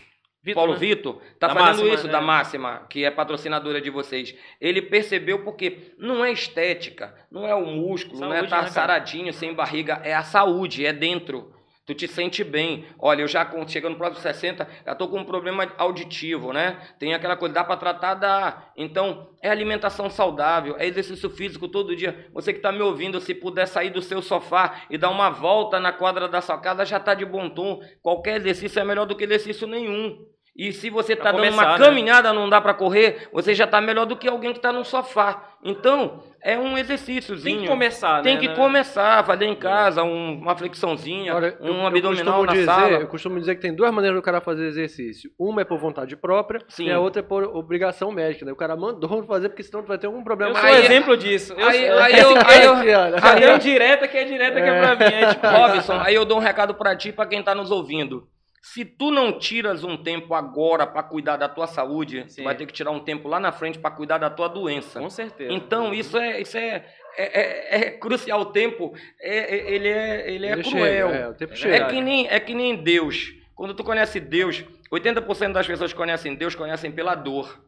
[0.42, 0.78] Vitor, Paulo né?
[0.78, 2.12] Vitor tá Da fazendo Máxima, isso né?
[2.12, 4.34] da Máxima, que é patrocinadora de vocês.
[4.60, 8.62] Ele percebeu porque não é estética, não é o músculo, não é Saúde, estar né,
[8.62, 8.72] cara?
[8.72, 11.52] saradinho, sem barriga, é a saúde, é dentro.
[11.90, 12.84] Tu te sente bem.
[13.00, 16.78] Olha, eu já chegando no próximo 60, já tô com um problema auditivo, né?
[17.00, 18.70] Tem aquela coisa, dá para tratar, dá.
[18.76, 22.28] Então, é alimentação saudável, é exercício físico todo dia.
[22.32, 25.80] Você que tá me ouvindo, se puder sair do seu sofá e dar uma volta
[25.80, 27.80] na quadra da sua casa, já tá de bom tom.
[28.00, 30.16] Qualquer exercício é melhor do que exercício nenhum.
[30.62, 31.85] E se você Pra tá dando começar, uma né?
[31.87, 34.85] caminhada, não dá para correr, você já tá melhor do que alguém que tá no
[34.85, 35.43] sofá.
[35.65, 37.57] Então, é um exercíciozinho.
[37.57, 38.55] Tem que começar, Tem né, que né?
[38.55, 42.65] começar, fazer em casa um- uma flexãozinha, Olha, eu- um eu abdominal costumo na dizer,
[42.66, 42.91] sala.
[42.99, 45.31] Eu costumo dizer que tem duas maneiras do cara fazer exercício.
[45.39, 46.89] Uma é por vontade própria Sim.
[46.89, 48.45] e a outra é por obrigação médica.
[48.45, 48.53] Né?
[48.53, 50.51] O cara mandou fazer porque senão tu vai ter algum problema.
[50.53, 51.55] Eu sou Aí- exemplo disso.
[51.57, 53.19] Eu Aí, sou- aí eu, aí eu, Cara.
[53.19, 55.15] Já deu direta que é direta que é pra mim.
[55.15, 58.27] É tipo, Robson, aí eu dou um recado pra ti, pra quem tá nos ouvindo.
[58.62, 62.43] Se tu não tiras um tempo agora pra cuidar da tua saúde, Sim.
[62.43, 65.01] tu vai ter que tirar um tempo lá na frente pra cuidar da tua doença.
[65.01, 65.51] com certeza.
[65.53, 66.85] Então, isso é, isso é,
[67.16, 68.41] é, é, é crucial.
[68.41, 71.09] O tempo, é, é, ele é, ele é Ele cruel.
[71.09, 71.87] chega, é, o tempo É chega.
[71.87, 73.32] que, nem, é que nem Deus.
[73.55, 74.62] Quando tu conhece Deus,
[74.93, 77.65] 80% das pessoas que conhecem Deus conhecem pela dor.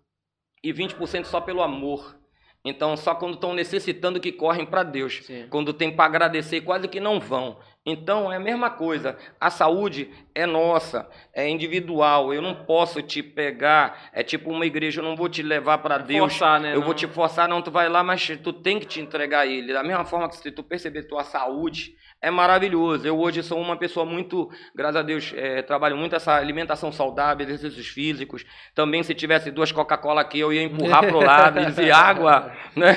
[0.62, 2.16] E 20% só pelo amor.
[2.64, 5.20] Então, só quando estão necessitando que correm para Deus.
[5.24, 5.46] Sim.
[5.50, 7.58] Quando tem para agradecer, quase que não vão.
[7.84, 9.18] Então, é a mesma coisa.
[9.40, 12.32] A saúde é nossa, é individual.
[12.32, 14.10] Eu não posso te pegar.
[14.12, 16.20] É tipo uma igreja, eu não vou te levar para Deus.
[16.32, 16.72] Forçar, né?
[16.72, 16.84] Eu Não.
[16.86, 19.72] vou te forçar, não, tu vai lá, mas tu tem que te entregar a ele.
[19.72, 23.04] Da mesma forma que se tu perceber tua saúde, é maravilhoso.
[23.04, 27.44] Eu hoje sou uma pessoa muito, graças a Deus, eh, trabalho muito essa alimentação saudável,
[27.44, 28.46] exercícios físicos.
[28.76, 32.96] Também se tivesse duas Coca-Cola aqui, eu ia empurrar pro lado e dizer água, né?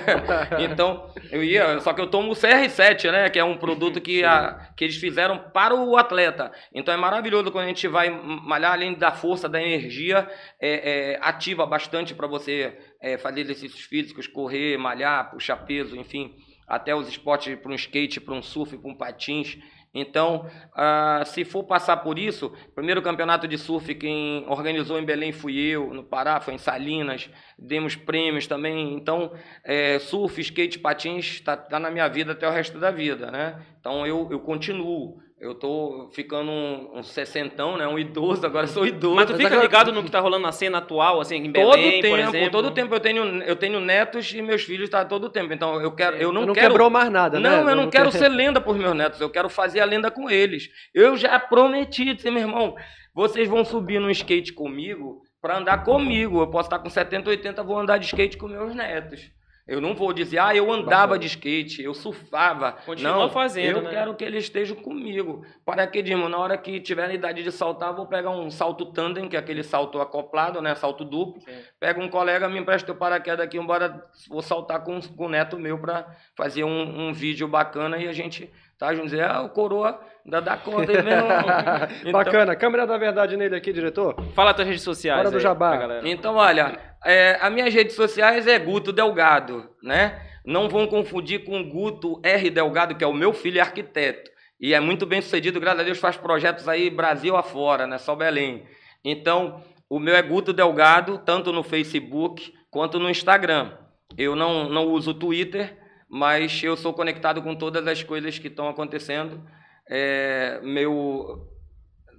[0.59, 4.23] Então, eu ia, só que eu tomo o CR7, né, que é um produto que,
[4.23, 6.51] a, que eles fizeram para o atleta.
[6.71, 10.29] Então é maravilhoso quando a gente vai malhar, além da força, da energia,
[10.61, 16.35] é, é, ativa bastante para você é, fazer exercícios físicos, correr, malhar, puxar peso, enfim,
[16.67, 19.57] até os esportes para um skate, para um surf, para um patins.
[19.93, 25.31] Então, ah, se for passar por isso, primeiro campeonato de surf quem organizou em Belém
[25.31, 28.93] fui eu, no Pará foi em Salinas, demos prêmios também.
[28.93, 29.31] Então,
[29.63, 33.61] é, surf, skate, patins está tá na minha vida até o resto da vida, né?
[33.79, 35.23] Então, eu, eu continuo.
[35.39, 37.85] Eu tô ficando um, um sessentão, né?
[37.85, 39.15] Um idoso, agora sou idoso.
[39.15, 42.01] Mas tu fica ligado no que tá rolando na cena atual, assim, em Todo Belém,
[42.01, 42.51] por tempo, exemplo?
[42.51, 45.51] todo tempo eu tenho, eu tenho netos e meus filhos tá todo tempo.
[45.53, 47.49] Então eu quero, eu não, Tu não quero quebrou mais nada, né?
[47.49, 50.09] não, eu não quero quer- ser lenda por meus netos, eu quero fazer a lenda
[50.09, 50.69] com eles.
[50.93, 52.73] Eu já prometi, disse, meu irmão,
[53.13, 56.39] vocês vão subir no skate comigo para andar comigo.
[56.39, 59.21] Eu posso estar com 70, 80, vou andar de skate com meus netos.
[59.67, 62.73] Eu não vou dizer, ah, eu andava de skate, eu surfava.
[62.85, 63.89] Continua não, fazendo, eu né?
[63.89, 65.43] quero que eles estejam comigo.
[65.65, 68.85] Para que, Dimo, na hora que tiver a idade de saltar, vou pegar um salto
[68.85, 71.41] tandem, que é aquele salto acoplado, né, salto duplo.
[71.41, 71.51] Sim.
[71.79, 75.57] Pega um colega, me empresta o paraquedas aqui, embora vou saltar com, com o neto
[75.57, 78.93] meu para fazer um, um vídeo bacana e a gente tá.
[78.93, 80.91] Dizer, ah, o coroa ainda dá conta.
[80.91, 81.27] Ele mesmo.
[82.01, 82.55] Então- Bacana.
[82.55, 84.15] Câmera da verdade nele aqui, diretor.
[84.33, 85.19] Fala tuas redes sociais.
[85.19, 85.69] Hora do aí jabá.
[85.69, 86.07] pra galera.
[86.09, 90.21] Então, olha, é, as minhas redes sociais é Guto Delgado, né?
[90.45, 92.49] Não vão confundir com Guto R.
[92.49, 94.29] Delgado, que é o meu filho é arquiteto.
[94.59, 97.97] E é muito bem sucedido, graças a Deus, faz projetos aí Brasil afora, né?
[97.97, 98.63] Só Belém.
[99.03, 103.71] Então, o meu é Guto Delgado, tanto no Facebook quanto no Instagram.
[104.17, 105.77] Eu não, não uso o Twitter,
[106.09, 109.41] mas eu sou conectado com todas as coisas que estão acontecendo.
[109.89, 111.47] É, meu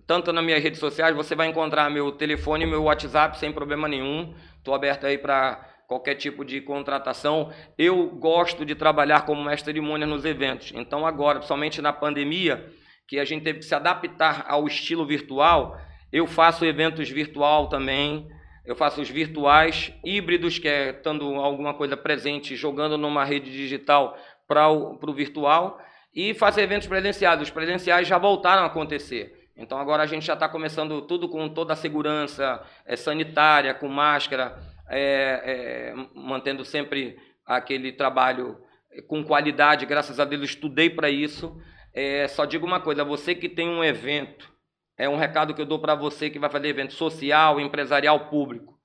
[0.07, 3.89] tanto nas minhas redes sociais, você vai encontrar meu telefone e meu WhatsApp sem problema
[3.89, 4.35] nenhum.
[4.57, 7.53] Estou aberto aí para qualquer tipo de contratação.
[7.77, 10.73] Eu gosto de trabalhar como mestre de cerimônia nos eventos.
[10.75, 12.73] Então agora, principalmente na pandemia,
[13.09, 15.77] que a gente teve que se adaptar ao estilo virtual,
[16.13, 18.29] eu faço eventos virtual também.
[18.67, 24.19] Eu faço os virtuais, híbridos, que é estando alguma coisa presente, jogando numa rede digital
[24.49, 25.81] para o virtual,
[26.13, 27.41] e faço eventos presenciais.
[27.41, 29.51] Os presenciais já voltaram a acontecer.
[29.57, 33.89] Então agora a gente já está começando tudo com toda a segurança é, sanitária, com
[33.89, 37.17] máscara, é, é, mantendo sempre
[37.47, 38.59] aquele trabalho
[39.07, 39.87] com qualidade.
[39.87, 41.57] Graças a Deus estudei para isso.
[41.95, 44.53] É, só digo uma coisa: você que tem um evento,
[44.97, 48.77] é um recado que eu dou para você que vai fazer evento social, empresarial, público.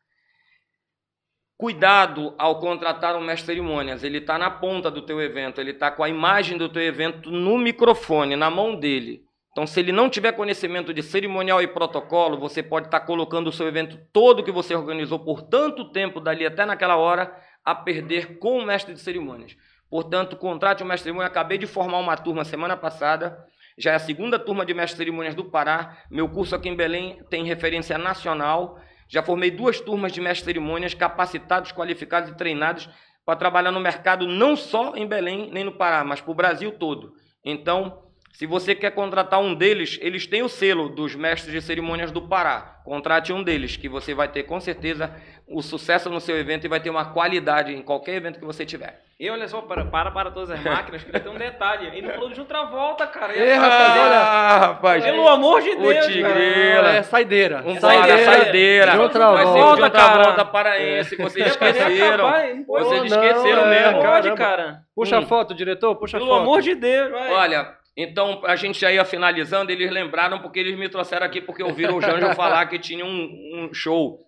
[1.57, 4.03] Cuidado ao contratar um mestre de cerimônias.
[4.03, 7.29] Ele está na ponta do teu evento, ele está com a imagem do teu evento
[7.29, 9.23] no microfone, na mão dele.
[9.51, 13.51] Então, se ele não tiver conhecimento de cerimonial e protocolo, você pode estar colocando o
[13.51, 18.39] seu evento todo que você organizou por tanto tempo, dali até naquela hora, a perder
[18.39, 19.55] com o mestre de cerimônias.
[19.89, 21.27] Portanto, contrate um mestre de cerimônia.
[21.27, 23.37] Acabei de formar uma turma semana passada,
[23.81, 25.97] já é a segunda turma de mestre cerimônias do Pará.
[26.09, 28.79] Meu curso aqui em Belém tem referência nacional.
[29.07, 32.87] Já formei duas turmas de mestre cerimônias capacitados, qualificados e treinados
[33.25, 36.73] para trabalhar no mercado não só em Belém nem no Pará, mas para o Brasil
[36.73, 37.13] todo.
[37.43, 38.03] Então,
[38.33, 42.21] se você quer contratar um deles, eles têm o selo dos mestres de cerimônias do
[42.21, 42.79] Pará.
[42.83, 45.11] Contrate um deles, que você vai ter com certeza
[45.47, 48.65] o sucesso no seu evento e vai ter uma qualidade em qualquer evento que você
[48.65, 48.99] tiver.
[49.19, 51.87] E olha só, para, para, para todas as máquinas, que tem um detalhe.
[51.95, 53.37] Ele não falou de outra volta, cara.
[53.37, 54.17] Ê, rapaz, olha.
[54.19, 55.03] Ah, rapaz.
[55.03, 56.81] Pelo amor de O Deus, Tigreira.
[56.81, 56.93] cara.
[56.95, 57.63] É saideira.
[57.63, 58.17] Um Saideira.
[58.23, 58.43] saideira.
[58.43, 58.91] saideira.
[58.93, 60.23] De outra Vai ser volta, de outra cara.
[60.23, 61.15] volta paraense.
[61.17, 62.31] Vocês esqueceram.
[62.65, 63.91] Vocês não, esqueceram é, mesmo.
[64.03, 64.79] Não pode, cara.
[64.95, 65.23] Puxa Hum.
[65.23, 66.41] a foto, diretor, puxa a Pelo foto.
[66.41, 67.31] amor de Deus, vai.
[67.33, 71.63] Olha, então a gente já ia finalizando, eles lembraram porque eles me trouxeram aqui porque
[71.63, 74.19] ouviram o Janjo falar que tinha um, um show.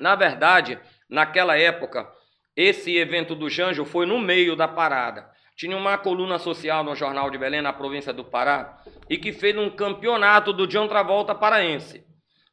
[0.00, 0.78] Na verdade,
[1.08, 2.08] naquela época,
[2.56, 5.28] esse evento do Janjo foi no meio da parada.
[5.56, 8.78] Tinha uma coluna social no Jornal de Belém, na província do Pará,
[9.08, 12.04] e que fez um campeonato do John Travolta paraense.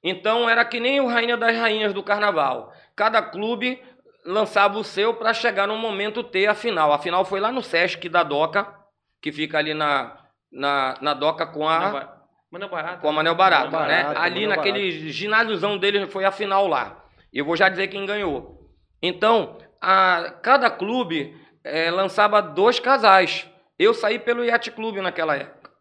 [0.03, 2.71] Então era que nem o Rainha das Rainhas do Carnaval.
[2.95, 3.81] Cada clube
[4.23, 6.91] lançava o seu para chegar no momento ter a final.
[6.91, 8.71] A final foi lá no Sesc da Doca,
[9.19, 10.20] que fica ali na,
[10.51, 11.79] na, na Doca com a,
[12.51, 13.01] Mano Barato.
[13.01, 14.03] com a Manel Barato, Manel né?
[14.03, 17.03] Barato, Ali Manel naquele ginásiozão dele foi a final lá.
[17.33, 18.59] E eu vou já dizer quem ganhou.
[19.01, 21.33] Então, a, cada clube
[21.63, 23.49] eh, lançava dois casais.
[23.79, 25.71] Eu saí pelo Yacht Clube naquela época.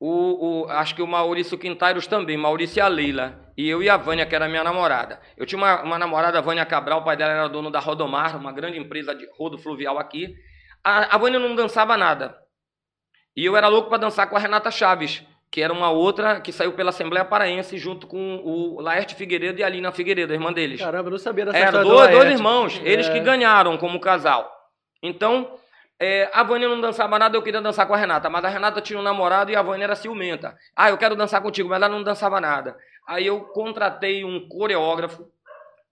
[0.00, 3.52] O, o- acho que o Maurício Quintairos também, Maurício e a Leila.
[3.56, 5.20] E eu e a Vânia, que era minha namorada.
[5.36, 8.36] Eu tinha uma, uma namorada, a Vânia Cabral, o pai dela era dono da Rodomar,
[8.36, 10.32] uma grande empresa de rodo fluvial aqui.
[10.84, 12.36] A, a Vânia não dançava nada.
[13.38, 16.50] E eu era louco para dançar com a Renata Chaves, que era uma outra que
[16.50, 20.52] saiu pela Assembleia Paraense junto com o Laerte Figueiredo e a Alina Figueiredo, a irmã
[20.52, 20.80] deles.
[20.80, 23.12] Caramba, eu não sabia dessa Era dois, do dois irmãos, eles É.
[23.12, 24.52] que ganharam como casal.
[25.00, 25.52] Então,
[26.00, 28.80] é, a Vânia não dançava nada, eu queria dançar com a Renata, mas a Renata
[28.80, 30.58] tinha um namorado e a Vânia era ciumenta.
[30.74, 32.76] Ah, eu quero dançar contigo, mas ela não dançava nada.
[33.06, 35.24] Aí eu contratei um coreógrafo,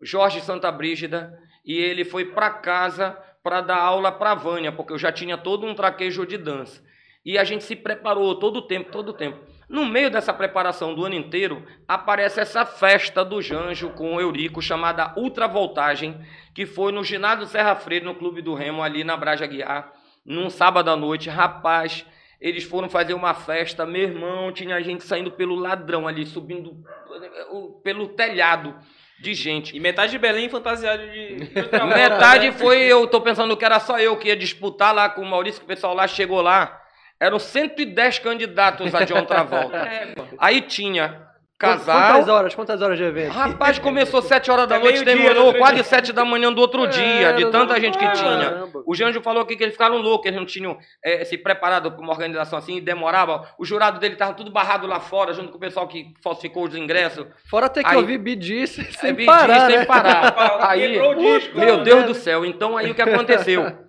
[0.03, 1.33] Jorge Santa Brígida,
[1.65, 5.39] e ele foi para casa para dar aula para a Vânia, porque eu já tinha
[5.39, 6.85] todo um traquejo de dança.
[7.27, 9.37] E a gente se preparou todo o tempo, todo o tempo.
[9.69, 14.63] No meio dessa preparação do ano inteiro, aparece essa festa do Janjo com o Eurico,
[14.63, 16.25] chamada Ultravoltagem,
[16.55, 19.93] que foi no ginásio Serra Freire, no Clube do Remo, ali na Braja Guiar,
[20.25, 21.29] num sábado à noite.
[21.29, 22.07] Rapaz,
[22.41, 26.77] eles foram fazer uma festa, meu irmão, tinha gente saindo pelo ladrão ali, subindo
[27.21, 27.47] eh,
[27.83, 28.73] pelo telhado
[29.21, 29.77] de gente.
[29.77, 31.51] E metade de Belém fantasiado de.
[31.93, 32.53] Metade né?
[32.53, 35.59] foi, eu tô pensando que era só eu que ia disputar lá com o Maurício,
[35.59, 36.86] que o pessoal lá chegou lá.
[37.21, 39.77] Eram 110 candidatos a John Travolta.
[39.87, 40.23] É, pô.
[40.39, 41.25] Aí tinha
[41.59, 42.37] Quantas casal.
[42.37, 42.55] horas?
[42.55, 43.33] Quantas horas de evento?
[43.33, 45.85] Rapaz, começou 7 horas da Até noite, terminou outro quase dia.
[45.85, 48.67] 7 da manhã do outro dia, de É, tanta não- gente que tinha.
[48.85, 52.03] O Janjo falou aqui que eles ficaram loucos, eles não tinham eh, se preparado para
[52.03, 53.49] uma organização assim, e demorava.
[53.59, 56.75] O jurado dele estava tudo barrado lá fora, junto com o pessoal que falsificou os
[56.77, 57.25] ingressos.
[57.49, 59.85] Fora ter que Aí- ouvir Bidice sem É, parar, sem né?
[59.87, 60.59] parar.
[60.69, 61.85] Aí, meu né?
[61.85, 62.45] Deus do céu.
[62.45, 63.86] Então aí o que aconteceu?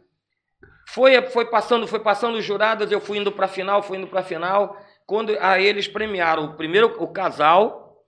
[0.97, 4.07] Foi, foi passando, foi passando os jurados, eu fui indo para a final, fui indo
[4.07, 4.75] para a final.
[5.05, 8.03] Quando a eles premiaram o primeiro o casal,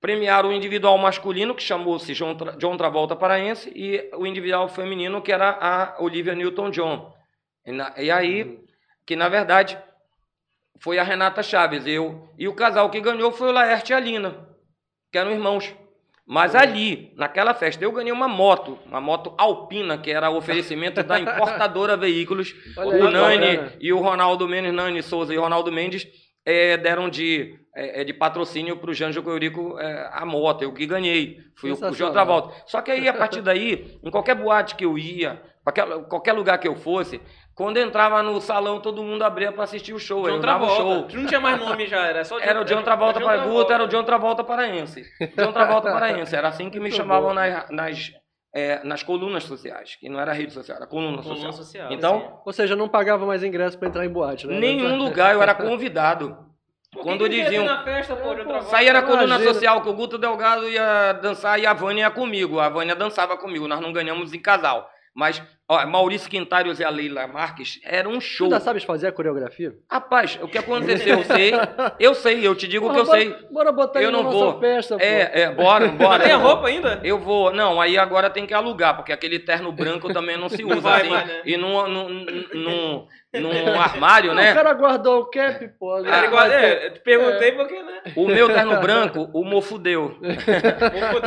[0.00, 5.32] premiaram o individual masculino que chamou-se John, John Travolta Paraense e o individual feminino que
[5.32, 7.12] era a Olivia Newton-John.
[7.66, 8.60] E, na- e aí
[9.04, 9.76] que na verdade
[10.78, 13.98] foi a Renata Chaves, eu e o casal que ganhou foi o Laerte e a
[13.98, 14.48] Lina,
[15.10, 15.74] que eram irmãos.
[16.32, 21.18] Mas ali, naquela festa, eu ganhei uma moto, uma moto alpina, que era oferecimento da
[21.18, 22.54] importadora Veículos.
[22.76, 23.72] Olha aí, o Nani bacana.
[23.80, 26.06] e o Ronaldo Mendes, Nani Souza e o Ronaldo Mendes,
[26.46, 29.76] eh, deram de, eh, de patrocínio para o Janjo Courico
[30.12, 31.38] a moto, eu que ganhei.
[31.56, 32.12] Fui o, o João.
[32.12, 32.54] Travolta.
[32.64, 36.58] Só que aí, a partir daí, em qualquer boate que eu ia, qualquer, qualquer lugar
[36.58, 37.20] que eu fosse,
[37.54, 40.22] quando entrava no salão, todo mundo abria para assistir o show.
[40.22, 41.10] John dava o Travolta.
[41.10, 41.20] show.
[41.20, 43.88] Não tinha mais nome já, era só Era o John Travolta para Guto, era o
[43.88, 45.04] John Travolta paraense.
[45.36, 46.34] John Travolta paraense.
[46.34, 48.12] Era assim que me Muito chamavam nas, nas,
[48.54, 51.36] é, nas colunas sociais, que não era rede social, era coluna social.
[51.36, 51.92] Coluna social.
[51.92, 54.58] Então, Ou seja, não pagava mais ingresso pra entrar em boate, né?
[54.58, 56.48] nenhum lugar eu era convidado.
[57.02, 57.64] Quando diziam.
[57.64, 58.62] Na festa, pô, John Travolta?
[58.70, 59.54] Saía na coluna Imagina.
[59.54, 62.58] social que o Guto Delgado ia dançar e a Vânia ia comigo.
[62.58, 64.90] A Vânia dançava comigo, nós não ganhamos em casal.
[65.14, 65.40] Mas,
[65.70, 68.46] ó, Maurício Quintários e a Leila Marques era um Tu show.
[68.46, 69.74] ainda sabes fazer a coreografia?
[69.90, 71.18] Rapaz, o que aconteceu?
[71.18, 71.52] Eu sei,
[72.00, 73.28] eu sei, eu te digo o que eu Porra, sei.
[73.30, 74.60] bora- Bora botar Eu na não nossa vou.
[74.60, 75.02] festa, pô.
[75.04, 76.24] É, é, bora, bora.
[76.24, 77.00] Tem a roupa ainda?
[77.04, 77.52] Eu vou.
[77.52, 80.80] Não, aí agora tem que alugar, porque aquele terno branco também não se Não usa
[80.80, 81.10] vai assim.
[81.10, 81.42] mais, né?
[81.44, 82.08] E num, num,
[82.54, 84.52] num, num armário, O né?
[84.52, 85.94] cara guardou o cap, pô.
[85.94, 86.08] ali.
[86.08, 88.00] Era igual, é, eu te perguntei porque, né?
[88.16, 90.16] O meu terno branco, o mofo deu.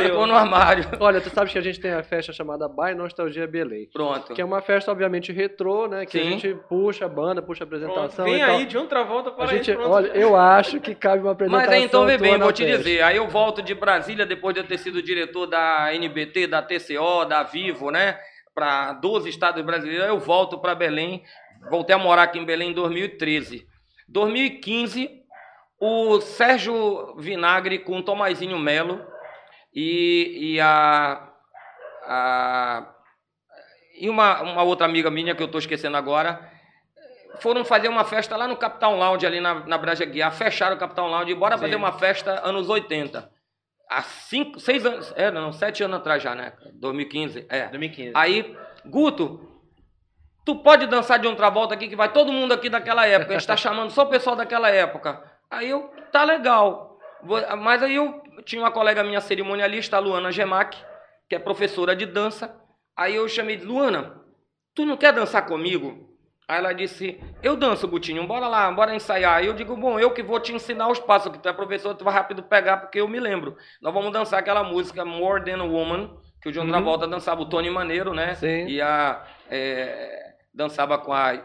[0.04, 0.84] Ficou no armário.
[1.00, 3.88] Olha, tu sabes que a gente tem a festa chamada By Nostalgia Belém.
[3.94, 4.34] Pronto.
[4.34, 6.06] Que é uma festa, obviamente, retrô, né?
[6.06, 6.30] Que a Sim.
[6.32, 8.56] gente puxa a banda, puxa a Pronto, apresentação Vem e tal.
[8.58, 9.90] aí, de um Travolta para A gente, pronto.
[9.90, 12.78] olha, eu acho que cabe uma apresentação Mas aí então, bem, na vou te festa.
[12.80, 13.02] dizer.
[13.02, 17.26] Aí eu volto de Brasília depois de eu ter sido diretor da NBT, da TCO,
[17.26, 18.18] da Vivo, né?
[18.54, 20.08] Para 12 estados brasileiros.
[20.08, 21.24] Eu volto para Belém.
[21.70, 23.68] Voltei a morar aqui em Belém em 2013.
[24.08, 25.10] 2015,
[25.80, 29.06] o Sérgio Vinagre com o Tomazinho Melo
[29.74, 31.30] e, e a.
[32.04, 32.90] a
[33.96, 36.52] e uma, uma outra amiga minha que eu estou esquecendo agora,
[37.40, 40.34] foram fazer uma festa lá no Capitão Lounge, ali na, na Braja Guiar.
[40.34, 41.64] Fecharam o Capitão Lounge e bora Sim.
[41.64, 43.32] fazer uma festa anos 80.
[43.90, 46.54] Há cinco, seis anos, é, não, sete anos atrás já, né?
[46.74, 47.68] 2015, é.
[47.68, 48.12] 2015.
[48.16, 49.53] Aí, Guto,
[50.46, 53.36] tu pode dançar de outra volta aqui, que vai todo mundo aqui daquela época.
[53.36, 55.24] A gente tá chamando só o pessoal daquela época.
[55.50, 56.98] Aí eu, tá legal.
[57.60, 60.78] Mas aí eu tinha uma colega minha cerimonialista, a Luana Gemac,
[61.30, 62.56] que é professora de dança.
[62.96, 64.22] Aí eu chamei, Luana,
[64.76, 66.10] tu não quer dançar comigo?
[66.48, 69.36] Aí ela disse, eu danço, Gutinho, bora lá, bora ensaiar.
[69.36, 71.96] Aí eu digo, bom, eu que vou te ensinar os passos, que tu é professor,
[71.96, 73.56] tu vai rápido pegar, porque eu me lembro.
[73.82, 76.70] Nós vamos dançar aquela música More Than a Woman, que o John Uhum.
[76.70, 78.36] Travolta dançava o Tony Maneiro, né?
[78.36, 78.68] Sim.
[78.68, 80.23] E a, é,
[80.54, 81.42] dançava com a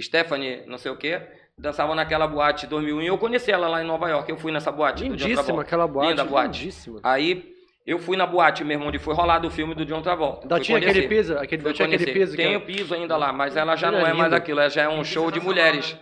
[0.00, 1.20] Stephanie, não sei o quê.
[1.58, 4.30] Dançava naquela boate 2001 e eu conheci ela lá em Nova York.
[4.30, 5.04] Eu fui nessa boate.
[5.04, 6.10] Lindíssima aquela boate.
[6.10, 6.58] Linda boate.
[6.60, 7.00] Lindíssima.
[7.02, 7.56] Aí
[7.86, 10.42] eu fui na boate mesmo, onde foi rolado o filme do John Travolta.
[10.42, 12.36] Ainda Fui tinha aquele piso, aquele, Fui tinha aquele piso.
[12.36, 14.88] Tem o piso ainda lá, mas ela já não é mais aquilo, ela já é
[14.88, 15.96] um show de mulheres.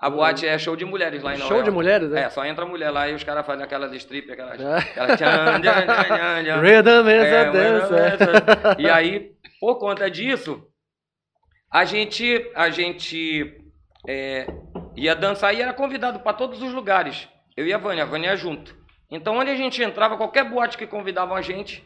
[0.00, 2.22] A boate é show de mulheres lá em Nova Show de mulheres, né?
[2.22, 4.60] É, só entra mulher lá e os caras fazem aquelas strip, aquelas.
[4.60, 4.76] É.
[4.96, 6.60] aquelas.
[6.62, 8.76] Rhythm is É, a dança.
[8.78, 10.62] E aí, por conta disso,
[11.70, 13.62] a gente, a gente
[14.06, 14.46] é,
[14.96, 17.28] ia dançar e era convidado para todos os lugares.
[17.56, 18.76] Eu e a Vânia, a Vânia ia junto.
[19.10, 21.84] Então, onde a gente entrava, qualquer boate que convidavam a gente,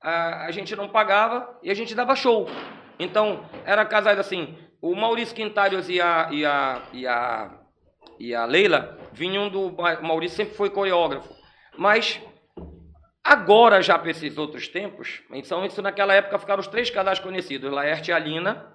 [0.00, 2.48] a, a gente não pagava e a gente dava show.
[2.98, 7.58] Então, era casais assim, o Maurício Quintários e a, e a, e a,
[8.18, 9.68] e a Leila vinham do...
[9.68, 11.34] O Maurício sempre foi coreógrafo.
[11.76, 12.20] Mas
[13.26, 17.72] Agora, já para esses outros tempos, então isso naquela época ficaram os três casais conhecidos,
[17.72, 18.70] Laerte e a Lina,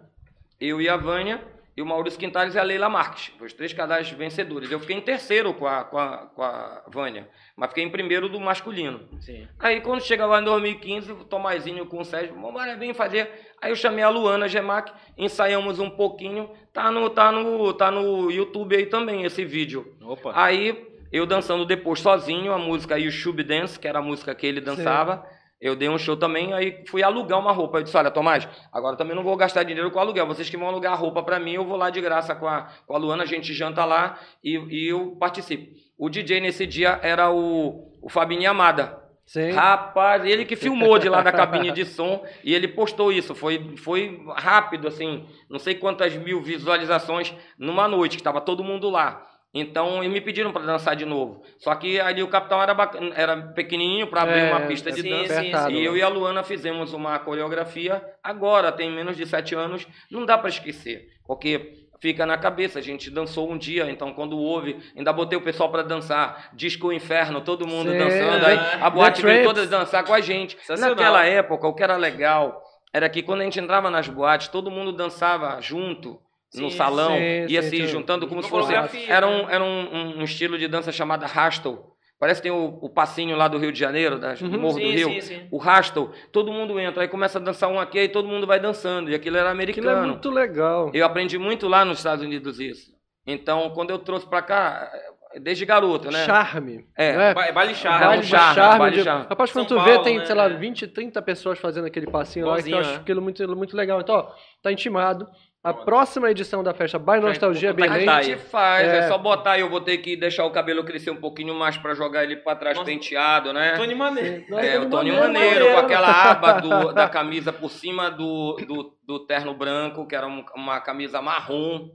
[0.60, 1.42] eu e a Vânia,
[1.80, 4.70] e o Maurício Quintares e a Leila Marques, os três casais vencedores.
[4.70, 8.28] Eu fiquei em terceiro com a, com a, com a Vânia, mas fiquei em primeiro
[8.28, 9.00] do masculino.
[9.22, 9.48] Sim.
[9.58, 13.32] Aí quando chega lá em 2015, o Tomazinho com o Sérgio, vamos vem fazer.
[13.62, 18.30] Aí eu chamei a Luana Gemac, ensaiamos um pouquinho, tá no, tá no, tá no
[18.30, 19.96] YouTube aí também esse vídeo.
[20.02, 20.34] Opa.
[20.36, 24.60] Aí eu dançando depois sozinho, a música YouTube Dance, que era a música que ele
[24.60, 25.26] dançava.
[25.62, 27.80] Eu dei um show também, aí fui alugar uma roupa.
[27.80, 30.26] Eu disse, olha, Tomás, agora também não vou gastar dinheiro com aluguel.
[30.26, 32.70] Vocês que vão alugar a roupa pra mim, eu vou lá de graça com a,
[32.88, 35.76] com a Luana, a gente janta lá e, e eu participo.
[35.98, 38.98] O DJ nesse dia era o, o Fabinho Amada.
[39.26, 39.52] Sim.
[39.52, 43.36] Rapaz, ele que filmou de lá da cabine de som e ele postou isso.
[43.36, 48.90] Foi, foi rápido, assim, não sei quantas mil visualizações numa noite, que estava todo mundo
[48.90, 49.24] lá.
[49.54, 51.42] Então, eles me pediram para dançar de novo.
[51.58, 55.02] Só que ali o capitão era, bacana, era pequenininho para abrir É, uma pista de
[55.02, 55.40] sim, dança.
[55.40, 55.98] apertado, E eu né?
[56.00, 58.04] e a Luana fizemos uma coreografia.
[58.24, 61.08] Agora, tem menos de sete anos, não dá para esquecer.
[61.26, 62.78] Porque fica na cabeça.
[62.78, 66.52] A gente dançou um dia, então quando houve, ainda botei o pessoal para dançar.
[66.54, 68.46] Disco Inferno, todo mundo Sim, dançando.
[68.46, 68.52] é.
[68.52, 70.58] Aí a boate veio todas dançar com a gente.
[70.78, 72.62] Naquela época, o que era legal
[72.94, 76.20] era que quando a gente entrava nas boates, todo mundo dançava junto.
[76.56, 77.88] No Sim, salão, sim, ia sim, se sim.
[77.88, 78.74] juntando como se fosse.
[79.08, 79.48] Era um, né?
[79.50, 81.86] era um, um- um estilo de dança chamada Rastel.
[82.20, 84.60] Parece que tem o, o passinho lá do Rio de Janeiro, da, do Uhum.
[84.60, 85.10] Morro do Rio.
[85.10, 85.48] sim, sim.
[85.52, 88.60] O Rastel, todo mundo entra, aí começa a dançar um aqui, aí todo mundo vai
[88.60, 89.10] dançando.
[89.12, 90.08] E aquilo era Aquilo é americano.
[90.08, 90.92] muito legal.
[90.94, 92.92] Eu aprendi muito lá nos Estados Unidos isso.
[93.28, 94.92] Então, quando eu trouxe pra cá,
[95.40, 96.26] desde garoto, né?
[96.26, 96.86] Charme.
[96.98, 97.16] É.
[97.16, 97.34] né?
[97.36, 98.04] Ba- Baile charme.
[98.04, 98.80] Um Baile charme, charme.
[98.80, 99.26] baile de- charme.
[99.30, 100.26] Rapaz, quando São tu vê, Paulo, tem, né?
[100.26, 100.54] sei lá, É.
[100.58, 102.96] 20, 30 pessoas fazendo aquele passinho lá, que eu acho né?
[102.98, 104.02] aquilo muito, muito legal.
[104.02, 104.32] Então, ó,
[104.64, 105.26] tá intimado.
[105.62, 107.74] A próxima edição da festa by Nostalgia.
[107.74, 108.24] Tá A aí.
[108.24, 108.98] gente faz, é.
[109.00, 109.08] É.
[109.10, 109.60] só botar.
[109.60, 112.56] Eu vou ter que deixar o cabelo crescer um pouquinho mais pra jogar ele pra
[112.56, 112.90] trás Nossa.
[112.90, 113.76] penteado, né?
[113.76, 114.46] Tony Maneiro.
[114.48, 118.56] Não, É, o Tony Maneiro, Maneiro, com aquela aba do- da camisa por cima do,
[118.66, 121.90] do, do terno branco, que era um- uma camisa marrom.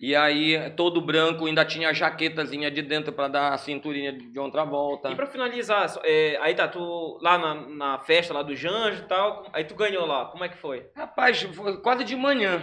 [0.00, 4.38] E aí, todo branco, ainda tinha a jaquetazinha de dentro pra dar a cinturinha de
[4.38, 5.10] outra volta.
[5.10, 9.06] E pra finalizar, é, aí tá, tu lá na, na festa lá do Janjo e
[9.06, 10.86] tal, aí tu ganhou lá, como é que foi?
[10.96, 12.62] Rapaz, foi quase de manhã.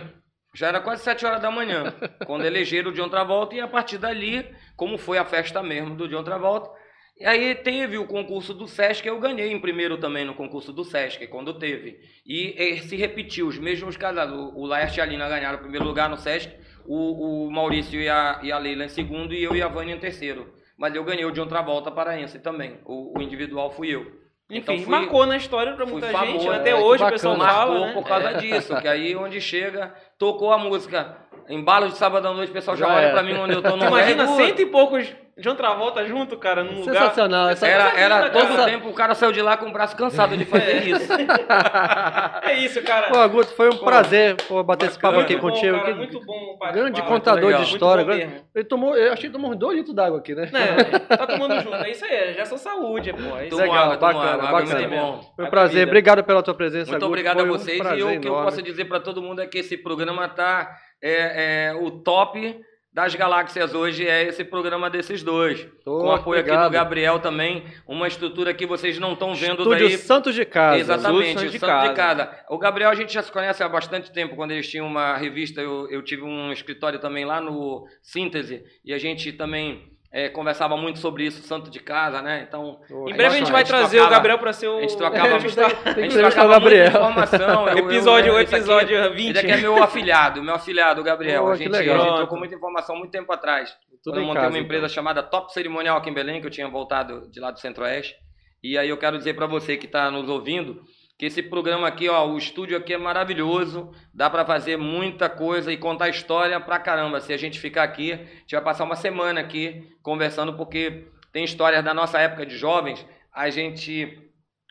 [0.56, 1.94] Já era quase sete horas da manhã,
[2.26, 4.44] quando elegeram o John Travolta, e a partir dali,
[4.76, 6.72] como foi a festa mesmo do John Travolta,
[7.20, 10.84] e aí teve o concurso do Sesc, eu ganhei em primeiro também no concurso do
[10.84, 12.00] Sesc, quando teve.
[12.24, 14.32] E, eh, se repetiu, os mesmos casais.
[14.32, 16.56] O, o Laerte e a Lina ganharam o primeiro lugar no Sesc,
[16.88, 19.94] o, o Maurício e a, e a Leila em segundo, e eu e a Vânia
[19.96, 20.54] em terceiro.
[20.78, 22.80] Mas eu ganhei o John Travolta paraense também.
[22.86, 24.02] O, o individual fui eu.
[24.50, 27.04] Enfim, Então fui- marcou na história pra fui muita famoso, gente, é, até que hoje
[27.04, 27.94] o pessoal Marcou fala, né?
[27.94, 28.34] por causa É.
[28.36, 31.18] disso, que aí onde chega, tocou a música.
[31.50, 33.12] Embalo de sábado à noite, o pessoal já, Já olha é.
[33.12, 36.80] pra mim onde eu tô no imagina cento e poucos John Travolta junto, cara, num
[36.80, 36.94] lugar...
[36.96, 37.50] Sensacional.
[37.50, 40.36] Essa, Era, era todo essa- tempo, o cara saiu de lá com o braço cansado
[40.36, 41.08] de fazer isso.
[42.44, 43.10] É isso, cara.
[43.10, 45.78] Pô, Guto, foi um Pô, prazer pô, bater esse papo aqui bom, contigo.
[45.78, 46.72] cara, Que- muito bom participar.
[46.72, 48.04] grande contador de história.
[48.06, 48.34] bom mesmo.
[48.56, 50.50] Ele tomou, eu achei que tomou uns dois litros d'água aqui, né?
[50.54, 53.38] É, tá tomando junto, é isso aí, já sou saúde, pô.
[53.38, 53.56] É isso.
[53.58, 54.88] Legal, água, bacana, água, água é bacana.
[54.88, 55.34] muito bom.
[55.36, 55.74] Foi um prazer.
[55.80, 55.90] bebida.
[55.92, 57.06] Obrigado pela tua presença, Muito Guto.
[57.08, 57.78] obrigado a Foi um vocês.
[57.78, 60.70] prazer e o que eu posso dizer pra todo mundo é que esse programa tá
[61.02, 62.60] é, é, o top
[62.98, 65.68] das galáxias hoje é esse programa desses dois.
[65.86, 66.72] Tô, com o apoio aqui obrigado.
[66.72, 69.98] do Gabriel também, uma estrutura que vocês não estão vendo Estúdio daí.
[70.00, 70.80] Santos de Casa.
[70.80, 72.26] Exatamente, Santos o de Santo de Casa.
[72.26, 72.46] Casa.
[72.50, 75.62] O Gabriel a gente já se conhece há bastante tempo, quando eles tinham uma revista,
[75.62, 80.76] eu, eu tive um escritório também lá no Síntese, e a gente também é, conversava
[80.76, 82.46] muito sobre isso, Santo de Casa, né?
[82.48, 84.68] Então, Pô, Em breve a gente vai a gente trazer o trocava- Gabriel pra ser
[84.68, 84.78] o...
[84.78, 86.88] a gente trocava- É, a gente a o trocava muita Gabriel.
[86.88, 87.68] informação.
[87.68, 89.36] eu- eu- Episódio, o esse aqui- episódio 20.
[89.36, 91.44] Esse aqui é meu afilhado, meu afilhado, o Gabriel.
[91.44, 92.02] Pô, a, gente, legal.
[92.02, 93.70] a gente trocou muita informação muito tempo atrás.
[94.04, 94.96] Tudo Quando eu montei casa, uma empresa então.
[94.96, 98.16] chamada Top Cerimonial aqui em Belém, que eu tinha voltado de lá do Centro-Oeste.
[98.64, 100.82] E aí eu quero dizer para você que está nos ouvindo
[101.18, 105.74] que esse programa aqui, ó, o estúdio aqui é maravilhoso, dá para fazer muita coisa
[105.74, 107.20] e contar história pra caramba.
[107.20, 111.44] Se a gente ficar aqui, a gente vai passar uma semana aqui conversando porque tem
[111.44, 113.04] histórias da nossa época de jovens,
[113.34, 114.24] a gente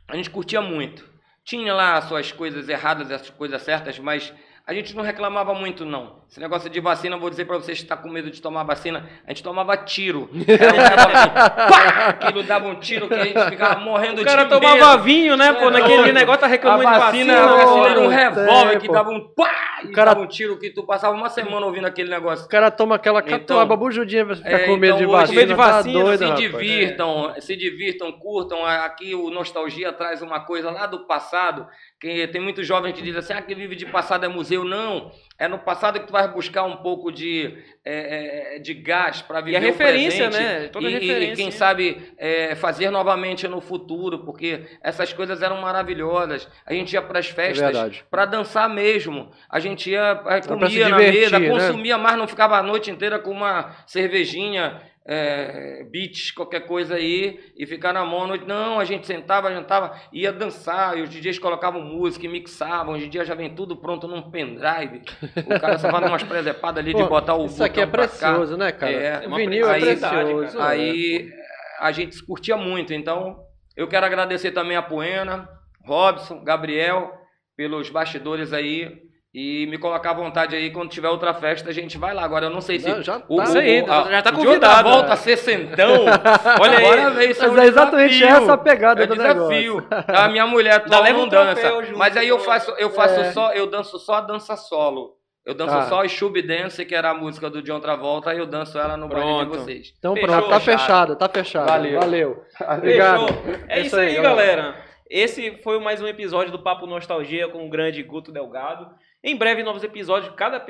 [0.09, 1.05] a gente curtia muito.
[1.45, 4.33] Tinha lá as suas coisas erradas, as coisas certas, mas
[4.67, 6.17] a gente não reclamava muito, não.
[6.29, 9.09] Esse negócio de vacina, vou dizer para vocês que está com medo de tomar vacina,
[9.25, 10.29] a gente tomava tiro.
[10.49, 12.09] Era um negócio, pá!
[12.09, 14.61] Aquilo dava um tiro que a gente ficava morrendo O de cara medo.
[14.61, 15.69] tomava vinho, né, pô?
[15.69, 17.53] É, Naquele negócio tá A reclamando de vacina, vacina.
[17.63, 18.93] a vacina era um revólver é, que pô.
[18.93, 19.51] dava um pá!
[19.85, 22.47] E cara- dava um tiro que tu passava uma semana ouvindo aquele negócio.
[22.47, 25.29] O cara toma aquela Então- catuaba bujudinha pra ficar É, com medo então de vacina.
[25.29, 26.41] com medo de vacina, tá doido, se rapaz.
[26.41, 28.65] divirtam, se divirtam, curtam.
[28.67, 31.67] Aqui o Nostalgia traz uma coisa lá do passado,
[32.07, 34.65] que tem muitos jovens que dizem assim, ah, que vive de passado é museu.
[34.65, 39.23] Não, é no passado que tu vai buscar um pouco de, é, é, de gás
[39.23, 40.61] para viver a referência, o presente.
[40.61, 40.69] né?
[40.69, 41.51] Toda e, e referência, quem né?
[41.51, 46.49] sabe é, fazer novamente no futuro, porque essas coisas eram maravilhosas.
[46.65, 48.05] A gente ia para as festas verdade.
[48.09, 49.31] para dançar mesmo.
[49.51, 50.15] A gente ia,
[50.47, 51.49] comia na divertir, mesa, né?
[51.49, 57.39] consumia mais, não ficava a noite inteira com uma cervejinha, é, beats, qualquer coisa aí,
[57.57, 58.27] e ficar na mão.
[58.47, 62.95] Não, a gente sentava, jantava, ia dançar, e os DJs colocavam música e mixavam.
[62.95, 65.03] Hoje em dia já vem tudo pronto num pendrive.
[65.47, 68.57] O cara só vai numas presepadas ali de Pô, botar o Isso aqui é precioso,
[68.57, 68.93] né, cara?
[68.93, 70.59] É, uma Vinil é precioso.
[70.59, 70.63] é.
[70.63, 71.31] Aí
[71.79, 72.93] a gente curtia muito.
[72.93, 73.39] Então,
[73.77, 75.49] eu quero agradecer também a Poena,
[75.85, 77.13] Robson, Gabriel,
[77.57, 79.06] pelos bastidores aí.
[79.39, 82.23] E me colocar à vontade aí, quando tiver outra festa, a gente vai lá.
[82.25, 82.89] Agora, eu não sei se.
[82.89, 83.43] Não, já o, tá.
[83.45, 86.07] Isso aí, o- a- já tá o convidado, volta a ser centão.
[86.59, 86.87] Olha aí.
[86.87, 88.43] Agora vem, isso Mas um é exatamente desafio.
[88.45, 89.87] essa a pegada é do desafio.
[90.09, 91.69] A minha mulher atual leva não um dança.
[91.85, 93.33] junto, mas aí eu faço, eu faço É.
[93.33, 95.17] só, eu danço só a dança solo.
[95.45, 95.83] Eu danço Ah.
[95.83, 98.97] só o Shub Dance, que era a música do John Travolta, aí eu danço ela
[98.97, 99.93] no baile de vocês.
[99.99, 101.15] Então Fechou, pronto, tá fechado.
[101.15, 101.67] tá fechado.
[101.69, 102.01] Valeu.
[102.01, 102.43] Valeu.
[102.75, 103.27] Obrigado.
[103.29, 103.55] Fechou.
[103.69, 104.75] É, É isso isso aí, aí, galera.
[105.09, 108.89] Esse foi mais um episódio do Papo Nostalgia com o grande Guto Delgado.
[109.27, 110.33] Em breve, novos episódios.
[110.37, 110.65] Cada.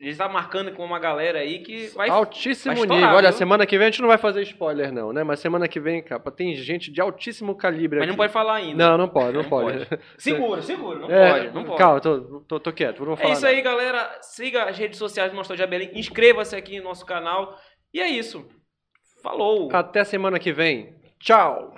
[0.00, 2.08] Ele está marcando com uma galera aí que vai.
[2.08, 3.14] Altíssimo vai nível.
[3.14, 3.38] Olha, viu?
[3.38, 5.22] semana que vem a gente não vai fazer spoiler, não, né?
[5.22, 8.10] Mas semana que vem, capa, tem gente de altíssimo calibre Mas aqui.
[8.10, 8.90] não pode falar ainda.
[8.90, 9.86] Não, não pode, não, Não pode.
[10.18, 10.98] Segura, segura.
[11.00, 11.78] Não É, pode, não pode.
[11.78, 13.28] Calma, tô, tô, tô quieto, não vou falar.
[13.28, 14.18] É isso aí, galera.
[14.22, 15.90] Siga as redes sociais do Nostalgia Belém.
[15.94, 17.56] Inscreva-se aqui no nosso canal.
[17.92, 18.48] E é isso.
[19.22, 19.68] Falou.
[19.70, 20.94] Até semana que vem.
[21.20, 21.74] Tchau.